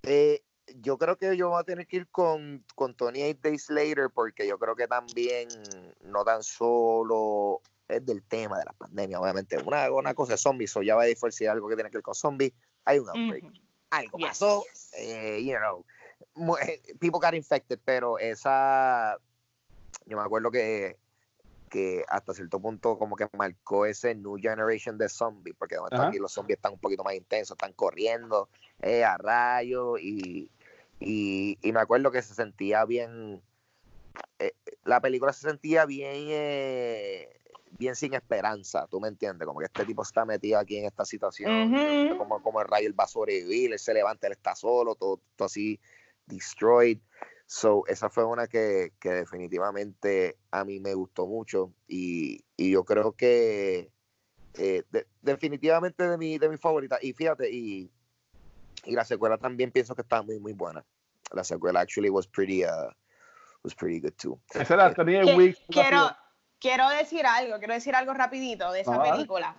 eh, 0.05 0.43
yo 0.77 0.99
creo 0.99 1.17
que 1.17 1.37
yo 1.37 1.51
voy 1.51 1.61
a 1.61 1.65
tener 1.65 1.87
que 1.87 1.97
ir 1.97 2.09
con, 2.09 2.65
con 2.75 2.95
Tony 2.95 3.23
Eight 3.23 3.41
Days 3.41 3.71
Later 3.71 4.11
porque 4.15 4.47
yo 4.47 4.59
creo 4.59 4.77
que 4.77 4.87
también 4.87 5.49
no 6.03 6.25
tan 6.25 6.43
solo 6.43 7.61
es 7.89 8.05
del 8.07 8.23
tema 8.23 8.59
de 8.59 8.65
la 8.65 8.73
pandemia, 8.73 9.21
obviamente. 9.21 9.59
Una, 9.59 9.91
una 9.91 10.15
cosa 10.15 10.35
es 10.35 10.41
zombies, 10.41 10.77
o 10.77 10.83
ya 10.83 10.95
va 10.95 11.03
a 11.03 11.07
decir 11.07 11.49
algo 11.49 11.69
que 11.69 11.75
tiene 11.75 11.91
que 11.91 11.99
ver 11.99 12.05
con 12.05 12.15
zombies. 12.15 12.53
Hay 12.85 12.99
un 12.99 13.09
outbreak. 13.09 13.45
Ujú. 13.45 13.53
Algo 13.91 14.19
Yes. 14.19 14.29
pasó, 14.29 14.65
eh, 14.99 15.43
you 15.43 15.57
know, 15.59 15.85
eh, 16.61 16.81
people 17.01 17.19
got 17.21 17.35
infected, 17.35 17.81
pero 17.85 18.19
esa, 18.19 19.19
yo 20.11 20.17
me 20.17 20.25
acuerdo 20.25 20.51
que, 20.51 20.97
que 21.71 22.05
hasta 22.09 22.35
cierto 22.35 22.61
punto 22.61 22.99
como 22.99 23.15
que 23.17 23.29
marcó 23.39 23.87
ese 23.87 24.15
new 24.15 24.37
generation 24.37 24.99
de 24.99 25.09
zombies, 25.09 25.55
porque 25.57 25.77
aquí 25.93 26.19
los 26.19 26.33
zombies 26.33 26.59
están 26.59 26.73
un 26.73 26.81
poquito 26.81 27.05
más 27.05 27.15
intensos, 27.15 27.55
están 27.55 27.73
corriendo 27.73 28.49
eh, 28.83 29.05
a 29.05 29.17
rayos 29.17 30.01
y, 30.01 30.51
y, 30.99 31.59
y 31.63 31.73
me 31.73 31.81
acuerdo 31.81 32.11
que 32.11 32.23
se 32.23 32.35
sentía 32.35 32.85
bien, 32.85 33.41
eh, 34.41 34.53
la 34.85 35.01
película 35.01 35.33
se 35.33 35.49
sentía 35.49 35.87
bien, 35.87 36.27
eh, 36.29 37.29
bien 37.79 37.95
sin 37.95 38.15
esperanza, 38.15 38.89
tú 38.89 39.01
me 39.01 39.07
entiendes, 39.07 39.47
como 39.47 39.61
que 39.61 39.67
este 39.67 39.85
tipo 39.85 40.03
está 40.03 40.25
metido 40.25 40.59
aquí 40.59 40.77
en 40.77 40.87
esta 40.87 41.05
situación, 41.05 41.73
como, 42.19 42.43
como 42.43 42.61
el 42.61 42.67
rayo 42.67 42.89
él 42.89 42.99
va 42.99 43.05
a 43.05 43.09
sobrevivir, 43.09 43.73
él 43.73 43.79
se 43.79 43.95
levanta, 43.95 44.27
él 44.27 44.33
está 44.33 44.57
solo, 44.57 44.97
todo, 44.97 45.21
todo 45.37 45.47
así 45.47 45.79
destroyed. 46.27 46.99
So, 47.53 47.85
esa 47.89 48.09
fue 48.09 48.25
una 48.25 48.47
que, 48.47 48.93
que 49.01 49.11
definitivamente 49.11 50.37
a 50.53 50.65
mí 50.65 50.79
me 50.79 50.95
gustó 50.95 51.27
mucho 51.27 51.73
y, 51.89 52.45
y 52.57 52.71
yo 52.71 52.85
creo 52.85 53.11
que 53.11 53.91
eh, 54.55 54.85
de- 54.89 55.09
definitivamente 55.21 56.09
de 56.09 56.17
mi, 56.17 56.39
de 56.39 56.49
mi 56.49 56.59
favorita. 56.59 56.99
Y 57.03 57.13
fíjate, 57.13 57.51
y, 57.51 57.91
y 58.85 58.93
la 58.95 59.05
secuela 59.05 59.37
también 59.37 59.73
pienso 59.73 59.97
que 59.97 60.03
está 60.03 60.23
muy, 60.23 60.39
muy 60.39 60.53
buena. 60.53 60.85
La 61.33 61.43
secuela 61.43 61.81
actually 61.81 62.09
was 62.09 62.29
pretty, 62.29 62.63
uh, 62.65 62.93
was 63.65 63.75
pretty 63.75 63.99
good 63.99 64.15
too. 64.15 64.41
Esa 64.55 64.75
era 64.75 64.95
tenía 64.95 65.23
Que- 65.23 65.35
Weeks. 65.35 65.59
quiero, 65.71 66.09
quiero 66.61 66.89
decir 66.91 67.27
algo, 67.27 67.59
quiero 67.59 67.75
decir 67.75 67.97
algo 67.97 68.15
rapidito 68.15 68.71
de 68.71 68.83
esa 68.83 68.95
Ah. 68.95 69.11
película. 69.11 69.57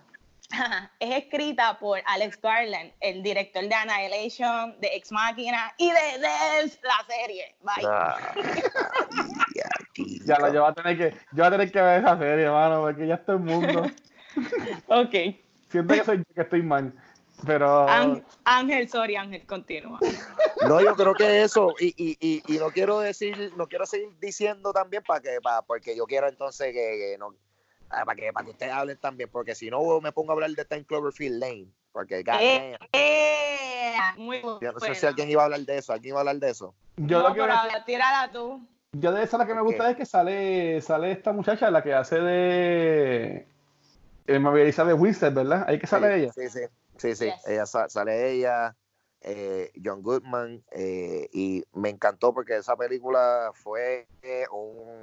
es 1.00 1.24
escrita 1.24 1.78
por 1.78 2.00
Alex 2.06 2.40
Garland, 2.40 2.92
el 3.00 3.22
director 3.22 3.62
de 3.62 3.74
Annihilation, 3.74 4.78
de 4.80 4.88
Ex 4.88 5.12
Machina 5.12 5.72
y 5.78 5.90
de 5.90 6.18
Death, 6.20 6.82
la 6.82 7.06
serie. 7.06 7.54
Bye. 7.60 7.86
Ah, 7.86 8.34
ya, 9.54 9.68
chico. 9.94 10.52
yo 10.52 10.62
voy 10.62 10.70
a 10.70 10.74
tener 10.74 10.98
que, 10.98 11.10
yo 11.10 11.36
voy 11.36 11.46
a 11.46 11.50
tener 11.50 11.72
que 11.72 11.80
ver 11.80 12.00
esa 12.00 12.18
serie, 12.18 12.44
hermano, 12.44 12.82
porque 12.82 13.06
ya 13.06 13.14
está 13.14 13.32
el 13.32 13.40
mundo. 13.40 13.86
Ok. 14.86 15.12
Siento 15.68 15.92
que 15.92 16.04
soy 16.04 16.18
yo 16.18 16.24
que 16.34 16.40
estoy 16.40 16.62
mal. 16.62 16.90
Pero 17.44 17.86
Ángel, 17.86 18.24
Ángel, 18.44 18.88
sorry, 18.88 19.16
Ángel, 19.16 19.44
continúa. 19.46 19.98
No, 20.66 20.80
yo 20.80 20.94
creo 20.94 21.12
que 21.14 21.42
eso, 21.42 21.74
y, 21.78 21.88
y, 21.96 22.16
y, 22.20 22.54
y 22.54 22.58
no 22.58 22.70
quiero 22.70 23.00
decir, 23.00 23.52
no 23.56 23.66
quiero 23.66 23.84
seguir 23.84 24.10
diciendo 24.20 24.72
también 24.72 25.02
para 25.02 25.20
que, 25.20 25.40
para, 25.42 25.60
porque 25.62 25.96
yo 25.96 26.06
quiero 26.06 26.28
entonces 26.28 26.68
que, 26.68 26.72
que 26.72 27.16
no, 27.18 27.34
para 27.92 28.14
que, 28.14 28.32
para 28.32 28.44
que 28.44 28.50
ustedes 28.52 28.72
hablen 28.72 28.98
también, 28.98 29.28
porque 29.30 29.54
si 29.54 29.70
no 29.70 30.00
me 30.00 30.12
pongo 30.12 30.32
a 30.32 30.34
hablar 30.34 30.50
de 30.50 30.64
Time 30.64 30.84
Cloverfield 30.84 31.38
Lane, 31.38 31.68
porque 31.92 32.20
Eh, 32.40 32.76
eh, 32.92 33.94
muy 34.16 34.40
bueno. 34.40 34.58
yo 34.60 34.72
no 34.72 34.80
sé 34.80 34.94
si 34.94 35.06
alguien 35.06 35.28
iba 35.30 35.42
a 35.42 35.44
hablar 35.44 35.60
de 35.60 35.78
eso, 35.78 35.92
alguien 35.92 36.12
iba 36.12 36.18
a 36.18 36.22
hablar 36.22 36.36
de 36.36 36.50
eso. 36.50 36.74
yo 36.96 37.18
no, 37.18 37.28
lo 37.28 37.34
que 37.34 37.40
pero 37.42 37.54
ver, 37.70 37.84
tírala 37.84 38.30
tú. 38.32 38.66
yo 38.92 39.12
de 39.12 39.22
esa 39.22 39.38
la 39.38 39.46
que 39.46 39.54
me 39.54 39.60
gusta 39.62 39.90
es 39.90 39.96
que 39.96 40.06
sale, 40.06 40.80
sale 40.80 41.12
esta 41.12 41.32
muchacha, 41.32 41.70
la 41.70 41.82
que 41.82 41.92
hace 41.94 42.18
de 42.20 43.46
eh, 44.26 44.38
María 44.38 44.62
Elizabeth 44.62 44.96
Winstead, 44.98 45.32
¿verdad? 45.34 45.64
Ahí 45.68 45.78
que 45.78 45.86
sale 45.86 46.08
sí, 46.14 46.20
ella. 46.22 46.32
Sí, 46.32 46.48
sí, 46.48 46.60
sí, 46.96 47.14
sí, 47.14 47.24
Yes. 47.26 47.46
ella 47.46 47.66
sa- 47.66 47.88
sale 47.88 48.32
ella, 48.32 48.74
eh, 49.20 49.70
John 49.84 50.02
Goodman, 50.02 50.64
eh, 50.72 51.28
y 51.32 51.62
me 51.72 51.90
encantó 51.90 52.32
porque 52.32 52.56
esa 52.56 52.76
película 52.76 53.50
fue 53.54 54.06
eh, 54.22 54.44
un... 54.50 55.01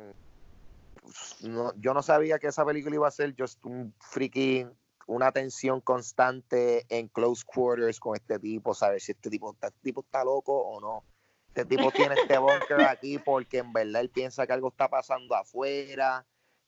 no- 1.41 1.73
yo 1.77 1.93
no 1.93 2.01
sabía 2.01 2.39
que 2.39 2.47
esa 2.47 2.65
película 2.65 2.95
iba 2.95 3.07
a 3.07 3.11
ser 3.11 3.35
just 3.37 3.63
un 3.65 3.93
freaking 3.99 4.71
una 5.07 5.31
tensión 5.31 5.81
constante 5.81 6.85
en 6.89 7.07
close 7.07 7.43
quarters 7.43 7.99
con 7.99 8.15
este 8.15 8.37
tipo, 8.37 8.75
saber 8.75 9.01
si 9.01 9.13
este 9.13 9.31
tipo, 9.31 9.51
este 9.59 9.71
tipo 9.81 10.01
está 10.01 10.23
loco 10.23 10.53
o 10.55 10.79
no. 10.79 11.03
Este 11.47 11.65
tipo 11.65 11.89
tiene 11.95 12.13
este 12.15 12.37
bunker 12.37 12.81
aquí 12.81 13.17
porque 13.17 13.57
en 13.57 13.73
verdad 13.73 14.01
él 14.01 14.09
piensa 14.11 14.45
que 14.45 14.53
algo 14.53 14.67
está 14.69 14.87
pasando 14.87 15.33
afuera, 15.35 16.27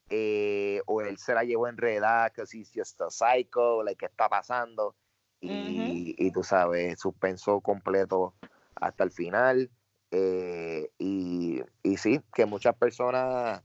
eh, 0.10 0.82
o 0.88 1.02
él 1.02 1.20
se 1.20 1.36
la 1.36 1.44
llevó 1.44 1.68
enredada, 1.68 2.30
because 2.30 2.58
he's 2.58 2.72
just 2.74 3.00
a 3.02 3.12
psycho, 3.12 3.84
like, 3.84 3.98
¿qué 4.00 4.08
está 4.08 4.28
pasando? 4.28 4.96
Y, 5.40 6.16
y 6.18 6.32
tú 6.32 6.44
sabes, 6.44 7.00
suspenso 7.00 7.62
completo 7.62 8.34
hasta 8.76 9.04
el 9.04 9.12
final. 9.12 9.70
eh, 10.10 10.90
y, 10.98 11.62
y 11.84 11.98
sí, 11.98 12.20
que 12.34 12.46
muchas 12.48 12.76
personas, 12.76 13.62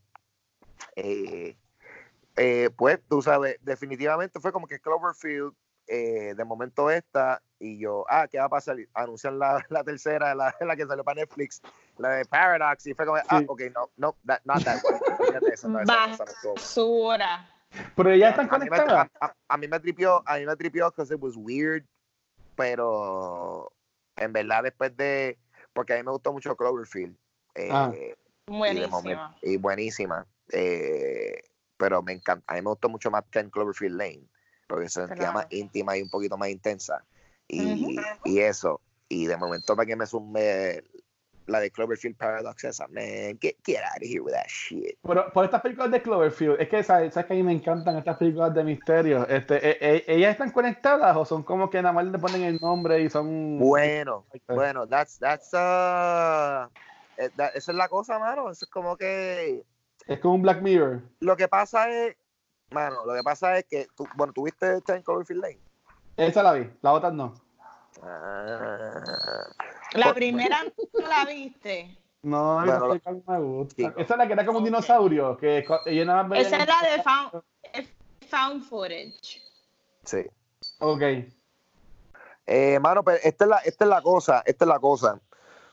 eh, 0.97 1.57
eh, 2.37 2.71
pues 2.77 3.01
tú 3.09 3.23
sabes, 3.23 3.57
definitivamente 3.63 4.41
fue 4.41 4.53
como 4.53 4.67
que 4.67 4.79
Cloverfield, 4.81 5.55
eh, 5.89 6.35
de 6.37 6.45
momento 6.45 6.91
esta, 6.91 7.41
y 7.59 7.79
yo, 7.79 8.05
ah, 8.11 8.27
¿qué 8.29 8.39
va 8.39 8.45
a 8.47 8.49
pasar? 8.49 8.77
Anuncian 8.93 9.39
la, 9.39 9.65
la 9.71 9.85
tercera, 9.85 10.35
la, 10.35 10.55
la 10.61 10.77
que 10.77 10.87
salió 10.87 11.05
para 11.05 11.21
Netflix, 11.21 11.63
la 11.99 12.11
de 12.11 12.25
Paradox, 12.27 12.87
y 12.87 12.95
fue 12.95 13.07
como, 13.07 13.19
ah, 13.29 13.39
Sí. 13.39 13.45
ok, 13.49 13.63
no, 13.75 13.91
no, 13.97 14.17
that- 14.27 14.41
not 14.45 14.63
that 14.65 14.83
one. 14.85 14.99
Fíjate, 15.27 15.55
esa 15.55 15.69
no, 15.69 15.81
esa. 15.81 16.25
Basura. 16.55 17.49
Pero 17.95 18.11
ella 18.11 18.31
están 18.31 18.49
a, 18.53 18.59
mí 18.59 18.65
me, 18.65 18.69
conectadas. 18.71 19.09
a, 19.21 19.27
a- 19.27 19.37
a 19.49 19.57
mí 19.57 19.69
me 19.69 19.81
tripió, 19.81 20.23
a 20.27 20.37
mí 20.39 20.47
me 20.47 20.57
tripió 20.57 20.91
because 20.91 21.13
it 21.15 21.21
was 21.23 21.35
weird, 21.37 21.85
pero 22.57 23.73
en 24.17 24.33
verdad 24.33 24.63
después 24.65 24.97
de, 24.97 25.39
porque 25.73 25.95
a 25.95 25.97
mí 25.97 26.03
me 26.03 26.11
gustó 26.13 26.33
mucho 26.33 26.57
Cloverfield. 26.57 27.17
eh, 27.55 27.69
Ah. 27.73 27.91
y, 27.95 27.99
de 27.99 28.17
Buenísima. 28.49 28.89
momento- 28.91 29.37
y 29.43 29.57
buenísima. 29.57 30.27
Eh, 30.53 31.43
pero 31.77 32.03
me 32.03 32.13
encanta, 32.13 32.45
a 32.53 32.55
mí 32.57 32.63
me 32.63 32.71
gustó 32.71 32.89
mucho 32.89 33.11
más 33.11 33.25
Ten 33.31 33.51
Cloverfield 33.51 33.97
Lane, 33.97 34.27
porque 34.67 34.89
se 34.89 35.01
sentía 35.01 35.17
Claro. 35.17 35.33
más 35.35 35.47
íntima 35.51 35.97
y 35.97 36.03
un 36.03 36.11
poquito 36.11 36.37
más 36.37 36.49
intensa. 36.49 37.05
Y, 37.49 37.97
y 38.25 38.41
eso, 38.41 38.81
y 39.09 39.27
de 39.27 39.37
momento 39.37 39.77
para 39.77 39.87
que 39.87 39.95
me 39.97 40.07
sume 40.07 40.83
la 41.47 41.61
de 41.61 41.71
Cloverfield 41.71 42.17
Paradox 42.17 42.65
esa, 42.65 42.89
man, 42.89 43.39
get, 43.41 43.55
get 43.65 43.81
out 43.85 44.03
of 44.03 44.09
here 44.09 44.21
with 44.21 44.33
that 44.33 44.49
shit. 44.49 44.99
Pero 45.01 45.33
por 45.33 45.45
estas 45.45 45.61
películas 45.63 45.93
de 45.93 46.03
Cloverfield, 46.03 46.61
es 46.61 46.69
que 46.69 46.83
sabes, 46.83 47.15
sabes 47.15 47.29
que 47.29 47.35
a 47.35 47.37
mí 47.37 47.45
me 47.45 47.53
encantan 47.53 47.97
estas 47.97 48.17
películas 48.17 48.53
de 48.53 48.65
misterio. 48.65 49.29
Este, 49.29 49.55
e- 49.55 49.79
e- 49.81 50.05
¿Ellas 50.09 50.33
están 50.33 50.51
conectadas 50.51 51.17
o 51.17 51.25
son 51.25 51.45
como 51.45 51.71
que 51.71 51.81
nada 51.81 51.93
más 51.93 52.05
le 52.07 52.19
ponen 52.19 52.43
el 52.43 52.59
nombre 52.61 53.01
y 53.01 53.09
son... 53.09 53.59
Bueno, 53.61 54.27
bueno, 54.49 54.89
that's, 54.89 55.21
that's, 55.21 55.53
uh, 55.53 56.69
eh, 57.17 57.31
that- 57.37 57.55
esa 57.55 57.71
es 57.71 57.79
la 57.79 57.89
cosa, 57.89 58.19
mano, 58.19 58.51
eso 58.51 58.65
es 58.65 58.71
como 58.71 58.97
que, 58.97 59.63
Es 60.07 60.21
como 60.21 60.35
un 60.35 60.43
Black 60.43 60.63
Mirror. 60.63 61.03
lo 61.21 61.37
que 61.37 61.49
pasa 61.49 61.89
es, 61.91 62.17
mano, 62.71 63.05
lo 63.05 63.15
que 63.15 63.23
pasa 63.23 63.59
es 63.59 63.65
que, 63.65 63.89
tú, 63.97 64.07
bueno, 64.15 64.33
¿tuviste 64.33 64.81
Ten 64.83 65.03
Cloverfield 65.03 65.43
Lane? 65.43 65.59
Esa 66.17 66.43
la 66.43 66.53
vi, 66.53 66.71
la 66.83 66.93
otra 66.93 67.11
no. 67.11 67.35
Ah, 68.03 69.47
La 69.95 70.07
Por- 70.07 70.15
primera 70.15 70.63
no 70.65 71.07
la 71.09 71.25
viste. 71.25 71.97
No, 72.23 72.55
Bueno, 72.57 72.79
no 72.89 72.93
sé 72.95 73.01
cuál 73.01 73.23
me 73.27 73.39
gusta. 73.41 73.75
Sí. 73.77 73.85
Esa 73.97 74.15
es 74.15 74.19
la 74.19 74.27
que 74.27 74.33
era 74.33 74.45
como 74.47 74.59
un 74.59 74.65
dinosaurio, 74.65 75.37
que 75.37 75.59
Esa 75.59 75.83
es 76.57 76.67
la 76.69 76.83
de 76.83 77.03
found, 77.03 77.43
found 78.29 78.63
footage. 78.65 79.41
sí. 80.05 80.25
Ok. 80.81 81.03
Eh, 82.49 82.79
mano, 82.81 83.03
pues 83.05 83.25
esta 83.25 83.45
es 83.45 83.49
la, 83.51 83.57
esta 83.59 83.85
es 83.85 83.89
la 83.91 84.03
cosa, 84.03 84.43
esta 84.47 84.65
es 84.65 84.69
la 84.69 84.79
cosa. 84.79 85.21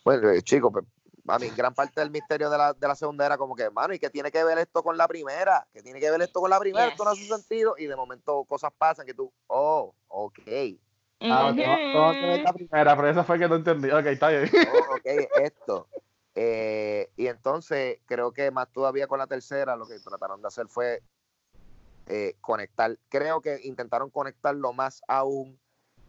Bueno, 0.03 0.29
eh, 0.29 0.41
chicos, 0.41 0.71
pues, 0.71 0.85
a 1.27 1.39
mí, 1.39 1.49
gran 1.55 1.73
parte 1.73 2.01
del 2.01 2.09
misterio 2.11 2.49
de 2.49 2.57
la, 2.57 2.73
de 2.73 2.87
la 2.87 2.95
segunda 2.95 3.25
era 3.25 3.37
como 3.37 3.55
que, 3.55 3.69
mano, 3.69 3.93
¿y 3.93 3.99
qué 3.99 4.09
tiene 4.09 4.29
que 4.31 4.43
ver 4.43 4.57
esto 4.57 4.83
con 4.83 4.97
la 4.97 5.07
primera? 5.07 5.65
¿Qué 5.71 5.81
tiene 5.81 5.99
que 5.99 6.11
ver 6.11 6.21
esto 6.21 6.41
con 6.41 6.49
la 6.49 6.59
primera? 6.59 6.87
Esto 6.89 7.03
no 7.05 7.11
hace 7.11 7.21
Yes. 7.21 7.29
sentido. 7.29 7.75
Y 7.77 7.85
de 7.85 7.95
momento 7.95 8.43
cosas 8.45 8.71
pasan 8.77 9.05
que 9.05 9.13
tú, 9.13 9.31
oh, 9.47 9.93
ok, 10.07 10.39
ok, 10.39 11.27
vamos- 11.29 11.55
vamos 11.93 12.17
a 12.21 12.25
ver 12.25 12.41
la 12.41 12.53
primera, 12.53 12.95
pero 12.95 13.09
esa 13.09 13.23
fue 13.23 13.39
que 13.39 13.47
no 13.47 13.55
entendí. 13.55 13.89
Ok, 13.89 14.05
está 14.07 14.29
bien. 14.29 14.49
oh, 14.67 14.95
ok, 14.95 15.05
esto. 15.35 15.87
Eh, 16.35 17.09
y 17.15 17.27
entonces 17.27 17.99
creo 18.05 18.33
que 18.33 18.51
más 18.51 18.67
todavía 18.73 19.07
con 19.07 19.19
la 19.19 19.27
tercera 19.27 19.75
lo 19.75 19.87
que 19.87 19.99
trataron 19.99 20.41
de 20.41 20.47
hacer 20.47 20.67
fue 20.67 21.01
eh, 22.07 22.35
conectar. 22.41 22.97
Creo 23.07 23.39
que 23.39 23.59
intentaron 23.63 24.09
conectarlo 24.09 24.73
más 24.73 25.01
aún. 25.07 25.57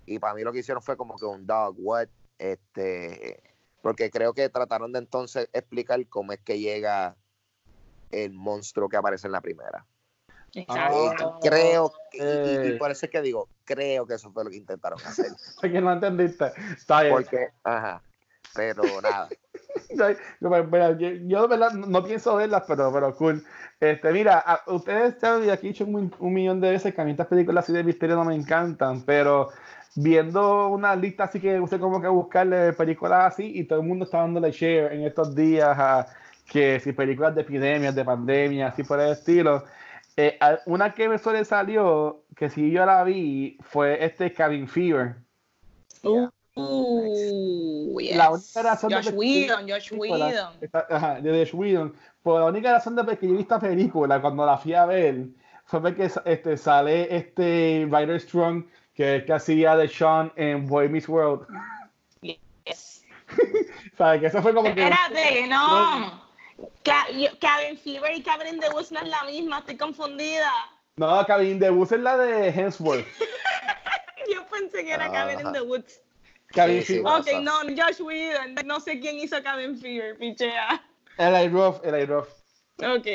Y 0.07 0.19
para 0.19 0.35
mí 0.35 0.43
lo 0.43 0.53
que 0.53 0.59
hicieron 0.59 0.83
fue 0.83 0.97
como 0.97 1.17
que 1.17 1.25
un 1.25 1.47
dog, 1.47 1.77
what? 1.79 2.09
Este, 2.39 3.54
porque 3.85 4.11
creo 4.11 4.33
que 4.33 4.49
trataron 4.49 4.93
de 4.93 4.99
entonces 4.99 5.51
explicar 5.53 6.01
cómo 6.09 6.33
es 6.33 6.41
que 6.41 6.59
llega 6.59 7.17
el 8.11 8.33
monstruo 8.33 8.89
que 8.89 8.97
aparece 8.97 9.27
en 9.27 9.33
la 9.33 9.43
primera. 9.43 9.85
Exacto. 10.55 11.37
Y 11.43 11.49
creo, 11.49 11.93
que- 12.11 12.19
y- 12.19 12.67
y, 12.69 12.69
y 12.71 12.79
por 12.79 12.91
eso 12.91 13.05
es 13.05 13.13
que 13.13 13.21
digo, 13.21 13.51
creo 13.65 14.07
que 14.07 14.15
eso 14.15 14.33
fue 14.33 14.43
lo 14.43 14.49
que 14.49 14.57
intentaron 14.57 14.99
hacer. 15.05 15.27
Sé 15.61 15.71
que 15.71 15.83
no 15.83 15.93
entendiste. 15.93 16.53
Está 16.75 17.03
bien. 17.03 17.13
Porque, 17.15 17.49
ajá, 17.63 18.03
pero 18.55 19.03
nada. 19.03 19.29
Yo, 19.91 20.07
yo, 20.41 20.65
mira, 20.65 20.97
yo- 20.99 21.11
yo 21.29 21.43
de 21.43 21.49
verdad 21.49 21.73
no, 21.73 21.87
no 21.87 22.03
pienso 22.05 22.35
verlas, 22.37 22.65
pero, 22.67 22.91
pero 22.93 23.15
cool. 23.15 23.45
Este, 23.79 24.13
mira, 24.13 24.39
a- 24.39 24.63
ustedes 24.69 25.17
saben, 25.21 25.47
y 25.47 25.51
aquí 25.51 25.67
he 25.67 25.71
dicho 25.73 25.85
un, 25.85 26.13
un 26.19 26.33
millón 26.33 26.61
de 26.61 26.71
veces 26.71 26.95
que 26.95 27.01
a 27.01 27.05
mí 27.05 27.11
estas 27.11 27.27
películas 27.27 27.65
así 27.65 27.73
de 27.75 27.85
misterio 27.85 28.17
no 28.17 28.25
me 28.25 28.35
encantan, 28.35 29.03
pero 29.05 29.51
viendo 29.97 30.69
una 30.69 30.97
lista 30.97 31.25
así 31.25 31.41
que 31.41 31.61
usted 31.61 31.79
como 31.81 32.01
que 32.01 32.09
buscarle 32.09 32.73
películas 32.73 33.33
así 33.35 33.53
y 33.59 33.65
todo 33.65 33.81
el 33.81 33.87
mundo 33.87 34.05
está 34.05 34.19
dándole 34.19 34.51
share 34.51 34.93
en 34.93 35.05
estos 35.05 35.35
días 35.35 35.77
a 35.79 36.07
que 36.51 36.79
si 36.81 36.93
películas 36.93 37.35
de 37.35 37.43
epidemias, 37.43 37.95
de 37.95 38.05
pandemias, 38.05 38.73
así 38.73 38.83
por 38.83 39.01
el 39.01 39.13
estilo. 39.13 39.65
Eh, 40.17 40.39
una 40.67 40.93
que 40.95 41.09
me 41.09 41.19
sobresalió, 41.19 42.23
que 42.37 42.51
si 42.51 42.71
yo 42.71 42.85
la 42.87 43.03
vi, 43.03 43.57
fue 43.63 44.05
este 44.05 44.33
Cabin 44.33 44.69
Fever. 44.69 45.17
Uh, 46.03 46.29
uh, 46.55 48.01
yes. 48.01 48.17
La 48.17 48.31
única 48.31 48.63
razón 48.63 48.91
de 48.91 48.97
Josh 48.97 49.09
que- 49.09 49.15
Whedon, 49.17 49.69
Josh 49.69 49.89
película, 49.91 50.27
Whedon. 50.27 50.53
esta- 50.61 50.87
ajá, 50.91 51.21
de 51.21 51.31
Josh 51.31 51.55
Whedon. 51.55 51.95
Por 52.23 52.41
la 52.41 52.47
única 52.47 52.73
razón 52.73 52.95
de 52.95 53.19
que 53.19 53.27
yo 53.27 53.35
vi 53.35 53.41
esta 53.41 53.59
película 53.59 54.21
cuando 54.21 54.45
la 54.47 54.57
fui 54.59 54.75
a 54.75 54.87
ver 54.87 55.27
fue 55.67 55.81
porque 55.81 56.11
este, 56.27 56.57
sale 56.57 57.15
este 57.17 57.89
Ryder 57.91 58.21
Strong 58.21 58.65
que 58.95 59.17
es 59.17 59.25
que 59.25 59.33
hacía 59.33 59.77
de 59.77 59.89
Sean 59.89 60.33
en 60.37 60.67
Boy 60.67 60.89
Meets 60.89 61.09
World. 61.09 61.47
Yes. 62.23 63.05
¿Sabes? 63.99 64.21
Que 64.21 64.27
eso 64.29 64.43
fue 64.43 64.55
como 64.55 64.73
que. 64.75 64.83
Espérate, 64.83 65.47
no. 65.49 66.23
Yo- 67.13 67.39
Cabin 67.41 67.77
Fever 67.77 68.15
y 68.17 68.23
Cabin 68.23 68.55
in 68.55 68.61
the 68.61 68.71
Woods 68.71 68.93
no 68.93 69.01
es 69.01 69.09
la 69.09 69.25
misma, 69.25 69.59
estoy 69.59 69.77
confundida. 69.77 70.51
No, 70.97 71.25
Cabin 71.27 71.59
de 71.59 71.71
Bus 71.71 71.91
es 71.93 72.01
la 72.01 72.17
de 72.17 72.49
Hemsworth. 72.51 73.05
Yo 74.33 74.47
pensé 74.47 74.85
que 74.85 74.93
era 74.93 75.11
Cabin 75.11 75.41
in 75.41 75.53
the 75.53 75.61
Woods. 75.63 76.01
Cabin 76.49 76.83
Sí, 76.83 76.95
Fever. 76.95 77.07
Ok, 77.21 77.27
no, 77.43 77.53
Josh 77.77 78.01
Whedon. 78.01 78.55
No 78.65 78.79
sé 78.79 79.01
quién 79.01 79.19
hizo 79.19 79.43
Cabin 79.43 79.77
Fever, 79.77 80.17
pichea. 80.17 80.81
El 81.19 81.51
Rough, 81.53 81.85
el 81.85 82.07
Rough. 82.07 82.29
Ok. 82.79 83.07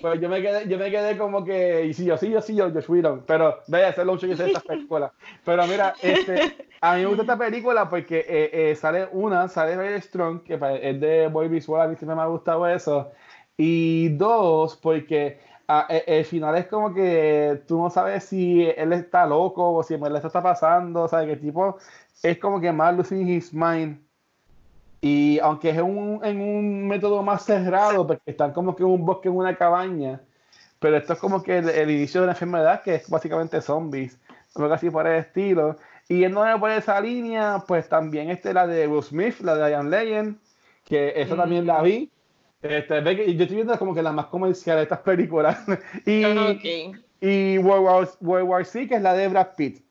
Pues 0.00 0.20
yo 0.20 0.28
me 0.28 0.40
quedé, 0.42 0.68
yo 0.68 0.78
me 0.78 0.90
quedé 0.90 1.16
como 1.16 1.44
que, 1.44 1.86
y 1.86 1.94
sí, 1.94 2.04
yo 2.04 2.16
sí, 2.16 2.30
yo 2.30 2.40
sí, 2.40 2.54
yo, 2.54 2.70
Josh 2.72 2.88
Whedon, 2.88 3.24
pero 3.26 3.58
ese 3.66 3.88
es 3.88 3.96
lo 3.98 4.12
mucho 4.12 4.26
que 4.26 4.34
hice 4.34 4.46
esta 4.46 4.60
película. 4.60 5.12
Pero 5.44 5.66
mira, 5.66 5.94
este, 6.02 6.56
a 6.80 6.94
mí 6.94 7.02
me 7.02 7.06
gusta 7.06 7.22
esta 7.22 7.38
película 7.38 7.88
porque 7.88 8.20
eh, 8.20 8.70
eh, 8.70 8.76
sale 8.76 9.08
una, 9.12 9.48
sale 9.48 9.76
Ray 9.76 10.00
Strong, 10.00 10.42
que 10.42 10.54
es 10.54 11.00
de 11.00 11.28
Boy 11.28 11.48
Visual, 11.48 11.82
a 11.82 11.88
mí 11.88 11.96
siempre 11.96 12.16
me 12.16 12.22
ha 12.22 12.26
gustado 12.26 12.66
eso. 12.66 13.10
Y 13.56 14.08
dos, 14.10 14.76
porque 14.76 15.40
ah, 15.68 15.86
eh, 15.88 16.04
el 16.06 16.24
final 16.24 16.56
es 16.56 16.66
como 16.66 16.92
que 16.94 17.62
tú 17.66 17.80
no 17.80 17.90
sabes 17.90 18.24
si 18.24 18.64
él 18.76 18.92
está 18.92 19.26
loco 19.26 19.72
o 19.74 19.82
si 19.82 19.94
esto 19.94 20.26
está 20.26 20.42
pasando, 20.42 21.02
o 21.02 21.08
sea, 21.08 21.24
que 21.26 21.36
tipo 21.36 21.76
es 22.22 22.38
como 22.38 22.60
que 22.60 22.72
más 22.72 22.96
losing 22.96 23.28
his 23.28 23.52
mind. 23.52 24.00
Y 25.02 25.40
aunque 25.40 25.70
es 25.70 25.78
un, 25.80 26.20
en 26.24 26.40
un 26.40 26.86
método 26.88 27.22
más 27.24 27.44
cerrado, 27.44 28.06
porque 28.06 28.30
están 28.30 28.52
como 28.52 28.76
que 28.76 28.84
en 28.84 28.88
un 28.90 29.04
bosque, 29.04 29.28
en 29.28 29.36
una 29.36 29.56
cabaña, 29.56 30.22
pero 30.78 30.96
esto 30.96 31.14
es 31.14 31.18
como 31.18 31.42
que 31.42 31.58
el, 31.58 31.68
el 31.68 31.90
inicio 31.90 32.20
de 32.20 32.26
una 32.26 32.32
enfermedad 32.34 32.82
que 32.82 32.94
es 32.96 33.10
básicamente 33.10 33.60
zombies, 33.60 34.20
algo 34.54 34.72
así 34.72 34.90
por 34.90 35.06
el 35.06 35.16
estilo. 35.20 35.76
Y 36.08 36.20
yéndome 36.20 36.56
por 36.58 36.70
esa 36.70 37.00
línea, 37.00 37.64
pues 37.66 37.88
también 37.88 38.30
este, 38.30 38.54
la 38.54 38.66
de 38.66 38.86
Will 38.86 39.02
Smith, 39.02 39.40
la 39.40 39.56
de 39.56 39.70
Ian 39.72 39.90
Legend, 39.90 40.38
que 40.84 41.12
esa 41.20 41.36
también 41.36 41.66
la 41.66 41.82
vi. 41.82 42.10
Este, 42.62 43.02
yo 43.34 43.42
estoy 43.42 43.56
viendo 43.56 43.76
como 43.78 43.94
que 43.94 44.02
la 44.02 44.12
más 44.12 44.26
comercial 44.26 44.76
de 44.76 44.84
estas 44.84 45.00
películas. 45.00 45.58
y, 46.06 46.24
Ok. 46.24 46.64
y 47.20 47.58
World 47.58 47.84
War, 47.84 48.08
World 48.20 48.48
War 48.48 48.64
C, 48.64 48.86
que 48.86 48.96
es 48.96 49.02
la 49.02 49.14
de 49.14 49.28
Brad 49.28 49.48
Pitt. 49.56 49.84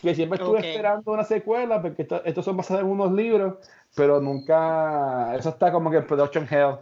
Que 0.00 0.14
siempre 0.14 0.38
estuve 0.38 0.60
esperando 0.60 1.10
una 1.12 1.24
secuela, 1.24 1.82
porque 1.82 2.02
esto- 2.02 2.24
estos 2.24 2.44
son 2.44 2.56
basados 2.56 2.82
en 2.82 2.88
unos 2.88 3.12
libros, 3.12 3.56
pero 3.94 4.20
nunca. 4.20 5.34
Eso 5.36 5.48
está 5.48 5.72
como 5.72 5.90
que 5.90 5.96
en 5.98 6.06
Production 6.06 6.46
Hell. 6.48 6.76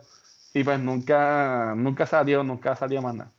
Y 0.53 0.65
pues 0.65 0.79
nunca, 0.79 1.75
nunca 1.77 2.07
salió, 2.07 2.43
nunca 2.43 2.77
salió 2.77 3.01
más 3.03 3.15
nada. 3.15 3.31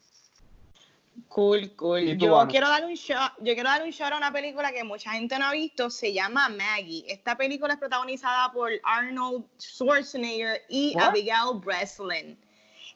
Cool, 1.29 1.71
cool. 1.75 2.01
¿Y 2.01 2.17
tú, 2.17 2.25
Yo 2.25 2.39
Ana? 2.39 2.49
quiero 2.49 2.69
dar 2.69 2.85
un 2.85 2.93
shot, 2.93 3.33
yo 3.39 3.53
quiero 3.53 3.69
dar 3.69 3.81
un 3.83 3.89
shot 3.89 4.11
a 4.13 4.17
una 4.17 4.31
película 4.31 4.71
que 4.71 4.83
mucha 4.83 5.11
gente 5.11 5.37
no 5.39 5.45
ha 5.47 5.51
visto, 5.51 5.89
se 5.89 6.13
llama 6.13 6.47
Maggie. 6.49 7.05
Esta 7.07 7.35
película 7.35 7.73
es 7.73 7.79
protagonizada 7.79 8.51
por 8.51 8.71
Arnold 8.83 9.43
Schwarzenegger 9.59 10.61
y 10.69 10.93
What? 10.95 11.03
Abigail 11.09 11.59
Breslin. 11.63 12.37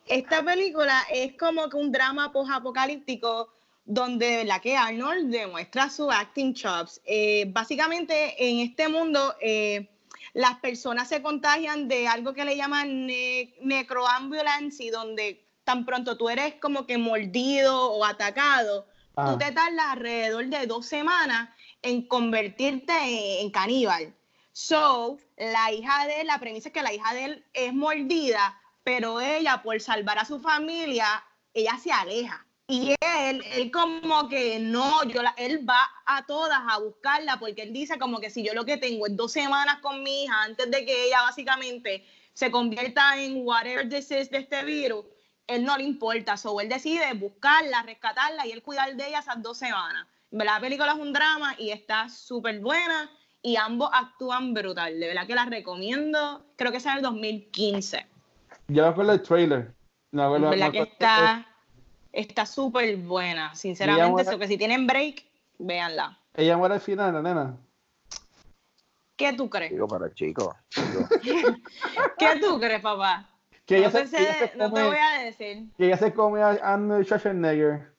Esta 0.08 0.44
película 0.44 1.02
es 1.12 1.34
como 1.38 1.68
que 1.70 1.78
un 1.78 1.92
drama 1.92 2.32
post-apocalíptico 2.32 3.50
donde 3.86 4.28
de 4.28 4.38
verdad 4.38 4.62
que 4.62 4.78
Arnold 4.78 5.32
demuestra 5.32 5.90
su 5.90 6.10
acting 6.12 6.54
chops. 6.54 7.02
Eh, 7.06 7.46
básicamente 7.50 8.36
en 8.38 8.60
este 8.60 8.88
mundo 8.88 9.36
eh, 9.42 9.90
las 10.34 10.60
personas 10.60 11.10
se 11.10 11.22
contagian 11.22 11.88
de 11.88 12.08
algo 12.08 12.34
que 12.34 12.46
le 12.46 12.56
llaman 12.56 13.08
ne 13.08 13.54
necroambulance 13.62 14.92
donde 14.92 15.46
tan 15.64 15.86
pronto 15.86 16.18
tú 16.18 16.30
eres 16.30 16.56
como 16.56 16.86
que 16.86 16.98
mordido 16.98 17.92
o 17.92 18.06
atacado, 18.06 18.88
Ah. 19.16 19.32
tú 19.32 19.38
te 19.38 19.52
tardas 19.52 19.86
alrededor 19.90 20.46
de 20.48 20.68
dos 20.68 20.86
semanas 20.86 21.50
en 21.82 22.08
convertirte 22.08 22.94
en, 22.94 23.46
en 23.46 23.52
caníbal. 23.52 24.14
So, 24.54 25.18
la 25.38 25.72
hija 25.72 26.08
de 26.08 26.22
él, 26.22 26.28
la 26.28 26.40
premisa 26.40 26.70
es 26.70 26.74
que 26.74 26.82
la 26.82 26.94
hija 26.94 27.14
de 27.14 27.26
él 27.26 27.46
es 27.54 27.74
mordida, 27.74 28.60
pero 28.84 29.22
ella, 29.22 29.62
por 29.64 29.80
salvar 29.80 30.20
a 30.20 30.26
su 30.26 30.40
familia, 30.40 31.24
ella 31.54 31.78
se 31.82 31.92
aleja. 31.92 32.46
Y 32.68 32.96
él, 33.02 33.44
él 33.54 33.72
como 33.72 34.30
que 34.30 34.60
no, 34.60 35.04
yo 35.04 35.22
la- 35.22 35.34
él 35.38 35.68
va 35.68 35.80
a 36.06 36.26
todas 36.26 36.60
a 36.70 36.80
buscarla 36.80 37.38
porque 37.38 37.64
él 37.64 37.74
dice 37.74 38.00
como 38.00 38.20
que 38.20 38.30
si 38.30 38.44
yo 38.44 38.54
lo 38.54 38.64
que 38.66 38.78
tengo 38.78 39.08
es 39.08 39.16
dos 39.16 39.32
semanas 39.34 39.80
con 39.82 40.02
mi 40.04 40.24
hija 40.24 40.44
antes 40.44 40.72
de 40.72 40.86
que 40.86 41.08
ella 41.08 41.22
básicamente 41.24 42.06
se 42.34 42.50
convierta 42.50 43.18
en 43.22 43.46
whatever 43.46 43.90
this 43.90 44.10
is 44.12 44.30
de 44.32 44.38
este 44.38 44.64
virus, 44.64 45.06
él 45.48 45.66
no 45.66 45.76
le 45.78 45.84
importa. 45.84 46.38
So, 46.38 46.62
él 46.62 46.70
decide 46.70 47.14
buscarla, 47.14 47.84
rescatarla 47.84 48.48
y 48.48 48.52
él 48.52 48.64
cuidar 48.64 48.96
de 48.96 49.08
ella 49.08 49.20
esas 49.20 49.42
dos 49.42 49.58
semanas. 49.58 50.08
La 50.30 50.60
película 50.62 50.94
es 50.94 50.98
un 51.00 51.12
drama 51.12 51.56
y 51.58 51.72
está 51.72 52.08
súper 52.08 52.62
buena 52.62 53.12
y 53.42 53.58
ambos 53.58 53.90
actúan 53.92 54.54
brutal. 54.54 54.98
De 54.98 55.08
verdad 55.08 55.28
que 55.28 55.36
las 55.36 55.50
recomiendo. 55.50 56.46
Creo 56.56 56.72
que 56.72 56.78
es 56.78 56.86
el 56.86 57.02
2015. 57.02 58.08
Yo 58.70 58.84
me 58.84 58.90
acuerdo 58.90 59.12
del 59.12 59.22
trailer. 59.24 59.74
No, 60.14 60.30
me 60.40 60.48
acuerdo- 60.56 60.72
que 60.72 60.80
está 60.94 61.46
está 62.14 62.46
súper 62.46 62.98
buena, 62.98 63.54
sinceramente. 63.56 64.12
buena. 64.12 64.32
so 64.32 64.40
que 64.40 64.48
si 64.48 64.58
tienen 64.58 64.88
break, 64.88 65.24
véanla. 65.60 66.18
Ella 66.36 66.58
muere 66.58 66.76
al 66.76 66.82
final, 66.82 67.14
la 67.14 67.22
nena. 67.22 67.58
¿Qué 69.16 69.34
tú 69.34 69.50
crees? 69.50 69.72
Digo, 69.72 69.88
pero 69.88 70.10
chico, 70.10 70.56
chico. 70.70 71.08
¿Qué 72.18 72.40
tú 72.42 72.60
crees, 72.60 72.82
papá? 72.82 73.28
Que 73.66 73.78
ella 73.78 73.90
no, 73.90 74.00
se, 74.00 74.10
que 74.10 74.22
ella 74.22 74.34
se 74.52 74.58
no 74.58 74.66
te 74.74 74.82
come- 74.82 74.88
voy 74.88 74.98
a 74.98 75.22
decir. 75.24 75.64
que 75.78 75.86
ella 75.86 75.98
se 75.98 76.14
come 76.14 76.42
a 76.42 76.50
Arnold 76.50 77.06
Schwarzenegger. 77.06 77.92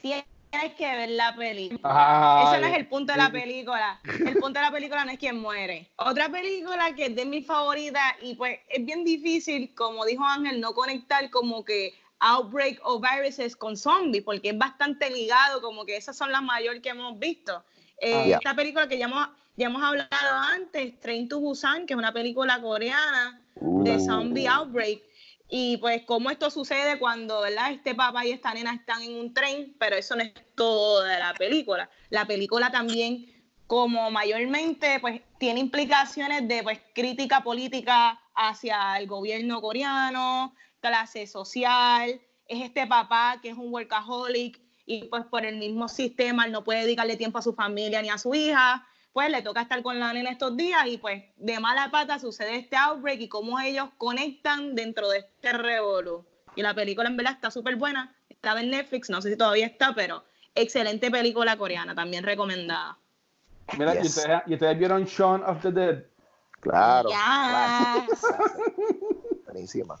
Tienes 0.00 0.74
que 0.76 0.86
ver 0.96 1.10
la 1.10 1.34
película. 1.34 1.80
Ay. 1.82 2.46
Ese 2.46 2.60
no 2.60 2.66
es 2.68 2.76
el 2.78 2.86
punto 2.88 3.12
de 3.12 3.18
la 3.18 3.30
película. 3.30 4.00
El 4.04 4.34
punto 4.38 4.58
de 4.58 4.62
la 4.66 4.70
película 4.70 5.04
no 5.04 5.10
es 5.10 5.18
quién 5.18 5.40
muere. 5.40 5.90
Otra 5.96 6.28
película 6.28 6.94
que 6.94 7.06
es 7.06 7.16
de 7.16 7.24
mis 7.24 7.46
favoritas 7.46 8.02
y 8.22 8.34
pues 8.34 8.58
es 8.68 8.84
bien 8.84 9.04
difícil, 9.04 9.74
como 9.74 10.04
dijo 10.04 10.24
Ángel, 10.24 10.60
no 10.60 10.74
conectar 10.74 11.28
como 11.30 11.64
que 11.64 11.94
Outbreak 12.20 12.80
o 12.84 13.00
Viruses 13.00 13.54
con 13.56 13.76
zombies, 13.76 14.24
porque 14.24 14.50
es 14.50 14.58
bastante 14.58 15.10
ligado, 15.10 15.60
como 15.60 15.84
que 15.84 15.96
esas 15.96 16.16
son 16.16 16.32
las 16.32 16.42
mayores 16.42 16.82
que 16.82 16.88
hemos 16.90 17.18
visto. 17.18 17.64
Eh, 18.00 18.14
Ah, 18.14 18.26
ya. 18.26 18.36
Esta 18.36 18.54
película 18.54 18.88
que 18.88 18.98
ya 18.98 19.06
hemos, 19.06 19.28
ya 19.56 19.66
hemos 19.66 19.82
hablado 19.82 20.36
antes, 20.52 20.98
Train 21.00 21.28
to 21.28 21.40
Busan, 21.40 21.86
que 21.86 21.94
es 21.94 21.98
una 21.98 22.12
película 22.12 22.60
coreana 22.60 23.40
de 23.56 23.96
Uh. 23.96 24.00
zombie 24.00 24.46
outbreak. 24.46 25.02
Y 25.50 25.78
pues 25.78 26.02
cómo 26.04 26.30
esto 26.30 26.50
sucede 26.50 26.98
cuando, 26.98 27.40
¿verdad? 27.40 27.72
Este 27.72 27.94
papá 27.94 28.26
y 28.26 28.32
esta 28.32 28.52
nena 28.52 28.74
están 28.74 29.02
en 29.02 29.14
un 29.18 29.32
tren, 29.32 29.74
pero 29.78 29.96
eso 29.96 30.14
no 30.14 30.22
es 30.22 30.32
todo 30.54 31.02
de 31.02 31.18
la 31.18 31.32
película. 31.34 31.88
La 32.10 32.26
película 32.26 32.70
también, 32.70 33.32
como 33.66 34.10
mayormente, 34.10 35.00
pues 35.00 35.22
tiene 35.38 35.60
implicaciones 35.60 36.46
de 36.46 36.62
pues 36.62 36.80
crítica 36.94 37.42
política 37.42 38.20
hacia 38.34 38.98
el 38.98 39.06
gobierno 39.06 39.62
coreano, 39.62 40.54
clase 40.80 41.26
social, 41.26 42.20
es 42.46 42.62
este 42.62 42.86
papá 42.86 43.38
que 43.42 43.50
es 43.50 43.56
un 43.56 43.72
workaholic 43.72 44.60
y 44.86 45.04
pues 45.04 45.24
por 45.26 45.44
el 45.44 45.58
mismo 45.58 45.88
sistema 45.88 46.46
él 46.46 46.52
no 46.52 46.64
puede 46.64 46.80
dedicarle 46.82 47.16
tiempo 47.16 47.38
a 47.38 47.42
su 47.42 47.52
familia 47.54 48.00
ni 48.00 48.08
a 48.08 48.18
su 48.18 48.34
hija, 48.34 48.86
pues 49.12 49.30
le 49.30 49.42
toca 49.42 49.62
estar 49.62 49.82
con 49.82 49.98
la 49.98 50.12
nena 50.12 50.30
estos 50.30 50.56
días 50.56 50.86
y 50.86 50.98
pues 50.98 51.24
de 51.36 51.60
mala 51.60 51.90
pata 51.90 52.18
sucede 52.18 52.56
este 52.56 52.76
outbreak 52.76 53.20
y 53.20 53.28
cómo 53.28 53.60
ellos 53.60 53.88
conectan 53.98 54.74
dentro 54.74 55.08
de 55.08 55.18
este 55.18 55.52
revolú. 55.52 56.24
Y 56.56 56.62
la 56.62 56.74
película 56.74 57.08
en 57.08 57.16
verdad 57.16 57.34
está 57.34 57.50
súper 57.50 57.76
buena, 57.76 58.14
estaba 58.28 58.60
en 58.60 58.70
Netflix, 58.70 59.10
no 59.10 59.20
sé 59.20 59.30
si 59.30 59.36
todavía 59.36 59.66
está, 59.66 59.94
pero 59.94 60.24
excelente 60.54 61.10
película 61.10 61.56
coreana, 61.56 61.94
también 61.94 62.24
recomendada. 62.24 62.98
Mira, 63.76 63.94
y, 63.94 63.98
Yes. 63.98 64.16
ustedes, 64.16 64.40
y 64.46 64.54
ustedes 64.54 64.78
vieron 64.78 65.04
Shaun 65.04 65.42
of 65.44 65.60
the 65.60 65.72
Dead 65.72 66.04
Claro. 66.60 67.10
Ya. 67.10 68.06
claro. 68.20 68.52
Buenísima. 69.44 69.98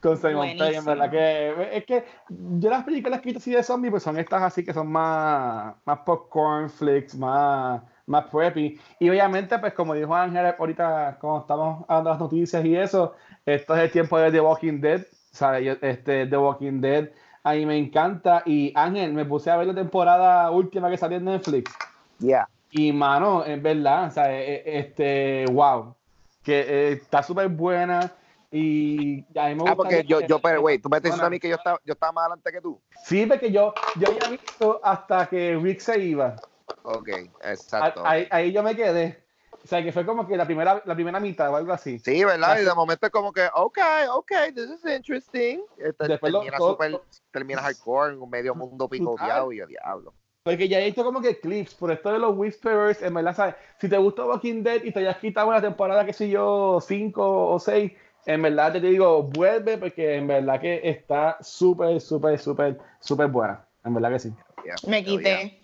Con 0.00 0.16
Simon 0.16 0.48
Pegg, 0.58 0.74
en 0.74 0.84
verdad 0.84 1.10
que 1.10 1.76
es 1.76 1.84
que 1.84 2.04
yo 2.28 2.70
las 2.70 2.84
películas 2.84 3.20
que 3.20 3.28
he 3.28 3.32
visto 3.32 3.38
así 3.38 3.52
de 3.52 3.62
zombies 3.62 3.90
pues 3.90 4.02
son 4.02 4.18
estas 4.18 4.42
así 4.42 4.64
que 4.64 4.72
son 4.72 4.88
más 4.90 5.74
más 5.84 5.98
popcorn 6.00 6.70
flicks, 6.70 7.14
más 7.16 7.82
más 8.06 8.24
preppy. 8.26 8.78
Y 9.00 9.10
obviamente 9.10 9.58
pues 9.58 9.72
como 9.74 9.94
dijo 9.94 10.14
Ángel 10.14 10.54
ahorita 10.58 11.18
como 11.20 11.40
estamos 11.40 11.84
hablando 11.88 12.10
de 12.10 12.14
las 12.14 12.20
noticias 12.20 12.64
y 12.64 12.76
eso, 12.76 13.14
esto 13.44 13.74
es 13.74 13.82
el 13.82 13.90
tiempo 13.90 14.18
de 14.18 14.30
The 14.30 14.40
Walking 14.40 14.80
Dead, 14.80 15.02
¿sabes? 15.32 15.78
Este 15.82 16.26
The 16.26 16.36
Walking 16.36 16.80
Dead 16.80 17.08
a 17.46 17.52
mí 17.52 17.64
me 17.64 17.78
encanta. 17.78 18.42
Y 18.44 18.72
Ángel 18.74 19.12
me 19.12 19.24
puse 19.24 19.50
a 19.50 19.56
ver 19.56 19.68
la 19.68 19.74
temporada 19.74 20.50
última 20.50 20.90
que 20.90 20.96
salió 20.96 21.18
en 21.18 21.24
Netflix. 21.26 21.72
Ya. 22.18 22.48
y 22.70 22.92
mano, 22.92 23.44
es 23.44 23.62
verdad, 23.62 24.08
o 24.08 24.10
sea, 24.10 24.32
e- 24.32 24.56
e- 24.56 24.78
este, 24.80 25.46
wow, 25.46 25.94
que 26.42 26.60
eh, 26.60 26.92
está 26.92 27.22
súper 27.22 27.48
buena 27.48 28.12
y 28.56 29.38
a 29.38 29.48
mí 29.48 29.54
me 29.54 29.60
gusta. 29.60 29.72
Ah, 29.72 29.76
porque 29.76 30.04
yo, 30.04 30.20
yo, 30.20 30.38
pero, 30.38 30.60
güey, 30.60 30.78
tú 30.78 30.88
me 30.88 30.96
estás 30.96 31.10
diciendo 31.12 31.26
a 31.26 31.30
mí 31.30 31.38
que 31.38 31.48
yo 31.48 31.56
estaba, 31.56 31.80
yo 31.84 31.92
estaba 31.92 32.12
más 32.12 32.22
adelante 32.26 32.52
que 32.52 32.60
tú. 32.60 32.80
Sí, 33.04 33.26
porque 33.26 33.52
yo, 33.52 33.74
yo 33.96 34.08
había 34.08 34.30
visto 34.30 34.80
hasta 34.82 35.26
que 35.26 35.56
Rick 35.62 35.80
se 35.80 35.98
iba. 35.98 36.36
Ok, 36.82 37.08
exacto. 37.42 38.02
Ahí, 38.04 38.26
ahí 38.30 38.52
yo 38.52 38.62
me 38.62 38.74
quedé. 38.74 39.24
O 39.64 39.68
sea, 39.68 39.82
que 39.82 39.90
fue 39.90 40.06
como 40.06 40.28
que 40.28 40.36
la 40.36 40.44
primera, 40.44 40.80
la 40.84 40.94
primera 40.94 41.18
mitad 41.18 41.50
o 41.50 41.56
algo 41.56 41.72
así. 41.72 41.98
Sí, 41.98 42.24
¿verdad? 42.24 42.50
Y 42.50 42.58
Así- 42.58 42.64
de 42.66 42.74
momento 42.74 43.06
es 43.06 43.12
como 43.12 43.32
que, 43.32 43.48
ok, 43.52 43.78
ok, 44.12 44.32
this 44.54 44.70
is 44.70 44.84
interesting. 44.84 45.60
Este, 45.76 46.06
Después 46.06 46.32
lo- 46.32 46.40
termina, 46.40 46.56
todo- 46.58 46.70
super, 46.72 47.00
termina 47.32 47.62
hardcore 47.62 48.12
en 48.14 48.22
un 48.22 48.30
medio 48.30 48.54
mundo 48.54 48.88
picoteado 48.88 49.52
y 49.52 49.58
yo, 49.58 49.66
diablo. 49.66 50.14
Porque 50.44 50.68
ya 50.68 50.78
he 50.78 50.84
visto 50.84 51.02
como 51.02 51.20
que 51.20 51.40
clips 51.40 51.74
por 51.74 51.90
esto 51.90 52.12
de 52.12 52.20
los 52.20 52.36
Whisperers, 52.36 53.02
en 53.02 53.14
verdad, 53.14 53.34
¿sabes? 53.34 53.56
Si 53.80 53.88
te 53.88 53.98
gustó 53.98 54.28
Walking 54.28 54.62
Dead 54.62 54.84
y 54.84 54.92
te 54.92 55.00
hayas 55.00 55.16
quitado 55.16 55.48
una 55.48 55.60
temporada, 55.60 56.06
que 56.06 56.12
sé 56.12 56.28
yo, 56.28 56.78
cinco 56.80 57.48
o 57.48 57.58
seis, 57.58 57.90
en 58.26 58.42
verdad 58.42 58.72
te 58.72 58.80
digo, 58.80 59.22
vuelve 59.22 59.78
porque 59.78 60.16
en 60.16 60.26
verdad 60.26 60.60
que 60.60 60.80
está 60.82 61.38
súper, 61.40 62.00
súper, 62.00 62.38
súper, 62.38 62.78
súper 63.00 63.28
buena. 63.28 63.64
En 63.84 63.94
verdad 63.94 64.10
que 64.10 64.18
sí. 64.18 64.32
Yeah, 64.64 64.74
Me 64.86 65.02
yeah. 65.02 65.16
quité. 65.16 65.60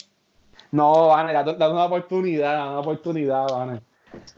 No, 0.71 1.09
Vane, 1.09 1.33
dame 1.33 1.75
una 1.75 1.85
oportunidad, 1.85 2.55
dame 2.57 2.71
una 2.71 2.81
oportunidad, 2.81 3.49
Vane. 3.49 3.83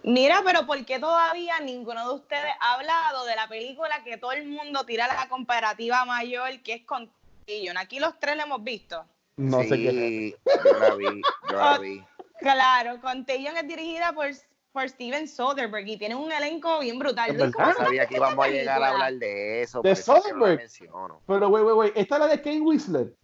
Mira, 0.05 0.41
pero 0.45 0.66
¿por 0.66 0.85
qué 0.85 0.99
todavía 0.99 1.61
ninguno 1.61 2.09
de 2.09 2.14
ustedes 2.14 2.51
ha 2.61 2.75
hablado 2.75 3.25
de 3.27 3.37
la 3.37 3.47
película 3.49 4.03
que 4.05 4.16
todo 4.16 4.33
el 4.33 4.47
mundo 4.47 4.85
tira 4.85 5.07
la 5.07 5.29
comparativa 5.29 6.05
mayor, 6.05 6.61
que 6.62 6.75
es 6.75 6.83
con 6.85 7.07
Contagion? 7.07 7.77
Aquí 7.77 7.99
los 8.01 8.18
tres 8.18 8.37
la 8.37 8.45
hemos 8.45 8.64
visto. 8.64 9.05
No 9.37 9.62
sé 9.62 9.77
qué. 9.77 10.35
Yo 10.64 10.79
la 10.79 10.95
vi, 10.95 11.22
yo 11.51 11.57
la 11.57 11.79
vi. 11.83 12.03
Claclaro, 12.39 13.01
Contagion 13.01 13.57
es 13.57 13.66
dirigida 13.68 14.12
por, 14.12 14.27
por 14.75 14.89
Steven 14.89 15.29
Soderbergh 15.29 15.87
y 15.87 15.97
tiene 15.97 16.16
un 16.16 16.33
elenco 16.33 16.81
bien 16.81 16.99
brutal. 16.99 17.31
Es 17.31 17.37
verdad. 17.39 17.53
¿cómo 17.55 17.66
Yo 17.68 17.72
se 17.75 17.85
sabía 17.85 18.07
que 18.07 18.16
íbamos 18.16 18.45
a 18.45 18.49
llegar 18.49 18.83
a 18.83 18.89
hablar 18.91 19.14
de 19.14 19.62
eso. 19.62 19.81
¿De 19.83 19.91
no 19.91 19.95
la 19.97 20.03
Soderbergh? 20.03 20.57
menciono. 20.59 21.20
Pero, 21.29 21.49
güey, 21.49 21.62
güey, 21.62 21.75
güey, 21.77 21.93
esta 21.95 22.16
es 22.16 22.20
la 22.20 22.27
de 22.27 22.43
Kane 22.43 22.61
Whistler. 22.61 23.14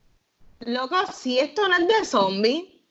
Loco, 0.61 0.95
si 1.13 1.41
esto 1.41 1.67
no 1.69 1.75
es 1.77 1.89
de 1.89 2.05
zombie. 2.05 2.85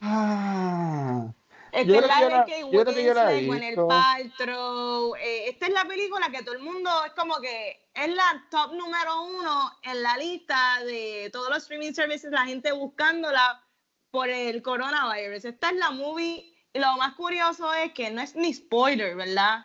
Ah. 0.00 1.26
Esta 1.72 1.92
Yo 1.92 1.98
es 1.98 2.06
la 2.06 2.14
que 2.14 2.20
yo 2.20 2.24
de 2.28 2.30
la- 2.30 2.44
Kate 2.44 2.60
yo 2.60 2.68
yo 2.70 2.84
la 2.84 2.90
Winslet, 3.26 3.46
Gwyneth 3.46 3.68
visto. 3.70 3.88
Paltrow. 3.88 5.16
Eh, 5.16 5.48
esta 5.48 5.66
es 5.66 5.72
la 5.72 5.84
película 5.86 6.28
que 6.30 6.42
todo 6.44 6.54
el 6.54 6.62
mundo 6.62 6.88
es 7.04 7.12
como 7.14 7.40
que 7.40 7.88
es 7.92 8.14
la 8.14 8.46
top 8.48 8.74
número 8.74 9.22
uno 9.24 9.72
en 9.82 10.02
la 10.04 10.16
lista 10.16 10.84
de 10.84 11.30
todos 11.32 11.48
los 11.48 11.58
streaming 11.58 11.92
services, 11.92 12.30
la 12.30 12.44
gente 12.46 12.70
buscándola 12.70 13.60
por 14.12 14.28
el 14.28 14.62
coronavirus. 14.62 15.44
Esta 15.46 15.70
es 15.70 15.76
la 15.76 15.90
movie. 15.90 16.53
Y 16.74 16.80
lo 16.80 16.96
más 16.96 17.14
curioso 17.14 17.72
es 17.72 17.92
que 17.92 18.10
no 18.10 18.20
es 18.20 18.34
ni 18.34 18.52
spoiler, 18.52 19.14
¿verdad? 19.14 19.64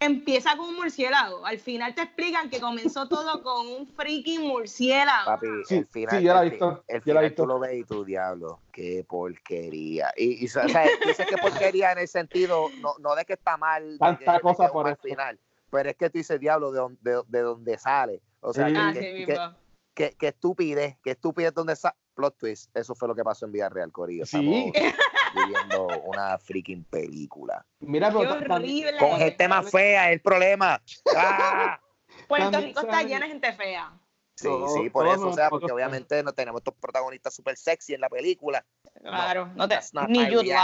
Empieza 0.00 0.56
con 0.56 0.70
un 0.70 0.76
murciélago. 0.76 1.44
Al 1.44 1.58
final 1.58 1.94
te 1.94 2.00
explican 2.02 2.48
que 2.48 2.58
comenzó 2.58 3.06
todo 3.06 3.42
con 3.42 3.66
un 3.68 3.86
freaking 3.86 4.40
murciélago. 4.48 5.26
Papi, 5.26 5.46
Sí, 5.66 5.74
el 5.76 5.86
final, 5.86 6.18
sí, 6.18 6.24
yo 6.24 6.32
la 6.34 6.40
he 6.40 6.44
el, 6.44 6.50
visto, 6.50 6.84
el 6.88 7.02
yo 7.04 7.14
la 7.14 7.20
he 7.20 7.24
final 7.24 7.24
visto. 7.24 7.42
tú 7.42 7.46
lo 7.48 7.58
ves 7.60 7.74
y 7.74 7.84
tú, 7.84 8.04
diablo, 8.04 8.60
qué 8.72 9.04
porquería. 9.06 10.10
Y, 10.16 10.42
y 10.42 10.46
o 10.46 10.50
sea, 10.50 10.64
dices 11.06 11.26
que 11.26 11.36
porquería 11.36 11.92
en 11.92 11.98
el 11.98 12.08
sentido, 12.08 12.68
no, 12.80 12.94
no 12.98 13.14
de 13.14 13.26
que 13.26 13.34
está 13.34 13.58
mal, 13.58 13.96
Tanta 13.98 14.40
cosa 14.40 14.72
por 14.72 14.88
esto. 14.88 15.02
final, 15.06 15.38
pero 15.70 15.90
es 15.90 15.96
que 15.96 16.08
tú 16.08 16.16
dices, 16.18 16.40
diablo, 16.40 16.72
de, 16.72 16.96
de, 17.02 17.22
de 17.28 17.40
dónde 17.40 17.76
sale. 17.78 18.22
O 18.40 18.54
sea, 18.54 18.68
Sí. 18.68 18.72
que- 18.72 18.78
Ah, 18.80 18.90
que, 18.94 19.00
sí, 19.00 19.24
que, 19.26 19.32
mismo. 19.32 19.54
que- 19.94 20.12
que 20.18 20.28
estupidez, 20.28 20.96
que 21.04 21.10
estupidez 21.10 21.52
donde 21.54 21.76
sale. 21.76 21.94
Plot 22.14 22.36
twist, 22.38 22.76
eso 22.76 22.94
fue 22.94 23.08
lo 23.08 23.14
que 23.14 23.24
pasó 23.24 23.46
en 23.46 23.52
vida 23.52 23.68
real, 23.68 23.90
Corillo. 23.92 24.26
Sí. 24.26 24.70
Estamos 24.74 24.94
viviendo 25.34 25.86
una 26.04 26.38
freaking 26.38 26.84
película. 26.84 27.64
Mira, 27.80 28.10
Qué 28.10 28.16
horrible. 28.16 28.98
Con 28.98 29.18
gente 29.18 29.48
más 29.48 29.70
fea, 29.70 30.10
es 30.10 30.14
el 30.14 30.20
problema. 30.20 30.80
¡Ah! 31.16 31.80
Puerto 32.28 32.50
También 32.50 32.74
Rico 32.74 32.80
está 32.80 33.02
lleno 33.02 33.20
de 33.20 33.28
gente 33.28 33.52
fea. 33.52 33.92
Sí, 34.34 34.48
Todo- 34.48 34.68
sí, 34.68 34.90
por 34.90 35.06
eso, 35.06 35.28
o 35.28 35.32
sea, 35.32 35.50
porque 35.50 35.70
obviamente 35.70 36.22
no 36.22 36.32
tenemos 36.32 36.60
estos 36.60 36.74
protagonistas 36.74 37.34
súper 37.34 37.56
sexy 37.56 37.94
en 37.94 38.00
la 38.00 38.08
película. 38.08 38.64
Claro, 39.00 39.48
no 39.54 39.68
te, 39.68 39.74
that's 39.74 39.92
not 39.94 40.08
ni 40.08 40.24
Jude 40.24 40.54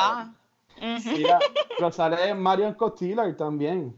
mira, 0.80 1.38
pero 1.78 1.90
sale 1.92 2.34
Marion 2.34 2.74
Cotillard 2.74 3.36
también. 3.36 3.94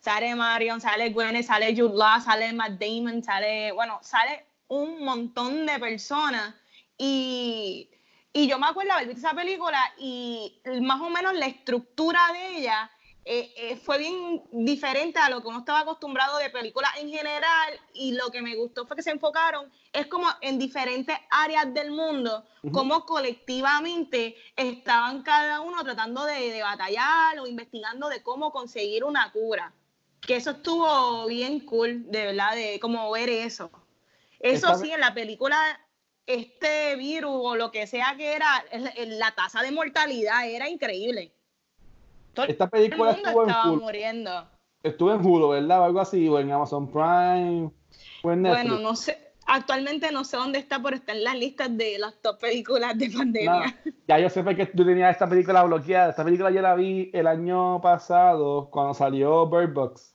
Sale 0.00 0.34
Marion, 0.34 0.80
sale 0.80 1.10
Gwyneth, 1.10 1.46
sale 1.46 1.74
Jude 1.74 1.96
Law, 1.96 2.20
sale 2.20 2.52
Matt 2.52 2.72
Damon, 2.72 3.22
sale, 3.22 3.72
bueno, 3.72 3.98
sale 4.02 4.46
un 4.70 5.04
montón 5.04 5.66
de 5.66 5.78
personas 5.80 6.54
y, 6.96 7.90
y 8.32 8.46
yo 8.48 8.58
me 8.58 8.68
acuerdo 8.68 8.92
haber 8.92 9.08
visto 9.08 9.26
esa 9.26 9.34
película 9.34 9.78
y 9.98 10.62
más 10.80 11.00
o 11.00 11.10
menos 11.10 11.34
la 11.34 11.46
estructura 11.46 12.20
de 12.32 12.58
ella 12.58 12.90
eh, 13.24 13.52
eh, 13.56 13.76
fue 13.76 13.98
bien 13.98 14.42
diferente 14.52 15.18
a 15.18 15.28
lo 15.28 15.42
que 15.42 15.48
uno 15.48 15.58
estaba 15.58 15.80
acostumbrado 15.80 16.38
de 16.38 16.50
películas 16.50 16.90
en 16.98 17.10
general 17.10 17.80
y 17.94 18.12
lo 18.12 18.30
que 18.30 18.42
me 18.42 18.54
gustó 18.54 18.86
fue 18.86 18.96
que 18.96 19.02
se 19.02 19.10
enfocaron 19.10 19.70
es 19.92 20.06
como 20.06 20.28
en 20.40 20.58
diferentes 20.58 21.18
áreas 21.30 21.74
del 21.74 21.90
mundo, 21.90 22.44
Ujú. 22.62 22.72
como 22.72 23.04
colectivamente 23.06 24.36
estaban 24.54 25.22
cada 25.22 25.60
uno 25.62 25.82
tratando 25.82 26.24
de, 26.24 26.50
de 26.50 26.62
batallar 26.62 27.40
o 27.40 27.46
investigando 27.48 28.08
de 28.08 28.22
cómo 28.22 28.52
conseguir 28.52 29.02
una 29.02 29.32
cura. 29.32 29.72
Que 30.20 30.36
eso 30.36 30.52
estuvo 30.52 31.26
bien 31.26 31.60
cool, 31.60 32.08
de 32.10 32.26
verdad, 32.26 32.54
de 32.54 32.78
como 32.78 33.10
ver 33.10 33.28
eso. 33.30 33.70
Eso 34.40 34.74
sí, 34.76 34.90
en 34.90 35.00
la 35.00 35.14
película 35.14 35.56
este 36.26 36.96
virus 36.96 37.32
o 37.34 37.56
lo 37.56 37.70
que 37.70 37.86
sea 37.86 38.14
que 38.16 38.34
era, 38.34 38.64
el- 38.70 38.90
el- 38.96 39.18
la 39.18 39.32
tasa 39.34 39.62
de 39.62 39.70
mortalidad 39.72 40.48
era 40.48 40.68
increíble. 40.68 41.32
Todo 42.34 42.46
Esta 42.46 42.64
el 42.64 42.70
película 42.70 43.12
mundo 43.12 43.28
estuvo 43.28 43.42
en 43.42 43.48
estaba 43.50 43.70
Hulu, 43.70 43.80
muriendo. 43.82 44.48
estuvo 44.82 45.12
en 45.12 45.26
Hulu, 45.26 45.48
¿verdad? 45.48 45.80
O 45.80 45.84
algo 45.84 46.00
así, 46.00 46.28
o 46.28 46.38
en 46.38 46.52
Amazon 46.52 46.86
Prime, 46.90 47.70
o 48.22 48.30
en 48.32 48.42
Netflix. 48.42 48.70
Bueno, 48.70 48.78
no 48.78 48.94
sé, 48.94 49.32
actualmente 49.46 50.12
no 50.12 50.22
sé 50.24 50.36
dónde 50.36 50.60
está, 50.60 50.80
pero 50.80 50.94
está 50.96 51.12
en 51.12 51.24
las 51.24 51.34
listas 51.36 51.76
de 51.76 51.98
las 51.98 52.14
top 52.22 52.38
películas 52.38 52.96
de 52.96 53.10
pandemia. 53.10 53.76
Ya 54.06 54.18
yo 54.20 54.30
sé 54.30 54.44
que 54.54 54.66
tú 54.66 54.84
tenías 54.86 55.10
esta 55.10 55.28
película 55.28 55.64
bloqueada. 55.64 56.10
Esta 56.10 56.24
película 56.24 56.50
yo 56.50 56.62
la 56.62 56.76
vi 56.76 57.10
el 57.12 57.26
año 57.26 57.80
pasado 57.80 58.70
cuando 58.70 58.94
salió 58.94 59.48
Bird 59.48 59.72
Box. 59.72 60.14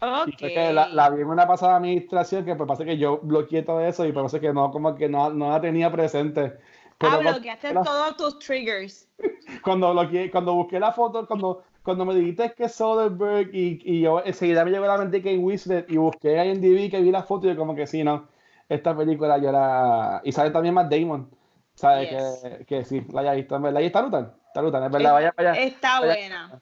Y 0.00 0.04
Ok. 0.04 0.38
fue 0.38 0.52
que 0.52 0.72
la, 0.72 0.88
la 0.88 1.08
vi 1.10 1.22
en 1.22 1.28
una 1.28 1.46
pasada 1.46 1.76
administración 1.76 2.44
que 2.44 2.54
pues 2.54 2.68
pasa 2.68 2.84
que 2.84 2.98
yo 2.98 3.18
bloqueé 3.22 3.62
todo 3.62 3.80
eso 3.80 4.04
y 4.04 4.12
parece 4.12 4.40
que 4.40 4.52
no, 4.52 4.70
como 4.70 4.94
que 4.94 5.08
no, 5.08 5.30
no 5.30 5.50
la 5.50 5.60
tenía 5.60 5.90
presente. 5.90 6.58
Pero 6.98 7.12
ah, 7.14 7.18
bloqueaste 7.18 7.74
la- 7.74 7.82
todos 7.82 8.16
tus 8.16 8.38
triggers. 8.38 9.08
cuando 9.64 9.92
bloqueé, 9.92 10.30
cuando 10.30 10.54
busqué 10.54 10.78
la 10.80 10.92
foto, 10.92 11.26
cuando, 11.26 11.62
cuando 11.82 12.04
me 12.04 12.14
dijiste 12.14 12.52
que 12.54 12.64
es 12.64 12.74
Soderbergh 12.74 13.54
y, 13.54 13.80
y 13.84 14.00
yo 14.02 14.22
enseguida 14.24 14.64
me 14.64 14.70
llegó 14.70 14.84
a 14.84 14.88
la 14.88 14.98
mente 14.98 15.22
que 15.22 15.32
en 15.32 15.42
Whistler 15.44 15.86
y 15.88 15.96
busqué 15.96 16.38
ahí 16.38 16.50
en 16.50 16.60
DB 16.60 16.90
que 16.90 17.00
vi 17.00 17.10
la 17.10 17.22
foto 17.22 17.46
y 17.46 17.50
yo 17.50 17.56
como 17.56 17.74
que 17.74 17.86
sí, 17.86 18.02
no, 18.04 18.28
esta 18.68 18.96
película 18.96 19.38
yo 19.38 19.50
la... 19.52 20.20
Y 20.24 20.32
sale 20.32 20.50
también 20.50 20.74
Matt 20.74 20.90
Damon, 20.92 21.30
¿sabes? 21.74 22.10
Yes. 22.10 22.42
Que, 22.58 22.64
que 22.66 22.84
sí, 22.84 23.02
la 23.12 23.20
haya 23.22 23.32
visto, 23.32 23.56
en 23.56 23.62
verdad. 23.62 23.80
Y 23.80 23.86
está 23.86 24.02
brutal, 24.02 24.34
está 24.48 24.60
brutal, 24.60 24.84
es 24.84 24.90
verdad, 24.90 25.12
vaya, 25.12 25.34
vaya, 25.36 25.52
Está 25.54 26.00
vaya- 26.00 26.14
buena. 26.14 26.60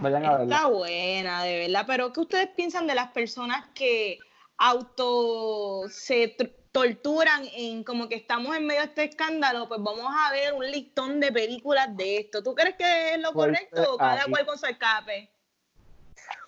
Vayan 0.00 0.24
a 0.24 0.38
verla. 0.38 0.56
Está 0.56 0.68
buena, 0.68 1.44
de 1.44 1.58
verdad. 1.60 1.84
Pero, 1.86 2.12
¿qué 2.12 2.20
ustedes 2.20 2.48
piensan 2.56 2.86
de 2.86 2.94
las 2.94 3.10
personas 3.12 3.68
que 3.74 4.18
auto 4.58 5.88
se 5.88 6.36
torturan 6.72 7.42
en 7.54 7.82
como 7.82 8.08
que 8.08 8.14
estamos 8.14 8.56
en 8.56 8.66
medio 8.66 8.80
de 8.80 8.86
este 8.86 9.04
escándalo? 9.04 9.68
Pues 9.68 9.80
vamos 9.82 10.12
a 10.14 10.30
ver 10.32 10.52
un 10.54 10.70
listón 10.70 11.20
de 11.20 11.32
películas 11.32 11.96
de 11.96 12.18
esto. 12.18 12.42
¿Tú 12.42 12.54
crees 12.54 12.76
que 12.76 13.14
es 13.14 13.20
lo 13.20 13.32
Pues, 13.32 13.46
correcto 13.46 13.94
o 13.94 13.98
cada 13.98 14.22
ahí. 14.22 14.30
cual 14.30 14.46
con 14.46 14.58
su 14.58 14.66
escape? 14.66 15.30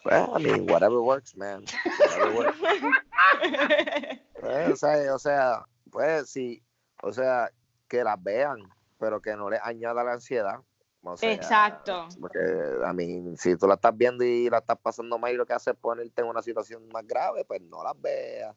Well, 0.04 0.30
I 0.36 0.42
mean, 0.42 0.70
whatever 0.70 0.98
works, 0.98 1.36
man. 1.36 1.64
Whatever 1.98 2.34
works. 2.34 2.58
Pues, 4.40 4.70
o 4.72 4.76
sea, 4.76 5.14
o 5.14 5.18
sea, 5.18 5.64
pues 5.90 6.28
sí, 6.30 6.62
o 7.02 7.12
sea, 7.12 7.50
que 7.88 8.02
las 8.02 8.20
vean, 8.22 8.58
pero 8.98 9.20
que 9.22 9.36
no 9.36 9.48
les 9.50 9.60
añada 9.62 10.02
la 10.02 10.14
ansiedad. 10.14 10.60
O 11.04 11.16
sea, 11.16 11.32
Exacto. 11.32 12.08
Porque, 12.20 12.38
a 12.84 12.92
mí, 12.92 13.36
si 13.36 13.56
tú 13.56 13.66
la 13.66 13.74
estás 13.74 13.96
viendo 13.96 14.22
y 14.24 14.48
la 14.48 14.58
estás 14.58 14.78
pasando 14.78 15.18
mal 15.18 15.32
y 15.32 15.36
lo 15.36 15.44
que 15.44 15.52
haces 15.52 15.74
es 15.74 15.80
ponerte 15.80 16.22
en 16.22 16.28
una 16.28 16.42
situación 16.42 16.88
más 16.92 17.06
grave, 17.06 17.44
pues 17.44 17.60
no 17.62 17.82
las 17.82 18.00
veas. 18.00 18.54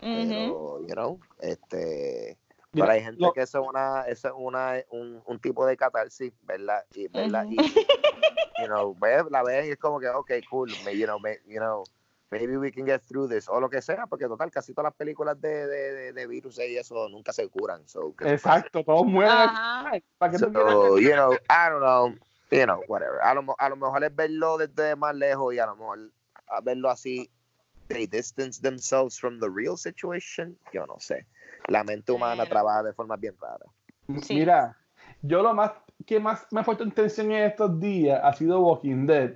Pero, 0.00 0.80
you 0.80 0.94
know, 0.94 1.20
este. 1.40 2.38
Mira, 2.72 2.86
pero 2.86 2.92
hay 2.92 3.02
gente 3.02 3.20
lo- 3.22 3.32
que 3.32 3.40
eso 3.42 3.62
es 3.62 3.68
una, 3.68 4.02
eso 4.02 4.28
es 4.28 4.34
una, 4.36 4.74
un, 4.90 5.22
un 5.24 5.38
tipo 5.40 5.64
de 5.64 5.76
catarsis, 5.76 6.32
¿verdad? 6.42 6.84
Y, 6.94 7.08
¿verdad? 7.08 7.46
Y, 7.48 7.56
you 8.60 8.66
know, 8.66 8.94
ve, 9.00 9.24
la 9.30 9.42
ven 9.42 9.66
y 9.66 9.70
es 9.70 9.78
como 9.78 9.98
que, 9.98 10.08
ok, 10.08 10.30
cool, 10.50 10.70
me, 10.84 10.96
you 10.96 11.06
know, 11.06 11.18
me, 11.18 11.38
you 11.46 11.58
know, 11.58 11.82
maybe 12.30 12.56
we 12.56 12.72
can 12.72 12.84
get 12.84 13.02
through 13.02 13.28
this, 13.28 13.48
o 13.48 13.60
lo 13.60 13.68
que 13.70 13.80
sea, 13.80 14.06
porque 14.06 14.26
total, 14.26 14.50
casi 14.50 14.72
todas 14.74 14.90
las 14.90 14.94
películas 14.96 15.40
de, 15.40 15.66
de, 15.66 15.92
de, 15.92 16.12
de 16.12 16.26
virus 16.26 16.58
y 16.58 16.76
eso 16.76 17.08
nunca 17.08 17.32
se 17.32 17.48
curan. 17.48 17.86
So, 17.86 18.14
¿qué 18.16 18.24
se 18.24 18.24
puede 18.24 18.34
Exacto, 18.34 18.84
todos 18.84 19.06
mueren. 19.06 19.32
¿Para 20.18 20.32
tú 20.32 20.50
quieres 20.50 20.52
So, 20.52 20.98
you 20.98 21.12
know, 21.12 21.32
I 21.48 21.70
don't 21.70 21.80
know, 21.80 22.14
you 22.50 22.64
know, 22.64 22.80
whatever. 22.88 23.20
A 23.22 23.34
lo, 23.34 23.54
a 23.58 23.68
lo 23.68 23.76
mejor 23.76 24.04
es 24.04 24.14
verlo 24.14 24.58
desde 24.58 24.96
más 24.96 25.14
lejos 25.14 25.54
y 25.54 25.58
a 25.58 25.66
lo 25.66 25.76
mejor 25.76 26.10
a 26.48 26.60
verlo 26.60 26.90
así, 26.90 27.30
they 27.88 28.06
distance 28.06 28.60
themselves 28.60 29.18
from 29.18 29.38
the 29.40 29.48
real 29.48 29.76
situation, 29.76 30.58
yo 30.72 30.86
no 30.86 30.98
sé. 30.98 31.26
La 31.68 31.84
mente 31.84 32.12
humana 32.12 32.42
Pero- 32.44 32.50
trabaja 32.54 32.82
de 32.82 32.92
forma 32.92 33.16
bien 33.16 33.34
rara. 33.40 33.66
Sí. 34.22 34.34
Mira, 34.36 34.76
yo 35.22 35.42
lo 35.42 35.54
más 35.54 35.72
que 36.06 36.20
más 36.20 36.46
me 36.52 36.60
ha 36.60 36.64
puesto 36.64 36.84
en 36.84 36.92
tensión 36.92 37.32
en 37.32 37.44
estos 37.44 37.80
días 37.80 38.20
ha 38.22 38.32
sido 38.34 38.60
Walking 38.60 39.06
Dead. 39.06 39.32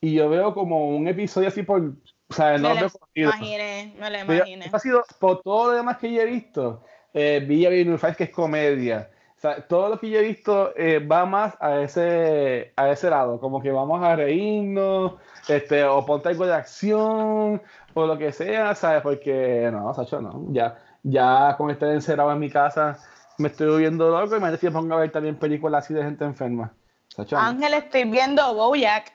Y 0.00 0.14
yo 0.14 0.28
veo 0.28 0.54
como 0.54 0.88
un 0.96 1.08
episodio 1.08 1.48
así 1.48 1.62
por. 1.62 1.94
O 2.28 2.34
sea, 2.34 2.58
no 2.58 2.74
Me 2.74 2.80
lo 2.80 2.88
imaginé, 3.14 3.94
me 3.98 4.10
lo 4.10 4.18
imaginé. 4.34 4.70
ha 4.72 4.78
sido 4.78 5.04
por 5.18 5.42
todo 5.42 5.70
lo 5.70 5.76
demás 5.76 5.98
que 5.98 6.12
yo 6.12 6.22
he 6.22 6.26
visto. 6.26 6.82
Eh, 7.12 7.44
vi 7.46 7.64
Avenue 7.66 7.98
Five, 7.98 8.16
que 8.16 8.24
es 8.24 8.30
comedia. 8.30 9.10
O 9.36 9.40
sea, 9.40 9.66
todo 9.66 9.90
lo 9.90 10.00
que 10.00 10.08
yo 10.08 10.18
he 10.18 10.22
visto 10.22 10.72
eh, 10.76 10.98
va 11.00 11.26
más 11.26 11.54
a 11.60 11.80
ese, 11.80 12.72
a 12.76 12.90
ese 12.90 13.10
lado. 13.10 13.38
Como 13.38 13.60
que 13.60 13.70
vamos 13.70 14.02
a 14.02 14.16
reírnos, 14.16 15.14
este, 15.48 15.84
o 15.84 16.04
ponte 16.06 16.30
algo 16.30 16.46
de 16.46 16.54
acción, 16.54 17.62
o 17.92 18.06
lo 18.06 18.18
que 18.18 18.32
sea, 18.32 18.74
¿sabes? 18.74 19.02
Porque 19.02 19.68
no, 19.70 19.92
Sacho, 19.92 20.20
no. 20.20 20.46
Ya, 20.50 20.78
ya 21.02 21.54
con 21.58 21.70
estar 21.70 21.90
encerrado 21.90 22.32
en 22.32 22.38
mi 22.38 22.50
casa 22.50 22.98
me 23.38 23.48
estoy 23.48 23.68
volviendo 23.68 24.10
loco 24.10 24.36
y 24.36 24.40
me 24.40 24.50
decía 24.50 24.70
pongo 24.70 24.94
a 24.94 24.98
ver 25.00 25.10
también 25.10 25.36
películas 25.36 25.84
así 25.84 25.94
de 25.94 26.02
gente 26.04 26.24
enferma. 26.24 26.72
Sacho, 27.08 27.36
no. 27.36 27.42
Ángel, 27.42 27.74
estoy 27.74 28.04
viendo 28.04 28.54
Bojack. 28.54 29.12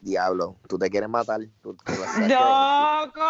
Diablo, 0.00 0.56
tú 0.68 0.78
te 0.78 0.88
quieres 0.90 1.08
matar. 1.08 1.40
Tú, 1.62 1.74
tú, 1.74 1.92
Loco. 2.28 3.20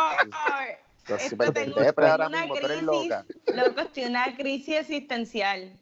tú 1.06 1.14
eres 1.14 1.32
Esto 1.32 1.80
depre 1.80 2.08
ahora 2.08 2.26
una 2.28 2.40
mismo, 2.40 2.54
tú 2.54 2.66
eres 2.66 2.78
crisis, 2.78 2.84
loca. 2.86 3.24
loco, 3.54 3.80
estoy 3.80 4.02
en 4.04 4.10
una 4.10 4.36
crisis 4.36 4.76
existencial. 4.76 5.76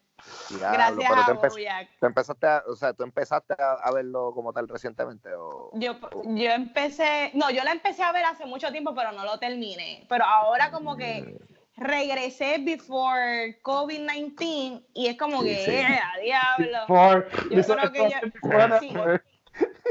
Diablo, 0.49 0.69
Gracias 0.73 1.11
pero 1.11 1.21
a 1.23 1.27
tú, 1.27 1.33
empe- 1.33 1.51
Bojack. 1.51 1.89
tú 2.01 2.07
empezaste 2.07 2.47
a, 2.47 2.63
o 2.67 2.75
sea, 2.77 2.93
tú 2.93 3.03
empezaste 3.05 3.55
a, 3.59 3.73
a 3.75 3.93
verlo 3.93 4.33
como 4.35 4.53
tal 4.53 4.69
recientemente 4.69 5.31
o 5.35 5.71
Yo, 5.75 5.97
yo 6.25 6.51
empecé, 6.51 7.31
no, 7.35 7.51
yo 7.51 7.63
la 7.63 7.73
empecé 7.73 8.03
a 8.03 8.11
ver 8.13 8.25
hace 8.25 8.45
mucho 8.45 8.71
tiempo, 8.73 8.95
pero 8.95 9.13
no 9.13 9.25
lo 9.25 9.39
terminé. 9.39 10.05
Pero 10.09 10.25
ahora 10.25 10.71
como 10.71 10.97
que 10.97 11.39
regresé 11.77 12.59
before 12.59 13.61
COVID-19 13.63 14.83
y 14.95 15.07
es 15.07 15.17
como 15.17 15.41
Sí, 15.43 15.49
que, 15.49 15.65
sí. 15.65 15.71
"Eh, 15.71 15.87
a 16.03 16.19
diablo. 16.21 16.79
Por- 16.89 17.51
Yo 17.51 17.63
creo 17.63 17.93
que 17.93 18.11
yo- 18.11 18.79
sí. 18.81 18.93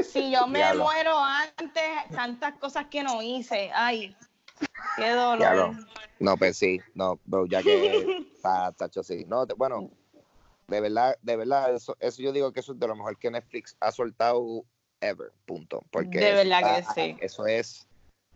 Si 0.02 0.30
yo 0.30 0.46
me 0.46 0.58
Diablo. 0.58 0.84
muero 0.84 1.18
antes, 1.18 1.82
tantas 2.14 2.54
cosas 2.58 2.86
que 2.86 3.02
no 3.02 3.22
hice. 3.22 3.70
Ay, 3.74 4.16
qué 4.96 5.10
dolor. 5.10 5.38
Diablo. 5.38 5.74
No, 6.20 6.36
pues 6.36 6.56
sí, 6.56 6.80
no, 6.94 7.18
bro, 7.24 7.46
ya 7.46 7.62
que 7.62 8.06
está 8.34 8.72
tacho 8.72 9.02
sí. 9.02 9.24
No, 9.26 9.46
te- 9.46 9.54
bueno, 9.54 9.90
de 10.68 10.80
verdad, 10.80 11.16
de 11.22 11.36
verdad, 11.36 11.74
eso, 11.74 11.96
eso 12.00 12.22
yo 12.22 12.32
digo 12.32 12.52
que 12.52 12.60
eso 12.60 12.72
es 12.72 12.78
de 12.78 12.86
lo 12.86 12.96
mejor 12.96 13.18
que 13.18 13.30
Netflix 13.30 13.76
ha 13.80 13.90
soltado 13.92 14.64
ever, 15.00 15.32
punto. 15.46 15.82
Porque 15.90 16.18
De 16.18 16.32
eso 16.32 16.36
verdad 16.44 16.84
que 16.84 16.92
sí. 16.94 17.16
Eso 17.20 17.46
es 17.46 17.87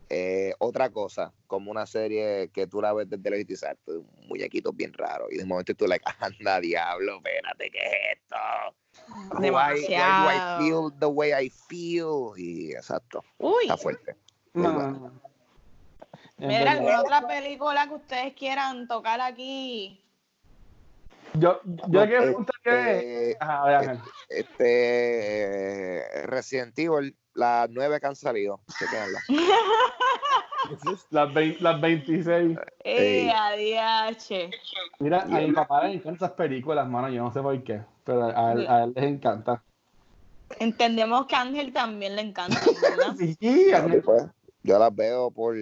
eh, 0.09 0.53
otra 0.59 0.89
cosa, 0.89 1.33
como 1.47 1.71
una 1.71 1.85
serie 1.85 2.49
que 2.53 2.67
tú 2.67 2.81
la 2.81 2.93
ves 2.93 3.09
desde 3.09 3.39
y 3.39 3.43
dices, 3.43 3.69
"Ah, 3.69 3.75
un 3.87 4.27
muñequito 4.27 4.71
bien 4.71 4.93
raro. 4.93 5.27
Y 5.31 5.37
de 5.37 5.45
momento 5.45 5.73
tú 5.73 5.87
like, 5.87 6.05
anda, 6.19 6.59
diablo, 6.59 7.17
espérate, 7.17 7.71
¿qué 7.71 7.79
es 7.79 8.17
esto? 8.17 8.35
Why, 9.39 9.49
why 9.49 9.81
do 9.81 9.89
I 9.89 9.89
Demasiado. 9.89 10.57
feel 10.59 10.99
the 10.99 11.05
way 11.07 11.31
I 11.45 11.49
feel? 11.49 12.33
Y 12.37 12.71
exacto, 12.73 13.23
Uy, 13.37 13.63
está 13.63 13.77
fuerte. 13.77 14.15
No, 14.53 15.11
mira. 16.37 16.71
¿alguna 16.71 17.01
otra 17.01 17.27
película 17.27 17.87
que 17.87 17.95
ustedes 17.95 18.33
quieran 18.33 18.87
tocar 18.87 19.19
aquí? 19.21 19.99
Yo, 21.35 21.59
yo 21.63 22.01
le 22.01 22.07
quiero 22.07 22.23
preguntar 22.23 22.55
que. 22.63 23.29
Este, 23.31 23.37
Ajá, 23.39 23.61
a 23.61 23.65
ver, 23.65 23.75
Ángel. 23.75 23.99
este 24.29 26.03
Resident 26.27 26.77
Evil, 26.77 27.17
las 27.35 27.69
nueve 27.69 27.99
que 27.99 28.07
han 28.07 28.15
salido. 28.15 28.59
Las, 31.09 31.33
vein- 31.33 31.57
las 31.59 31.81
26. 31.81 32.57
Eh, 32.85 32.85
Ey. 32.85 33.29
ADH. 33.29 34.49
Mira, 34.99 35.21
a 35.21 35.25
mi 35.25 35.51
papá 35.51 35.83
le 35.83 35.95
encantan 35.95 36.15
esas 36.15 36.31
películas, 36.31 36.87
mano. 36.87 37.09
Yo 37.09 37.21
no 37.21 37.33
sé 37.33 37.41
por 37.41 37.61
qué. 37.63 37.81
Pero 38.05 38.23
a 38.25 38.53
él, 38.53 38.67
a 38.67 38.83
él 38.85 38.93
les 38.95 39.03
encanta. 39.03 39.61
Entendemos 40.59 41.25
que 41.27 41.35
a 41.35 41.41
Ángel 41.41 41.73
también 41.73 42.15
le 42.15 42.21
encanta, 42.21 42.59
¿verdad? 42.81 43.15
Sí, 43.17 43.73
Ángel. 43.73 44.01
pues, 44.03 44.23
yo 44.63 44.79
las 44.79 44.95
veo 44.95 45.31
por 45.31 45.55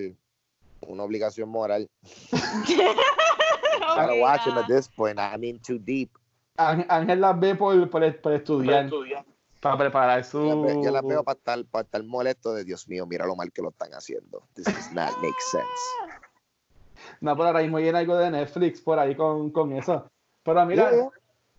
una 0.81 1.03
obligación 1.03 1.49
moral. 1.49 1.89
I'm 2.31 4.09
Ok, 4.09 4.21
watch 4.21 4.43
them 4.45 4.57
ah. 4.57 4.61
at 4.61 4.67
this 4.67 4.87
point. 4.87 5.19
I'm 5.19 5.43
in 5.43 5.59
too 5.59 5.79
deep. 5.79 6.09
Ángel, 6.57 7.21
las 7.21 7.39
ve 7.39 7.55
por, 7.55 7.89
por, 7.89 8.21
por 8.21 8.33
estudiar. 8.33 8.89
Para 9.61 9.77
preparar 9.77 10.23
su. 10.23 10.39
Yo 10.39 10.55
las 10.55 10.61
veo, 10.73 10.83
yo 10.83 10.91
las 10.91 11.03
veo 11.03 11.23
para 11.23 11.37
estar, 11.37 11.65
para 11.65 11.83
estar 11.83 12.03
molesto 12.03 12.53
de 12.53 12.63
Dios 12.65 12.87
mío, 12.87 13.05
mira 13.05 13.25
lo 13.25 13.35
mal 13.35 13.51
que 13.51 13.61
lo 13.61 13.69
están 13.69 13.93
haciendo. 13.93 14.43
This 14.55 14.65
does 14.65 14.91
not 14.91 15.15
make 15.21 15.39
sense. 15.39 15.67
No, 17.19 17.35
por 17.35 17.47
ahora 17.47 17.61
mismo 17.61 17.77
viene 17.77 17.97
algo 17.97 18.15
de 18.15 18.29
Netflix 18.29 18.79
por 18.81 18.99
ahí 18.99 19.15
con, 19.15 19.49
con 19.51 19.73
eso. 19.73 20.05
Pero 20.43 20.65
mira, 20.65 20.91
Yeah. 20.91 21.09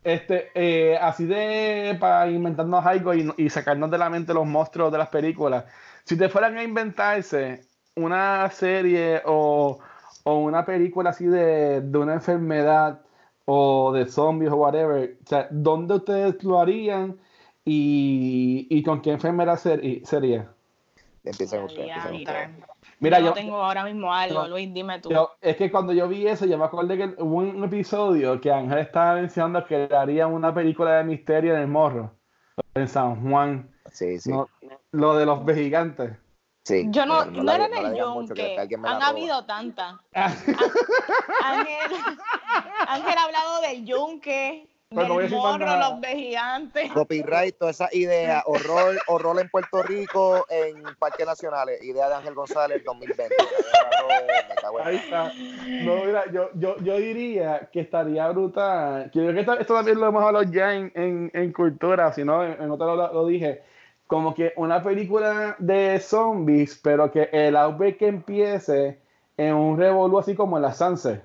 este, 0.05 0.51
eh, 0.55 0.97
así 0.99 1.25
de 1.27 1.97
para 2.01 2.31
inventarnos 2.31 2.85
algo 2.87 3.13
y, 3.15 3.33
y 3.37 3.51
sacarnos 3.51 3.91
de 3.91 3.99
la 3.99 4.09
mente 4.09 4.35
los 4.35 4.47
monstruos 4.47 4.93
de 4.93 4.99
las 4.99 5.09
películas. 5.09 5.65
Si 6.05 6.17
te 6.17 6.29
fueran 6.29 6.57
a 6.59 6.63
inventarse 6.63 7.65
una 7.97 8.49
serie 8.51 9.21
o, 9.27 9.79
o 10.25 10.35
una 10.39 10.65
película 10.65 11.11
así 11.11 11.27
de, 11.27 11.81
de 11.81 11.99
una 11.99 12.15
enfermedad 12.15 13.03
o 13.45 13.93
de 13.93 14.07
zombies 14.07 14.53
o 14.53 14.57
whatever, 14.57 15.19
o 15.25 15.29
sea, 15.29 15.49
¿dónde 15.51 15.95
ustedes 15.95 16.43
lo 16.45 16.61
harían 16.61 17.19
y, 17.65 18.67
y 18.71 18.83
con 18.83 19.01
qué 19.03 19.13
enfermedad 19.13 19.57
ser- 19.59 19.83
sería? 20.05 20.53
Ya, 21.25 21.31
empiecen 21.31 21.69
ya. 21.69 21.97
ustedes. 22.11 22.49
Mira, 22.99 23.21
yo 23.21 23.27
yo, 23.27 23.33
tengo 23.33 23.57
ahora 23.63 23.85
mismo 23.85 24.13
algo, 24.13 24.47
Luis, 24.49 24.73
dime 24.75 24.99
tú. 25.01 25.11
yo- 25.11 25.31
es 25.41 25.57
que 25.57 25.71
cuando 25.71 25.93
yo 25.93 26.09
vi 26.09 26.27
eso, 26.27 26.47
yo 26.47 26.59
me 26.59 26.65
acordé 26.65 26.97
que 26.97 27.15
hubo 27.23 27.37
un 27.39 27.63
episodio 27.65 28.41
que 28.41 28.51
Ángel 28.53 28.79
estaba 28.79 29.15
mencionando 29.15 29.65
que 29.67 29.89
harían 29.95 30.33
una 30.33 30.53
película 30.53 30.97
de 30.99 31.05
misterio 31.05 31.55
en 31.55 31.61
el 31.63 31.69
morro, 31.69 32.13
en 32.75 32.89
San 32.89 33.29
Juan, 33.29 33.71
Sí, 33.93 34.19
sí. 34.19 34.31
no- 34.31 34.49
lo 34.91 35.17
de 35.17 35.27
los 35.27 35.45
vejigantes. 35.45 36.13
sí. 36.65 36.87
Yo 36.91 37.07
no, 37.07 37.25
no, 37.27 37.43
la- 37.45 37.55
era 37.55 37.69
no 37.69 37.75
en 37.77 37.87
el 37.87 38.81
la 38.83 38.91
Han 38.91 39.03
habido 39.03 39.45
tantas. 39.47 39.95
Ángel, 40.15 41.93
Ángel 42.89 43.15
ha 43.19 43.23
hablado 43.25 43.61
del 43.63 43.85
yunque, 43.85 44.69
Pero 44.95 45.09
no 45.09 45.15
voy 45.15 45.23
a 45.23 45.23
del 45.23 45.31
decir 45.31 45.43
más 45.45 45.53
morro, 45.53 45.67
nada. 45.67 45.91
los 45.91 46.01
vejigantes. 46.01 46.93
Copyright, 46.93 47.57
todas 47.59 47.77
esas 47.77 47.95
ideas, 47.95 48.43
horror, 48.47 48.97
horror 49.09 49.41
en 49.41 49.49
Puerto 49.49 49.83
Rico, 49.83 50.47
en 50.49 50.83
Parques 50.99 51.27
Nacionales, 51.27 51.83
idea 51.83 52.09
de 52.09 52.15
Ángel 52.15 52.35
González 52.35 52.83
2020. 52.85 53.35
Me 54.49 54.55
cago 54.61 54.81
en- 54.81 54.87
Ahí 54.87 54.97
está. 54.97 55.33
No, 55.85 56.05
mira, 56.05 56.25
yo, 56.33 56.51
yo, 56.55 56.77
yo 56.79 56.97
diría 56.97 57.69
que 57.73 57.81
estaría 57.81 58.29
brutal. 58.29 59.11
que 59.11 59.19
Yo 59.19 59.25
creo 59.27 59.35
que 59.35 59.41
esto, 59.41 59.59
esto 59.59 59.75
también 59.75 59.99
lo 60.01 60.07
hemos 60.09 60.23
hablado 60.25 60.45
ya 60.45 60.75
en, 60.75 60.93
en, 60.95 61.31
en 61.35 61.53
cultura, 61.53 62.13
si 62.13 62.25
no, 62.25 62.45
en, 62.45 62.61
en 62.63 62.71
otro 62.71 62.95
lo, 62.97 63.13
lo 63.13 63.27
dije. 63.27 63.63
Como 64.07 64.35
que 64.35 64.53
una 64.57 64.83
película 64.83 65.57
de 65.59 65.99
zombies, 66.01 66.79
pero 66.83 67.11
que 67.11 67.31
el 67.33 67.57
outbreak 67.57 68.03
empiece 68.03 68.99
en 69.39 69.55
un 69.55 69.79
revolú 69.79 70.19
así 70.19 70.35
como 70.35 70.57
en 70.59 70.63
la 70.63 70.75
Sunset. 70.75 71.23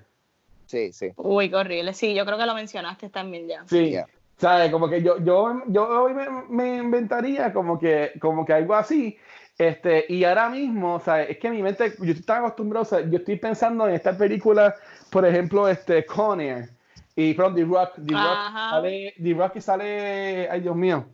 Sí, 0.67 0.93
sí. 0.93 1.11
Uy, 1.15 1.49
qué 1.49 1.55
horrible. 1.55 1.93
Sí, 1.93 2.13
yo 2.13 2.25
creo 2.25 2.37
que 2.37 2.45
lo 2.45 2.53
mencionaste 2.53 3.09
también 3.09 3.47
ya. 3.47 3.63
Sí. 3.65 3.89
Yeah. 3.89 4.07
¿Sabes? 4.37 4.71
Como 4.71 4.87
que 4.87 5.01
yo, 5.01 5.17
yo, 5.23 5.63
yo 5.67 6.03
hoy 6.03 6.13
me, 6.13 6.27
me 6.49 6.77
inventaría 6.77 7.51
como 7.51 7.79
que, 7.79 8.11
como 8.19 8.45
que 8.45 8.53
algo 8.53 8.75
así. 8.75 9.17
Este, 9.57 10.05
y 10.09 10.23
ahora 10.23 10.49
mismo, 10.49 10.99
¿sabes? 10.99 11.31
Es 11.31 11.37
que 11.39 11.49
mi 11.49 11.63
mente, 11.63 11.93
yo 11.97 12.11
estoy 12.11 12.23
tan 12.23 12.43
acostumbrado, 12.43 12.83
o 12.83 12.85
sea, 12.85 13.01
yo 13.01 13.17
estoy 13.17 13.37
pensando 13.37 13.87
en 13.87 13.95
esta 13.95 14.15
película, 14.15 14.75
por 15.09 15.25
ejemplo, 15.25 15.67
este, 15.67 16.05
Con 16.05 16.39
Air, 16.39 16.69
y 17.15 17.33
perdón, 17.33 17.55
The 17.55 17.63
Rock, 17.63 17.93
The 17.95 18.13
Rock, 18.13 18.37
Ajá. 18.37 18.69
sale, 18.69 19.13
The 19.21 19.33
Rock 19.33 19.53
que 19.53 19.61
sale, 19.61 20.47
ay 20.51 20.61
Dios 20.61 20.75
mío, 20.75 21.07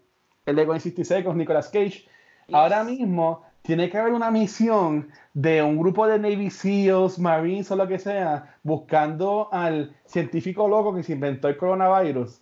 el 0.45 0.57
de 0.57 0.65
Gone 0.65 0.81
66 0.81 1.23
con 1.23 1.37
Nicolas 1.37 1.69
Cage. 1.69 2.05
Ahora 2.51 2.83
mismo 2.83 3.45
tiene 3.63 3.89
que 3.89 3.97
haber 3.97 4.13
una 4.13 4.29
misión 4.29 5.09
de 5.33 5.63
un 5.63 5.79
grupo 5.79 6.05
de 6.05 6.19
Navy 6.19 6.49
SEALs, 6.49 7.17
Marines 7.17 7.71
o 7.71 7.75
lo 7.75 7.87
que 7.87 7.97
sea, 7.97 8.57
buscando 8.61 9.49
al 9.51 9.95
científico 10.05 10.67
loco 10.67 10.93
que 10.93 11.01
se 11.01 11.13
inventó 11.13 11.47
el 11.47 11.57
coronavirus 11.57 12.41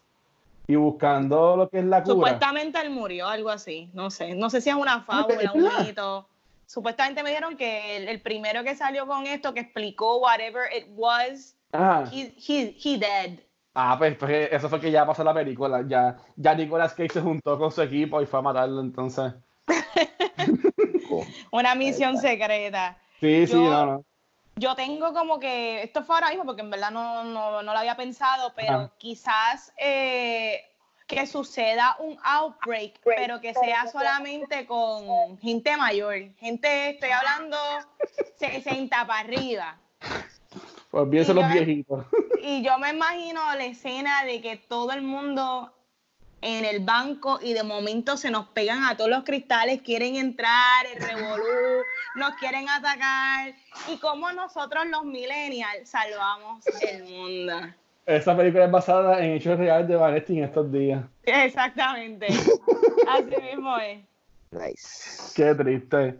y 0.67 0.75
buscando 0.75 1.55
lo 1.55 1.69
que 1.69 1.79
es 1.79 1.85
la 1.85 2.01
cura. 2.01 2.15
Supuestamente 2.15 2.81
él 2.81 2.89
murió, 2.89 3.27
algo 3.27 3.49
así. 3.49 3.89
No 3.93 4.09
sé. 4.09 4.33
No 4.33 4.49
sé 4.49 4.61
si 4.61 4.69
es 4.69 4.75
una 4.75 5.01
fábula, 5.01 5.51
un 5.53 5.69
mito. 5.85 6.27
Supuestamente 6.65 7.21
me 7.21 7.29
dijeron 7.29 7.55
que 7.55 7.97
el, 7.97 8.07
el 8.07 8.21
primero 8.21 8.63
que 8.63 8.75
salió 8.75 9.05
con 9.05 9.27
esto, 9.27 9.53
que 9.53 9.59
explicó 9.59 10.19
whatever 10.19 10.63
it 10.75 10.87
was, 10.95 11.55
he, 12.11 12.33
he, 12.47 12.75
he 12.83 12.97
dead. 12.97 13.39
Ah, 13.75 13.95
pues, 13.97 14.17
pues, 14.17 14.49
eso 14.51 14.69
fue 14.69 14.79
que 14.79 14.89
ya 14.89 15.05
pasó 15.05 15.23
la 15.23 15.33
película. 15.33 15.83
Ya, 15.87 16.17
ya 16.35 16.55
Nicolas 16.55 16.93
Cage 16.93 17.13
se 17.13 17.21
juntó 17.21 17.59
con 17.59 17.71
su 17.71 17.81
equipo 17.81 18.21
y 18.21 18.25
fue 18.25 18.39
a 18.39 18.41
matarlo, 18.41 18.81
entonces. 18.81 19.33
Una 21.51 21.75
misión 21.75 22.17
secreta. 22.17 22.97
Sí, 23.19 23.47
sí, 23.47 23.53
no, 23.53 23.85
no. 23.85 24.05
Yo 24.55 24.75
tengo 24.75 25.13
como 25.13 25.39
que, 25.39 25.81
esto 25.81 26.03
fue 26.03 26.15
ahora 26.15 26.29
mismo 26.29 26.45
porque 26.45 26.61
en 26.61 26.69
verdad 26.69 26.91
no, 26.91 27.23
no, 27.23 27.63
no 27.63 27.73
lo 27.73 27.79
había 27.79 27.95
pensado, 27.95 28.53
pero 28.55 28.73
Ajá. 28.73 28.91
quizás 28.97 29.73
eh, 29.77 30.61
que 31.07 31.25
suceda 31.25 31.95
un 31.99 32.17
outbreak, 32.23 32.99
pero 33.03 33.41
que 33.41 33.53
sea 33.53 33.87
solamente 33.87 34.65
con 34.65 35.37
gente 35.39 35.75
mayor. 35.77 36.15
Gente, 36.37 36.91
estoy 36.91 37.09
hablando 37.09 37.57
60 38.37 39.07
para 39.07 39.19
arriba. 39.19 39.77
Olvídense 40.91 41.31
Y 41.31 41.35
los 41.35 41.51
viejitos. 41.51 42.05
Y 42.43 42.63
yo 42.63 42.77
me 42.79 42.89
imagino 42.89 43.41
la 43.55 43.65
escena 43.65 44.23
de 44.25 44.41
que 44.41 44.57
todo 44.57 44.91
el 44.91 45.01
mundo 45.01 45.71
en 46.41 46.65
el 46.65 46.83
banco 46.83 47.39
y 47.41 47.53
de 47.53 47.63
momento 47.63 48.17
se 48.17 48.31
nos 48.31 48.47
pegan 48.47 48.83
a 48.83 48.97
todos 48.97 49.09
los 49.09 49.23
cristales, 49.23 49.81
quieren 49.81 50.15
entrar, 50.15 50.85
el 50.93 51.01
revolú, 51.01 51.43
nos 52.15 52.35
quieren 52.35 52.67
atacar. 52.67 53.53
Y 53.91 53.97
cómo 53.97 54.31
nosotros 54.31 54.85
los 54.87 55.05
millennials 55.05 55.89
salvamos 55.89 56.65
el 56.81 57.03
mundo. 57.03 57.53
Esa 58.05 58.35
película 58.35 58.65
es 58.65 58.71
basada 58.71 59.23
en 59.23 59.33
hechos 59.33 59.57
reales 59.57 59.87
de 59.87 59.95
Vanetti 59.95 60.37
en 60.39 60.43
estos 60.45 60.71
días. 60.71 61.05
Exactamente. 61.23 62.27
Así 63.07 63.41
mismo 63.41 63.77
es. 63.77 63.99
Nice. 64.51 65.31
Qué 65.35 65.55
triste. 65.55 66.19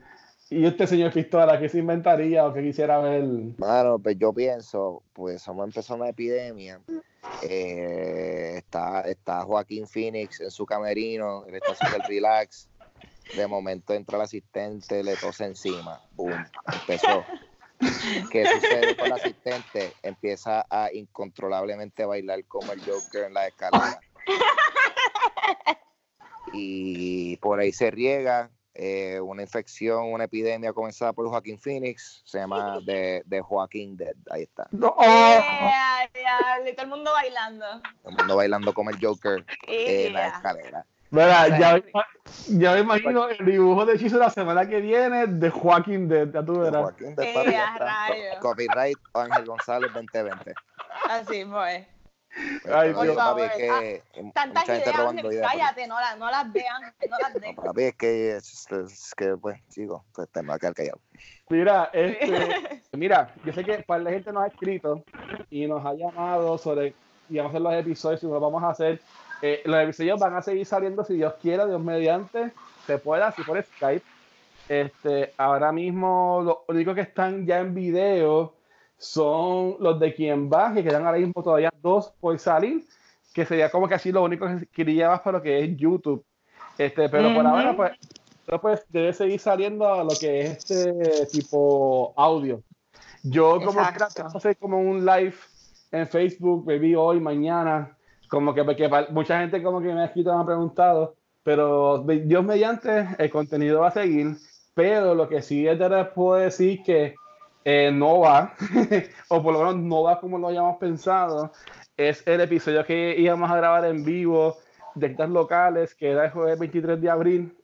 ¿Y 0.51 0.65
este 0.65 0.85
señor 0.85 1.13
Pistola 1.13 1.59
qué 1.59 1.69
se 1.69 1.79
inventaría 1.79 2.45
o 2.45 2.53
qué 2.53 2.61
quisiera 2.61 2.99
ver? 2.99 3.23
Mano, 3.57 3.99
pues 3.99 4.17
yo 4.19 4.33
pienso, 4.33 5.01
pues 5.13 5.47
hemos 5.47 5.65
empezado 5.65 5.99
una 5.99 6.09
epidemia. 6.09 6.79
Eh, 7.43 8.55
está, 8.57 9.01
está 9.01 9.41
Joaquín 9.43 9.87
Phoenix 9.87 10.41
en 10.41 10.51
su 10.51 10.65
camerino, 10.65 11.45
él 11.45 11.55
está 11.55 11.95
el 11.95 12.03
relax. 12.03 12.67
De 13.35 13.47
momento 13.47 13.93
entra 13.93 14.17
el 14.17 14.23
asistente, 14.23 15.03
le 15.03 15.15
tose 15.15 15.45
encima. 15.45 16.01
Boom, 16.15 16.45
empezó. 16.73 17.23
¿Qué 18.31 18.45
sucede 18.45 18.95
con 18.95 19.07
el 19.07 19.13
asistente? 19.13 19.93
Empieza 20.03 20.65
a 20.69 20.91
incontrolablemente 20.93 22.05
bailar 22.05 22.43
como 22.45 22.71
el 22.73 22.81
Joker 22.81 23.23
en 23.25 23.33
la 23.33 23.47
escalera. 23.47 23.99
Y 26.53 27.37
por 27.37 27.59
ahí 27.59 27.71
se 27.71 27.89
riega 27.91 28.51
eh, 28.73 29.19
una 29.19 29.41
infección, 29.41 30.11
una 30.13 30.23
epidemia 30.25 30.71
comenzada 30.73 31.13
por 31.13 31.27
Joaquín 31.27 31.59
Phoenix, 31.59 32.21
se 32.25 32.39
llama 32.39 32.79
de, 32.83 33.21
de 33.25 33.41
Joaquín 33.41 33.97
Dead, 33.97 34.15
ahí 34.29 34.43
está. 34.43 34.67
No, 34.71 34.95
Oh. 34.97 35.03
Yeah, 35.03 36.09
yeah, 36.13 36.69
y 36.69 36.73
todo 36.73 36.83
el 36.83 36.89
mundo 36.89 37.11
bailando. 37.13 37.65
Todo 38.01 38.09
el 38.11 38.15
mundo 38.17 38.35
bailando 38.35 38.73
como 38.73 38.89
el 38.89 38.97
Joker 39.05 39.45
en 39.67 40.13
la 40.13 40.27
escalera. 40.29 40.85
Mira, 41.09 41.59
ya, 41.59 41.73
me- 41.73 42.57
ya 42.59 42.73
me 42.73 42.79
imagino 42.79 43.27
el 43.27 43.45
dibujo 43.45 43.85
de 43.85 43.95
hechizo 43.95 44.17
la 44.17 44.29
semana 44.29 44.65
que 44.69 44.79
viene 44.79 45.27
de 45.27 45.49
Joaquín 45.49 46.07
de 46.07 46.31
ya 46.31 46.41
tú 46.45 46.59
verás. 46.59 46.81
Joaquín 46.83 47.15
Dead, 47.15 47.33
papi, 47.33 47.51
ya 47.51 47.67
a 47.67 47.73
está. 47.73 48.07
rayos. 48.07 48.37
Copyright 48.39 48.97
Ángel 49.13 49.45
González 49.45 49.91
2020. 49.93 50.53
Así 51.09 51.43
pues. 51.43 51.85
Pero 52.63 52.77
Ay, 52.79 52.89
Dios. 52.93 53.15
papi, 53.15 53.41
es 53.41 53.51
que 53.51 53.67
favor. 53.67 54.33
Tantas 54.33 54.63
mucha 54.63 54.73
gente 54.75 54.89
ideas, 54.89 54.97
robando 54.97 55.31
ideas. 55.31 55.51
cállate, 55.51 55.87
no, 55.87 55.99
las- 55.99 56.17
no 56.17 56.31
las 56.31 56.53
vean, 56.53 56.81
no 57.09 57.17
las 57.19 57.33
No, 57.33 57.39
vean. 57.41 57.55
papi, 57.55 57.83
es 57.83 57.95
que, 57.95 58.31
es, 58.37 58.71
es 58.71 59.13
que 59.15 59.37
pues, 59.37 59.59
chicos, 59.69 60.01
pues 60.13 60.29
te 60.29 60.41
me 60.41 60.49
va 60.49 60.55
a 60.55 60.59
quedar 60.59 60.73
callado. 60.73 60.99
Mira, 61.49 61.89
este, 61.93 62.81
mira, 62.93 63.33
yo 63.43 63.51
sé 63.53 63.65
que 63.65 63.79
para 63.79 64.01
la 64.03 64.11
gente 64.11 64.31
nos 64.31 64.43
ha 64.43 64.47
escrito 64.47 65.03
y 65.49 65.67
nos 65.67 65.85
ha 65.85 65.93
llamado 65.93 66.57
sobre 66.57 66.93
y 67.29 67.37
vamos 67.37 67.49
a 67.49 67.51
hacer 67.53 67.61
los 67.61 67.73
episodios 67.73 68.23
y 68.23 68.27
los 68.27 68.41
vamos 68.41 68.63
a 68.63 68.69
hacer. 68.69 69.01
Eh, 69.41 69.61
los 69.65 69.79
episodios 69.83 70.19
van 70.19 70.35
a 70.35 70.41
seguir 70.41 70.65
saliendo 70.65 71.03
si 71.03 71.15
Dios 71.15 71.33
quiera, 71.41 71.65
Dios 71.65 71.81
mediante, 71.81 72.51
se 72.87 72.97
pueda, 72.97 73.27
así 73.27 73.41
por 73.43 73.61
Skype. 73.61 74.05
Este, 74.69 75.33
ahora 75.37 75.71
mismo 75.71 76.41
los 76.43 76.57
únicos 76.67 76.95
que 76.95 77.01
están 77.01 77.45
ya 77.45 77.59
en 77.59 77.73
video 77.73 78.53
son 79.01 79.77
los 79.79 79.99
de 79.99 80.13
quien 80.13 80.47
va, 80.47 80.71
que 80.73 80.83
quedan 80.83 81.07
ahora 81.07 81.17
mismo 81.17 81.41
todavía 81.41 81.73
dos 81.81 82.13
por 82.19 82.37
salir, 82.37 82.85
que 83.33 83.45
sería 83.45 83.71
como 83.71 83.87
que 83.87 83.95
así 83.95 84.11
lo 84.11 84.23
único 84.23 84.45
que 84.45 84.67
quería 84.67 85.09
más 85.09 85.21
para 85.21 85.39
lo 85.39 85.43
que 85.43 85.63
es 85.63 85.75
YouTube. 85.75 86.23
Este, 86.77 87.09
pero 87.09 87.33
por 87.33 87.43
Ujú. 87.43 87.55
ahora, 87.55 87.75
pues, 87.75 87.91
pues 88.61 88.85
debe 88.89 89.11
seguir 89.11 89.39
saliendo 89.39 89.91
a 89.91 90.03
lo 90.03 90.13
que 90.19 90.41
es 90.41 90.57
este 90.59 91.25
tipo 91.31 92.13
audio. 92.15 92.61
Yo 93.23 93.59
como 93.63 93.81
a 93.81 93.87
hacer 94.35 94.57
como 94.57 94.79
un 94.79 95.03
live 95.03 95.33
en 95.91 96.07
Facebook, 96.07 96.65
maybe 96.67 96.95
hoy, 96.95 97.19
mañana, 97.19 97.97
como 98.29 98.53
que 98.53 98.63
porque 98.63 98.87
mucha 99.09 99.39
gente 99.39 99.63
como 99.63 99.81
que 99.81 99.87
me 99.87 100.01
ha 100.01 100.05
escrito, 100.05 100.35
me 100.35 100.43
ha 100.43 100.45
preguntado, 100.45 101.15
pero 101.41 102.03
Dios 102.03 102.43
mediante 102.43 103.07
el 103.17 103.31
contenido 103.31 103.81
va 103.81 103.87
a 103.87 103.91
seguir, 103.91 104.37
pero 104.75 105.15
lo 105.15 105.27
que 105.27 105.41
sí 105.41 105.63
les 105.63 106.07
puedo 106.09 106.35
decir 106.35 106.83
que 106.83 107.15
eh, 107.63 107.91
no 107.91 108.19
va, 108.19 108.53
o 109.29 109.41
por 109.41 109.53
lo 109.53 109.59
menos 109.59 109.77
no 109.77 110.03
va 110.03 110.19
como 110.19 110.37
lo 110.37 110.47
hayamos 110.47 110.77
pensado, 110.77 111.51
es 111.97 112.25
el 112.27 112.41
episodio 112.41 112.85
que 112.85 113.15
íbamos 113.17 113.49
a 113.49 113.57
grabar 113.57 113.85
en 113.85 114.03
vivo 114.03 114.57
de 114.95 115.07
estas 115.07 115.29
locales, 115.29 115.95
que 115.95 116.11
era 116.11 116.25
el 116.25 116.31
jueves 116.31 116.59
23 116.59 116.99
de 116.99 117.09
abril, 117.09 117.57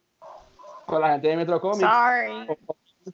con 0.85 1.01
la 1.01 1.11
gente 1.11 1.27
de 1.27 1.37
Metro 1.37 1.59
Comics 1.59 1.87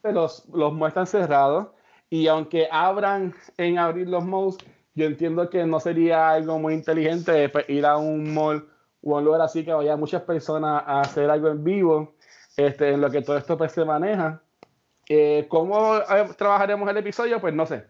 los, 0.02 0.48
los 0.48 0.72
malls 0.72 0.90
están 0.90 1.06
cerrados 1.06 1.68
y 2.10 2.26
aunque 2.26 2.68
abran 2.70 3.34
en 3.56 3.78
abrir 3.78 4.08
los 4.08 4.24
malls, 4.24 4.56
yo 4.94 5.06
entiendo 5.06 5.50
que 5.50 5.64
no 5.66 5.80
sería 5.80 6.30
algo 6.30 6.58
muy 6.58 6.74
inteligente 6.74 7.48
pues, 7.48 7.68
ir 7.68 7.84
a 7.86 7.96
un 7.96 8.32
mall 8.32 8.68
o 9.02 9.16
a 9.16 9.18
un 9.18 9.24
lugar 9.24 9.40
así 9.40 9.64
que 9.64 9.72
vaya 9.72 9.96
muchas 9.96 10.22
personas 10.22 10.82
a 10.86 11.00
hacer 11.00 11.30
algo 11.30 11.48
en 11.48 11.64
vivo, 11.64 12.14
este, 12.56 12.92
en 12.92 13.00
lo 13.00 13.10
que 13.10 13.22
todo 13.22 13.36
esto 13.36 13.58
pues, 13.58 13.72
se 13.72 13.84
maneja. 13.84 14.43
Eh, 15.08 15.46
¿Cómo 15.48 15.96
eh, 15.96 16.28
trabajaremos 16.36 16.88
el 16.88 16.96
episodio? 16.96 17.40
Pues 17.40 17.54
no 17.54 17.66
sé. 17.66 17.86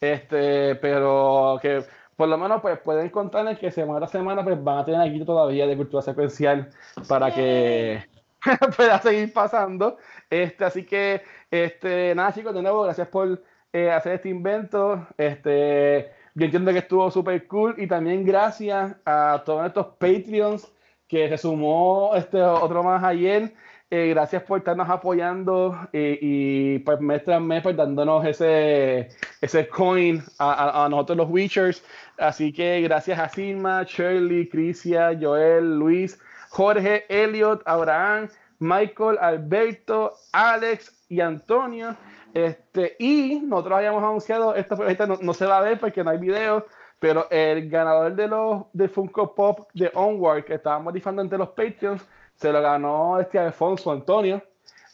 Este, 0.00 0.74
pero 0.76 1.58
que 1.62 1.84
por 2.16 2.28
lo 2.28 2.38
menos 2.38 2.60
pues 2.60 2.78
pueden 2.78 3.10
contarles 3.10 3.58
que 3.58 3.70
semana 3.70 4.06
a 4.06 4.08
semana 4.08 4.44
pues 4.44 4.62
van 4.62 4.78
a 4.78 4.84
tener 4.84 5.00
aquí 5.00 5.24
todavía 5.24 5.66
de 5.66 5.76
cultura 5.76 6.02
secuencial 6.02 6.70
para 7.08 7.32
que 7.34 8.04
pueda 8.76 8.98
seguir 9.00 9.32
pasando. 9.32 9.98
Este, 10.30 10.64
así 10.64 10.84
que, 10.84 11.22
este, 11.50 12.14
nada, 12.14 12.32
chicos, 12.32 12.54
de 12.54 12.62
nuevo, 12.62 12.82
gracias 12.82 13.08
por 13.08 13.42
eh, 13.72 13.90
hacer 13.90 14.14
este 14.14 14.28
invento. 14.28 15.06
Este, 15.16 16.12
yo 16.34 16.44
entiendo 16.44 16.72
que 16.72 16.78
estuvo 16.78 17.10
súper 17.10 17.46
cool 17.46 17.74
y 17.78 17.86
también 17.86 18.24
gracias 18.24 18.96
a 19.04 19.42
todos 19.44 19.66
estos 19.66 19.86
Patreons 19.98 20.72
que 21.08 21.28
se 21.28 21.38
sumó 21.38 22.12
este 22.14 22.40
otro 22.42 22.82
más 22.82 23.02
ayer. 23.04 23.54
Eh, 23.96 24.08
gracias 24.08 24.42
por 24.42 24.58
estarnos 24.58 24.90
apoyando 24.90 25.78
eh, 25.92 26.18
y 26.20 26.78
pues 26.80 27.00
mes 27.00 27.22
tras 27.22 27.40
mes 27.40 27.62
pues, 27.62 27.76
dándonos 27.76 28.26
ese, 28.26 29.08
ese 29.40 29.68
coin 29.68 30.20
a, 30.40 30.84
a, 30.84 30.88
nosotros 30.88 31.18
los 31.18 31.30
Witchers. 31.30 31.80
Así 32.18 32.52
que 32.52 32.80
gracias 32.80 33.20
a 33.20 33.28
Silma, 33.28 33.84
Shirley, 33.84 34.48
Crisia, 34.48 35.16
Joel, 35.16 35.78
Luis, 35.78 36.18
Jorge, 36.48 37.04
Elliot, 37.08 37.62
Abraham, 37.66 38.28
Michael, 38.58 39.16
Alberto, 39.20 40.14
Alex 40.32 41.04
y 41.08 41.20
Antonio. 41.20 41.94
Este, 42.32 42.96
y 42.98 43.42
nosotros 43.44 43.76
habíamos 43.78 44.02
anunciado, 44.02 44.56
esto 44.56 44.76
no, 45.06 45.18
no, 45.22 45.34
se 45.34 45.46
va 45.46 45.58
a 45.58 45.62
ver 45.62 45.78
porque 45.78 46.02
no 46.02 46.10
hay 46.10 46.18
video, 46.18 46.66
pero 46.98 47.28
el 47.30 47.70
ganador 47.70 48.16
de 48.16 48.26
los 48.26 48.64
de 48.72 48.88
Funko 48.88 49.36
Pop 49.36 49.68
de 49.72 49.88
Onward 49.94 50.46
que 50.46 50.54
estábamos 50.54 50.92
difando 50.92 51.22
entre 51.22 51.38
los 51.38 51.50
Patreons 51.50 52.04
se 52.34 52.52
lo 52.52 52.60
ganó 52.60 53.18
este 53.20 53.38
Alfonso 53.38 53.92
Antonio. 53.92 54.42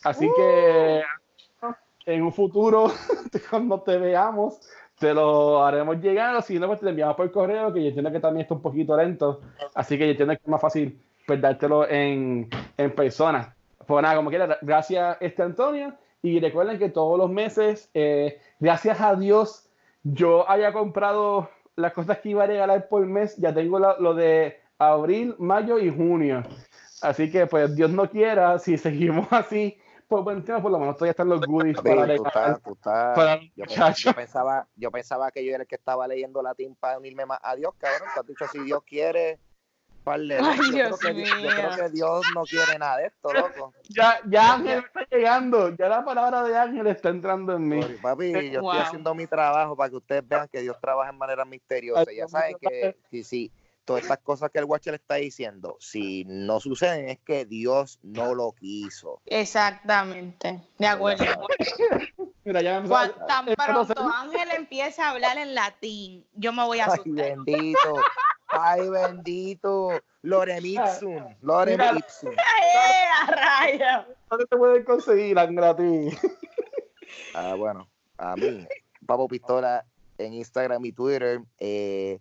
Así 0.04 0.28
que 0.36 1.02
en 2.06 2.22
un 2.22 2.32
futuro, 2.32 2.90
cuando 3.50 3.80
te 3.80 3.98
veamos, 3.98 4.60
te 4.98 5.14
lo 5.14 5.64
haremos 5.64 6.00
llegar. 6.00 6.42
Si 6.42 6.58
no, 6.58 6.66
pues 6.66 6.80
te 6.80 6.84
lo 6.84 6.90
enviamos 6.90 7.16
por 7.16 7.30
correo, 7.30 7.72
que 7.72 7.82
yo 7.82 7.88
entiendo 7.88 8.12
que 8.12 8.20
también 8.20 8.42
está 8.42 8.54
un 8.54 8.62
poquito 8.62 8.96
lento. 8.96 9.40
Así 9.74 9.98
que 9.98 10.04
yo 10.04 10.10
entiendo 10.12 10.34
que 10.34 10.42
es 10.42 10.48
más 10.48 10.60
fácil 10.60 11.00
pues, 11.26 11.40
dártelo 11.40 11.88
en, 11.88 12.48
en 12.76 12.94
persona. 12.94 13.54
Pues 13.86 14.02
nada, 14.02 14.16
como 14.16 14.30
quiera, 14.30 14.58
gracias 14.60 15.16
este 15.20 15.42
Antonio. 15.42 15.94
Y 16.22 16.38
recuerden 16.38 16.78
que 16.78 16.90
todos 16.90 17.18
los 17.18 17.30
meses, 17.30 17.88
eh, 17.94 18.40
gracias 18.58 19.00
a 19.00 19.14
Dios, 19.14 19.70
yo 20.02 20.48
haya 20.50 20.72
comprado 20.72 21.48
las 21.76 21.92
cosas 21.94 22.18
que 22.18 22.30
iba 22.30 22.44
a 22.44 22.46
regalar 22.46 22.88
por 22.88 23.04
mes. 23.06 23.36
Ya 23.38 23.54
tengo 23.54 23.78
lo 23.78 24.14
de 24.14 24.60
abril, 24.78 25.34
mayo 25.38 25.78
y 25.78 25.90
junio. 25.90 26.42
Así 27.02 27.30
que, 27.30 27.46
pues, 27.46 27.74
Dios 27.74 27.90
no 27.90 28.08
quiera, 28.10 28.58
si 28.58 28.76
seguimos 28.76 29.26
así, 29.30 29.78
pues 30.08 30.24
buen 30.24 30.42
por 30.42 30.72
lo 30.72 30.78
menos 30.78 30.96
todavía 30.96 31.12
están 31.12 31.28
los 31.28 31.40
goodies 31.40 31.80
para, 31.80 32.16
tú 32.16 32.26
estás, 32.26 32.62
tú 32.62 32.72
estás, 32.72 33.40
yo, 33.54 33.64
yo, 33.96 34.12
pensaba, 34.12 34.66
yo 34.74 34.90
pensaba 34.90 35.30
que 35.30 35.44
yo 35.44 35.54
era 35.54 35.62
el 35.62 35.68
que 35.68 35.76
estaba 35.76 36.08
leyendo 36.08 36.42
latín 36.42 36.74
para 36.74 36.98
unirme 36.98 37.26
más 37.26 37.38
a 37.42 37.54
Dios, 37.54 37.72
cabrón. 37.78 38.08
Te 38.12 38.20
has 38.20 38.26
dicho, 38.26 38.44
si 38.48 38.58
Dios 38.64 38.82
quiere, 38.84 39.38
Ay, 40.06 40.58
yo, 40.58 40.72
Dios 40.72 40.98
creo 40.98 41.14
que, 41.14 41.24
yo, 41.24 41.48
creo 41.48 41.76
que, 41.76 41.90
Dios 41.90 42.26
no 42.34 42.42
quiere 42.44 42.78
nada 42.78 42.98
de 42.98 43.06
esto, 43.06 43.32
loco. 43.32 43.72
Ya, 43.88 44.20
ya 44.26 44.54
Ángel 44.54 44.84
está 44.84 45.06
llegando, 45.10 45.76
ya 45.76 45.88
la 45.88 46.04
palabra 46.04 46.42
de 46.44 46.56
Ángel 46.56 46.86
está 46.86 47.10
entrando 47.10 47.54
en 47.54 47.68
mí. 47.68 47.80
Papi, 48.00 48.50
yo 48.50 48.60
wow. 48.60 48.72
estoy 48.72 48.86
haciendo 48.86 49.14
mi 49.14 49.26
trabajo 49.26 49.76
para 49.76 49.90
que 49.90 49.96
ustedes 49.96 50.26
vean 50.26 50.48
que 50.48 50.60
Dios 50.60 50.76
trabaja 50.80 51.10
en 51.10 51.18
manera 51.18 51.44
misteriosa. 51.44 52.10
Ya 52.12 52.28
saben 52.28 52.56
que 52.60 52.96
si, 53.10 53.24
si, 53.24 53.52
todas 53.90 54.04
estas 54.04 54.18
cosas 54.18 54.52
que 54.52 54.60
el 54.60 54.66
Watcher 54.66 54.94
está 54.94 55.16
diciendo, 55.16 55.76
si 55.80 56.24
no 56.24 56.60
suceden 56.60 57.08
es 57.08 57.18
que 57.18 57.44
Dios 57.44 57.98
no 58.04 58.36
lo 58.36 58.52
quiso. 58.52 59.20
Exactamente, 59.26 60.62
de 60.78 60.86
acuerdo. 60.86 61.24
Mira, 62.44 62.62
ya 62.62 62.84
Cuando, 62.84 63.16
tan 63.26 63.46
pronto 63.46 63.94
Ángel 63.98 64.48
empieza 64.56 65.06
a 65.06 65.10
hablar 65.10 65.38
en 65.38 65.56
latín, 65.56 66.24
yo 66.34 66.52
me 66.52 66.64
voy 66.64 66.78
a 66.78 66.84
asustar. 66.84 67.24
Ay, 67.24 67.34
bendito. 67.34 67.96
Ay, 68.46 68.88
bendito. 68.88 70.00
Loremipsum. 70.22 71.34
Loremipsum. 71.40 72.30
¡Eh, 72.38 73.06
a 73.22 73.26
raya! 73.26 74.06
¿Dónde 74.30 74.46
te 74.46 74.56
pueden 74.56 74.84
conseguir 74.84 75.36
en 75.36 75.56
latín? 75.56 76.16
Ah, 77.34 77.56
bueno, 77.56 77.88
a 78.18 78.36
mí, 78.36 78.68
Papo 79.04 79.26
Pistola 79.26 79.84
en 80.16 80.34
Instagram 80.34 80.84
y 80.84 80.92
Twitter. 80.92 81.40
Eh, 81.58 82.20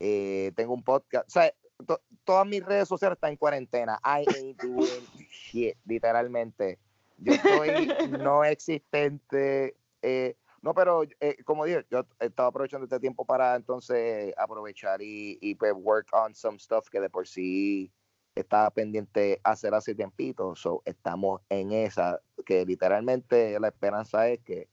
eh, 0.00 0.52
tengo 0.56 0.74
un 0.74 0.82
podcast. 0.82 1.26
O 1.28 1.30
sea, 1.30 1.52
to, 1.86 2.00
todas 2.24 2.46
mis 2.46 2.64
redes 2.64 2.88
sociales 2.88 3.16
están 3.16 3.30
en 3.30 3.36
cuarentena. 3.36 3.98
I 4.04 4.24
ain't 4.36 4.60
doing 4.60 5.06
shit, 5.30 5.76
literalmente. 5.86 6.78
Yo 7.18 7.32
estoy 7.32 7.88
no 8.18 8.44
existente. 8.44 9.76
Eh, 10.02 10.36
no, 10.62 10.74
pero 10.74 11.02
eh, 11.20 11.36
como 11.44 11.64
dije, 11.64 11.86
yo 11.90 12.04
estaba 12.18 12.48
aprovechando 12.48 12.84
este 12.84 12.98
tiempo 12.98 13.24
para 13.24 13.54
entonces 13.54 14.34
aprovechar 14.36 15.00
y, 15.00 15.54
pues 15.54 15.72
work 15.74 16.08
on 16.12 16.34
some 16.34 16.58
stuff 16.58 16.88
que 16.90 17.00
de 17.00 17.10
por 17.10 17.28
sí 17.28 17.92
estaba 18.34 18.70
pendiente 18.70 19.40
hacer 19.44 19.74
hace 19.74 19.94
tiempito. 19.94 20.54
So, 20.56 20.82
estamos 20.84 21.42
en 21.48 21.72
esa, 21.72 22.20
que 22.44 22.64
literalmente 22.64 23.58
la 23.60 23.68
esperanza 23.68 24.28
es 24.28 24.40
que 24.40 24.68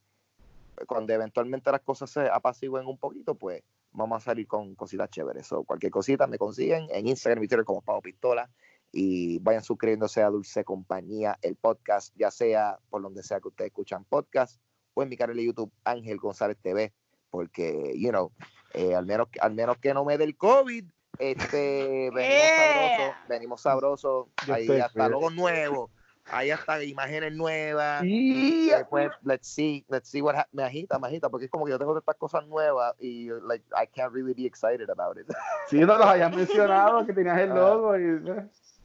cuando 0.88 1.14
eventualmente 1.14 1.72
las 1.72 1.82
cosas 1.82 2.10
se 2.10 2.30
apacigüen 2.30 2.86
un 2.88 2.98
poquito, 2.98 3.36
pues 3.36 3.64
vamos 3.96 4.18
a 4.18 4.26
salir 4.26 4.48
con 4.48 4.76
cositas 4.76 5.10
chéveres. 5.10 5.48
So, 5.48 5.64
cualquier 5.64 5.92
cosita 5.92 6.28
me 6.28 6.38
consiguen 6.38 6.88
en 6.92 7.08
Instagram 7.08 7.44
y 7.44 7.48
Twitter 7.48 7.66
como 7.66 7.82
Pavo 7.82 8.02
Pistola 8.02 8.50
y 8.92 9.40
vayan 9.40 9.64
suscribiéndose 9.64 10.22
a 10.22 10.30
Dulce 10.30 10.64
Compañía, 10.64 11.38
el 11.42 11.56
podcast, 11.56 12.14
ya 12.16 12.32
sea 12.32 12.80
por 12.90 13.02
donde 13.02 13.24
sea 13.24 13.40
que 13.40 13.50
ustedes 13.50 13.70
escuchan 13.70 14.06
podcast 14.06 14.62
o 14.94 15.04
en 15.04 15.10
mi 15.10 15.18
canal 15.18 15.36
de 15.36 15.46
YouTube 15.46 15.72
Ángel 15.84 16.18
González 16.18 16.58
TV, 16.62 16.94
porque, 17.30 17.94
you 17.98 18.10
know, 18.10 18.32
eh, 18.74 18.96
al, 18.96 19.06
menos, 19.06 19.28
al 19.42 19.54
menos 19.54 19.78
que 19.80 19.94
no 19.94 20.06
me 20.06 20.18
dé 20.18 20.24
el 20.24 20.38
COVID, 20.38 20.86
este, 21.20 22.10
venimos 22.12 22.42
sabrosos, 22.56 23.16
venimos 23.28 23.62
sabrosos, 23.62 24.28
ahí 24.48 24.70
hasta 24.80 25.10
logos 25.10 25.34
nuevos 25.34 25.92
hay 26.32 26.52
hasta 26.52 26.84
imágenes 26.84 27.34
nuevas. 27.34 28.04
Y 28.04 28.70
después, 28.70 29.12
let's 29.24 29.48
see, 29.48 29.86
let's 29.90 30.10
see 30.10 30.22
what 30.22 30.36
me 30.52 30.64
agita, 30.64 30.98
me 31.00 31.08
agita, 31.08 31.30
porque 31.30 31.46
es 31.46 31.52
como 31.52 31.66
que 31.66 31.72
yo 31.72 31.80
tengo 31.80 31.98
estas 31.98 32.16
cosas 32.16 32.46
nuevas 32.48 32.94
y 33.00 33.30
like 33.48 33.64
I 33.72 33.86
can't 33.88 34.14
really 34.14 34.34
be 34.34 34.46
excited 34.46 34.90
about 34.90 35.18
it. 35.18 35.28
Sí, 35.70 35.80
no 35.80 35.98
los 35.98 36.06
hayas 36.06 36.32
mencionado 36.36 37.06
que 37.06 37.14
tenías 37.14 37.40
el 37.40 37.50
logo 37.50 37.98
y 37.98 38.22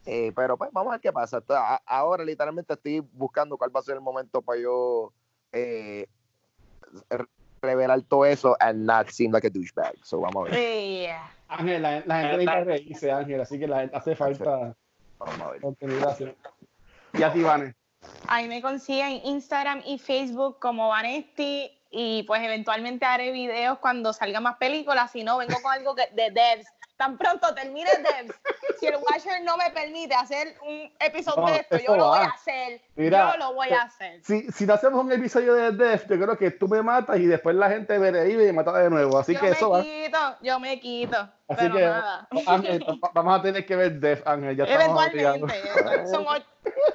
eh, 0.07 0.33
pero 0.35 0.57
pues 0.57 0.71
vamos 0.73 0.93
a 0.93 0.95
ver 0.97 1.01
qué 1.01 1.13
pasa. 1.13 1.43
Ahora 1.87 2.25
literalmente 2.25 2.73
estoy 2.73 3.01
buscando 3.01 3.57
cuál 3.59 3.75
va 3.75 3.81
a 3.81 3.83
ser 3.83 3.97
el 3.97 4.01
momento 4.01 4.41
para 4.41 4.59
yo 4.59 5.13
eh, 5.53 6.07
revelar 7.61 8.01
todo 8.03 8.25
eso 8.25 8.57
and 8.61 8.87
not 8.87 9.09
seem 9.09 9.31
like 9.31 9.47
a 9.47 9.51
douchebag. 9.51 9.95
So 10.03 10.21
vamos 10.21 10.49
a 10.49 10.51
ver. 10.51 11.03
Yeah. 11.03 11.31
Ángel, 11.49 11.83
la, 11.83 12.03
la 12.07 12.21
gente 12.21 12.37
necesita 12.37 12.65
reírse, 12.65 13.13
Ángel, 13.13 13.41
así 13.41 13.59
que 13.59 13.67
la 13.67 13.81
gente 13.81 13.97
hace 13.97 14.17
falta 14.17 14.75
Vamos 15.21 15.41
a 15.41 15.51
ver. 15.51 16.37
Y 17.21 17.23
a 17.23 17.31
ti, 17.33 17.43
Vane. 17.43 17.75
Ahí 18.29 18.49
me 18.49 18.63
consiguen 18.63 19.21
Instagram 19.25 19.83
y 19.85 19.99
Facebook 19.99 20.59
como 20.59 20.89
Vanesti 20.89 21.71
y 21.91 22.23
pues 22.23 22.43
eventualmente 22.43 23.05
haré 23.05 23.31
videos 23.31 23.79
cuando 23.79 24.15
salgan 24.15 24.43
más 24.45 24.57
películas, 24.57 25.11
si 25.11 25.23
no 25.23 25.37
vengo 25.37 25.61
con 25.63 25.71
algo 25.71 25.95
que, 25.95 26.09
de 26.15 26.31
devs. 26.31 26.67
Tan 26.97 27.19
pronto 27.19 27.55
termine 27.55 27.91
devs, 27.99 28.35
si 28.79 28.87
el 28.87 28.97
Watcher 28.97 29.43
no 29.43 29.57
me 29.59 29.71
permite 29.71 30.15
hacer 30.15 30.55
un 30.67 30.91
episodio 30.99 31.43
No, 31.43 31.47
de 31.51 31.57
esto, 31.57 31.77
yo 31.79 31.97
lo 31.97 32.09
voy 32.09 32.19
va. 32.21 32.25
a 32.25 32.29
hacer. 32.29 32.81
Mira, 32.95 33.33
yo 33.33 33.39
lo 33.39 33.55
voy 33.55 33.69
a 33.69 33.83
hacer. 33.83 34.23
Si, 34.25 34.51
si 34.53 34.65
no 34.67 34.75
hacemos 34.75 35.03
un 35.05 35.13
episodio 35.13 35.55
de 35.55 35.73
Death, 35.73 36.03
yo 36.09 36.19
creo 36.21 36.39
que 36.39 36.51
tú 36.53 36.69
me 36.69 36.83
matas 36.83 37.19
y 37.19 37.27
después 37.27 37.55
la 37.57 37.69
gente 37.71 37.99
me 37.99 38.11
revive 38.11 38.45
y 38.45 38.47
me 38.47 38.53
mata 38.55 38.79
de 38.79 38.89
nuevo. 38.89 39.19
Así 39.19 39.35
yo 39.35 39.41
que 39.41 39.47
me 39.47 39.53
eso 39.53 39.71
va. 39.71 39.83
quito, 39.83 40.19
yo 40.43 40.59
me 40.61 40.79
quito. 40.81 41.29
Así 41.51 41.59
pero 41.63 41.75
que, 41.75 41.81
nada. 41.83 42.29
Ángel, 42.47 42.83
va- 43.05 43.11
vamos 43.13 43.39
a 43.39 43.43
tener 43.43 43.67
que 43.67 43.77
ver 43.77 43.99
Death, 44.01 44.23
Ángel. 44.27 44.57
Ya. 44.57 44.65
Eventualmente. 44.65 46.07
son, 46.11 46.25
ocho, 46.29 46.45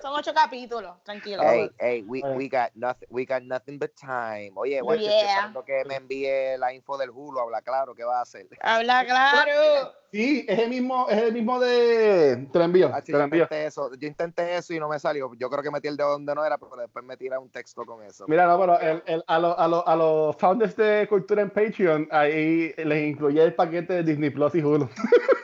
son 0.02 0.14
ocho 0.16 0.34
capítulos, 0.34 0.96
tranquilo. 1.04 1.42
Hey, 1.44 1.70
hey, 1.80 2.04
we, 2.08 2.22
we 2.36 2.48
got 2.48 2.72
nothing, 2.76 3.08
we 3.10 3.26
got 3.26 3.42
nothing 3.44 3.78
but 3.78 3.92
time. 4.00 4.52
Oye, 4.56 4.82
bueno, 4.82 5.02
Yeah. 5.04 5.54
que 5.66 5.84
me 5.86 5.96
envíe 5.96 6.58
la 6.58 6.74
info 6.74 6.98
del 6.98 7.10
Hulu, 7.10 7.40
habla 7.40 7.62
claro, 7.62 7.94
¿qué 7.96 8.04
va 8.04 8.20
a 8.20 8.22
hacer? 8.22 8.48
Habla 8.62 9.06
claro. 9.06 9.94
Sí, 10.12 10.46
es 10.48 10.60
el 10.60 10.70
mismo, 10.70 11.08
es 11.10 11.18
el 11.24 11.34
mismo 11.34 11.60
de. 11.60 12.48
Te 12.54 12.60
lo 12.60 12.64
envío, 12.66 12.90
Ah, 12.94 13.02
te 13.02 13.12
yo, 13.12 13.18
lo 13.18 13.26
envío. 13.26 13.44
intenté 13.44 13.66
eso, 13.66 13.92
yo 13.96 14.08
intenté 14.08 14.56
eso 14.56 14.74
y 14.74 14.80
no 14.80 14.88
me 14.88 14.98
salió. 14.98 15.30
Yo 15.38 15.50
creo 15.50 15.62
que 15.62 15.70
metí 15.72 15.90
el 15.90 15.98
dedo 15.98 16.12
donde 16.12 16.34
no 16.34 16.46
era, 16.46 16.58
pero 16.58 16.78
después 16.78 17.04
me 17.04 17.18
tira 17.18 17.38
un 17.38 17.50
texto 17.50 17.84
con 17.86 18.02
eso. 18.02 18.24
Mira, 18.30 18.46
no, 18.48 18.58
pero 18.58 18.80
el, 18.80 19.04
el- 19.08 19.24
a, 19.28 19.40
los 19.40 19.56
a, 19.60 19.68
los 19.68 19.84
a 19.86 19.96
los 19.98 20.36
founders 20.38 20.78
de 20.78 21.06
Cultura 21.10 21.42
en 21.42 21.50
Patreon, 21.50 22.08
ahí 22.12 22.74
les 22.78 23.08
incluye 23.10 23.44
el 23.44 23.56
paquete 23.56 23.92
de 23.96 24.04
Disney 24.04 24.30
Plus 24.30 24.45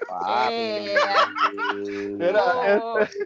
Papi. 0.07 0.89
Mira, 2.17 2.43
Oh. 2.81 2.99
este, 2.99 3.17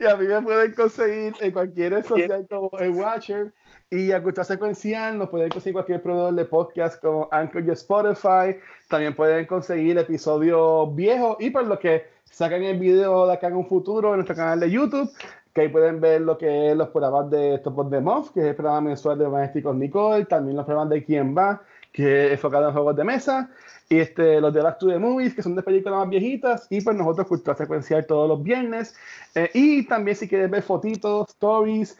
y 0.00 0.06
a 0.06 0.16
mí 0.16 0.26
me 0.26 0.40
pueden 0.42 0.72
conseguir 0.74 1.34
en 1.40 1.52
cualquier 1.52 2.02
social 2.04 2.46
como 2.48 2.70
el 2.78 2.90
Watcher 2.90 3.52
y 3.90 4.12
a 4.12 4.22
Cultura 4.22 4.44
Secuencial 4.44 5.18
nos 5.18 5.28
pueden 5.28 5.50
conseguir 5.50 5.74
cualquier 5.74 6.02
proveedor 6.02 6.34
de 6.34 6.44
podcast 6.44 7.00
como 7.00 7.28
Anchor 7.30 7.64
y 7.66 7.70
Spotify. 7.72 8.58
También 8.88 9.14
pueden 9.14 9.46
conseguir 9.46 9.98
episodios 9.98 10.94
viejos 10.94 11.36
y 11.40 11.50
por 11.50 11.64
lo 11.66 11.78
que 11.78 12.04
sacan 12.24 12.62
el 12.62 12.78
video 12.78 13.26
de 13.26 13.34
acá 13.34 13.48
en 13.48 13.56
un 13.56 13.66
futuro 13.66 14.10
en 14.10 14.16
nuestro 14.16 14.34
canal 14.36 14.58
de 14.60 14.70
YouTube, 14.70 15.10
que 15.52 15.62
ahí 15.62 15.68
pueden 15.68 16.00
ver 16.00 16.22
lo 16.22 16.36
que 16.38 16.70
es 16.70 16.76
los 16.76 16.88
programas 16.88 17.30
de 17.30 17.58
Top 17.58 17.78
of 17.78 17.90
the 17.90 18.00
Month, 18.00 18.32
que 18.32 18.40
es 18.40 18.46
el 18.46 18.56
programa 18.56 18.80
mensual 18.88 19.18
de 19.18 19.26
Vanesti 19.26 19.62
con 19.62 19.78
Nicole, 19.78 20.24
también 20.24 20.56
los 20.56 20.64
programas 20.66 20.90
de 20.90 21.04
Quién 21.04 21.36
Va, 21.36 21.62
que 21.94 22.26
es 22.26 22.32
enfocado 22.32 22.66
en 22.66 22.72
juegos 22.72 22.96
de 22.96 23.04
mesa, 23.04 23.48
y 23.88 24.00
este, 24.00 24.40
los 24.40 24.52
de 24.52 24.62
Back 24.62 24.78
to 24.78 24.88
the 24.88 24.98
Movies, 24.98 25.32
que 25.32 25.44
son 25.44 25.54
de 25.54 25.62
películas 25.62 26.00
más 26.00 26.08
viejitas, 26.08 26.66
y 26.68 26.80
pues 26.80 26.96
nosotros 26.96 27.28
Cultura 27.28 27.56
Secuencial 27.56 28.04
todos 28.04 28.28
los 28.28 28.42
viernes. 28.42 28.96
Eh, 29.36 29.48
y 29.54 29.86
también 29.86 30.16
si 30.16 30.28
quieres 30.28 30.50
ver 30.50 30.64
fotitos, 30.64 31.30
stories 31.30 31.96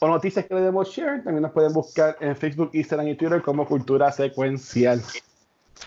o 0.00 0.08
noticias 0.08 0.46
que 0.46 0.54
le 0.54 0.62
demos 0.62 0.88
share, 0.88 1.22
también 1.22 1.42
nos 1.42 1.52
pueden 1.52 1.74
buscar 1.74 2.16
en 2.20 2.34
Facebook, 2.34 2.70
Instagram 2.72 3.08
y 3.08 3.16
Twitter 3.16 3.42
como 3.42 3.66
Cultura 3.66 4.10
Secuencial. 4.10 5.02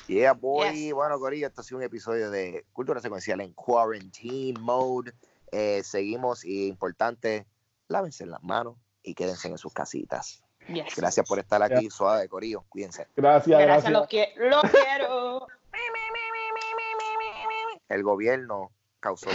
Yeah, 0.08 0.34
boy. 0.34 0.72
Yes. 0.74 0.94
Bueno, 0.94 1.18
Corillo, 1.18 1.48
esto 1.48 1.62
ha 1.62 1.64
sido 1.64 1.80
un 1.80 1.84
episodio 1.84 2.30
de 2.30 2.64
Cultura 2.74 3.02
Secuencial 3.02 3.42
en 3.42 3.54
Quarantine 3.54 4.60
Mode. 4.60 5.14
Eh, 5.52 5.82
seguimos 5.84 6.46
y 6.46 6.68
importante, 6.68 7.48
lávense 7.88 8.28
las 8.28 8.44
manos 8.44 8.76
y 9.02 9.16
quédense 9.16 9.48
en 9.48 9.58
sus 9.58 9.74
casitas. 9.74 10.44
Yes. 10.68 10.96
Gracias 10.96 11.28
por 11.28 11.40
estar 11.40 11.62
aquí, 11.64 11.90
suave, 11.90 12.28
Corillo. 12.28 12.64
Cuídense. 12.70 13.08
Gracias, 13.16 13.60
Gracias, 13.60 13.92
gracias. 13.92 13.94
los 13.94 14.08
quiero. 14.72 15.48
El 17.90 18.04
gobierno 18.04 18.72
causó 19.00 19.30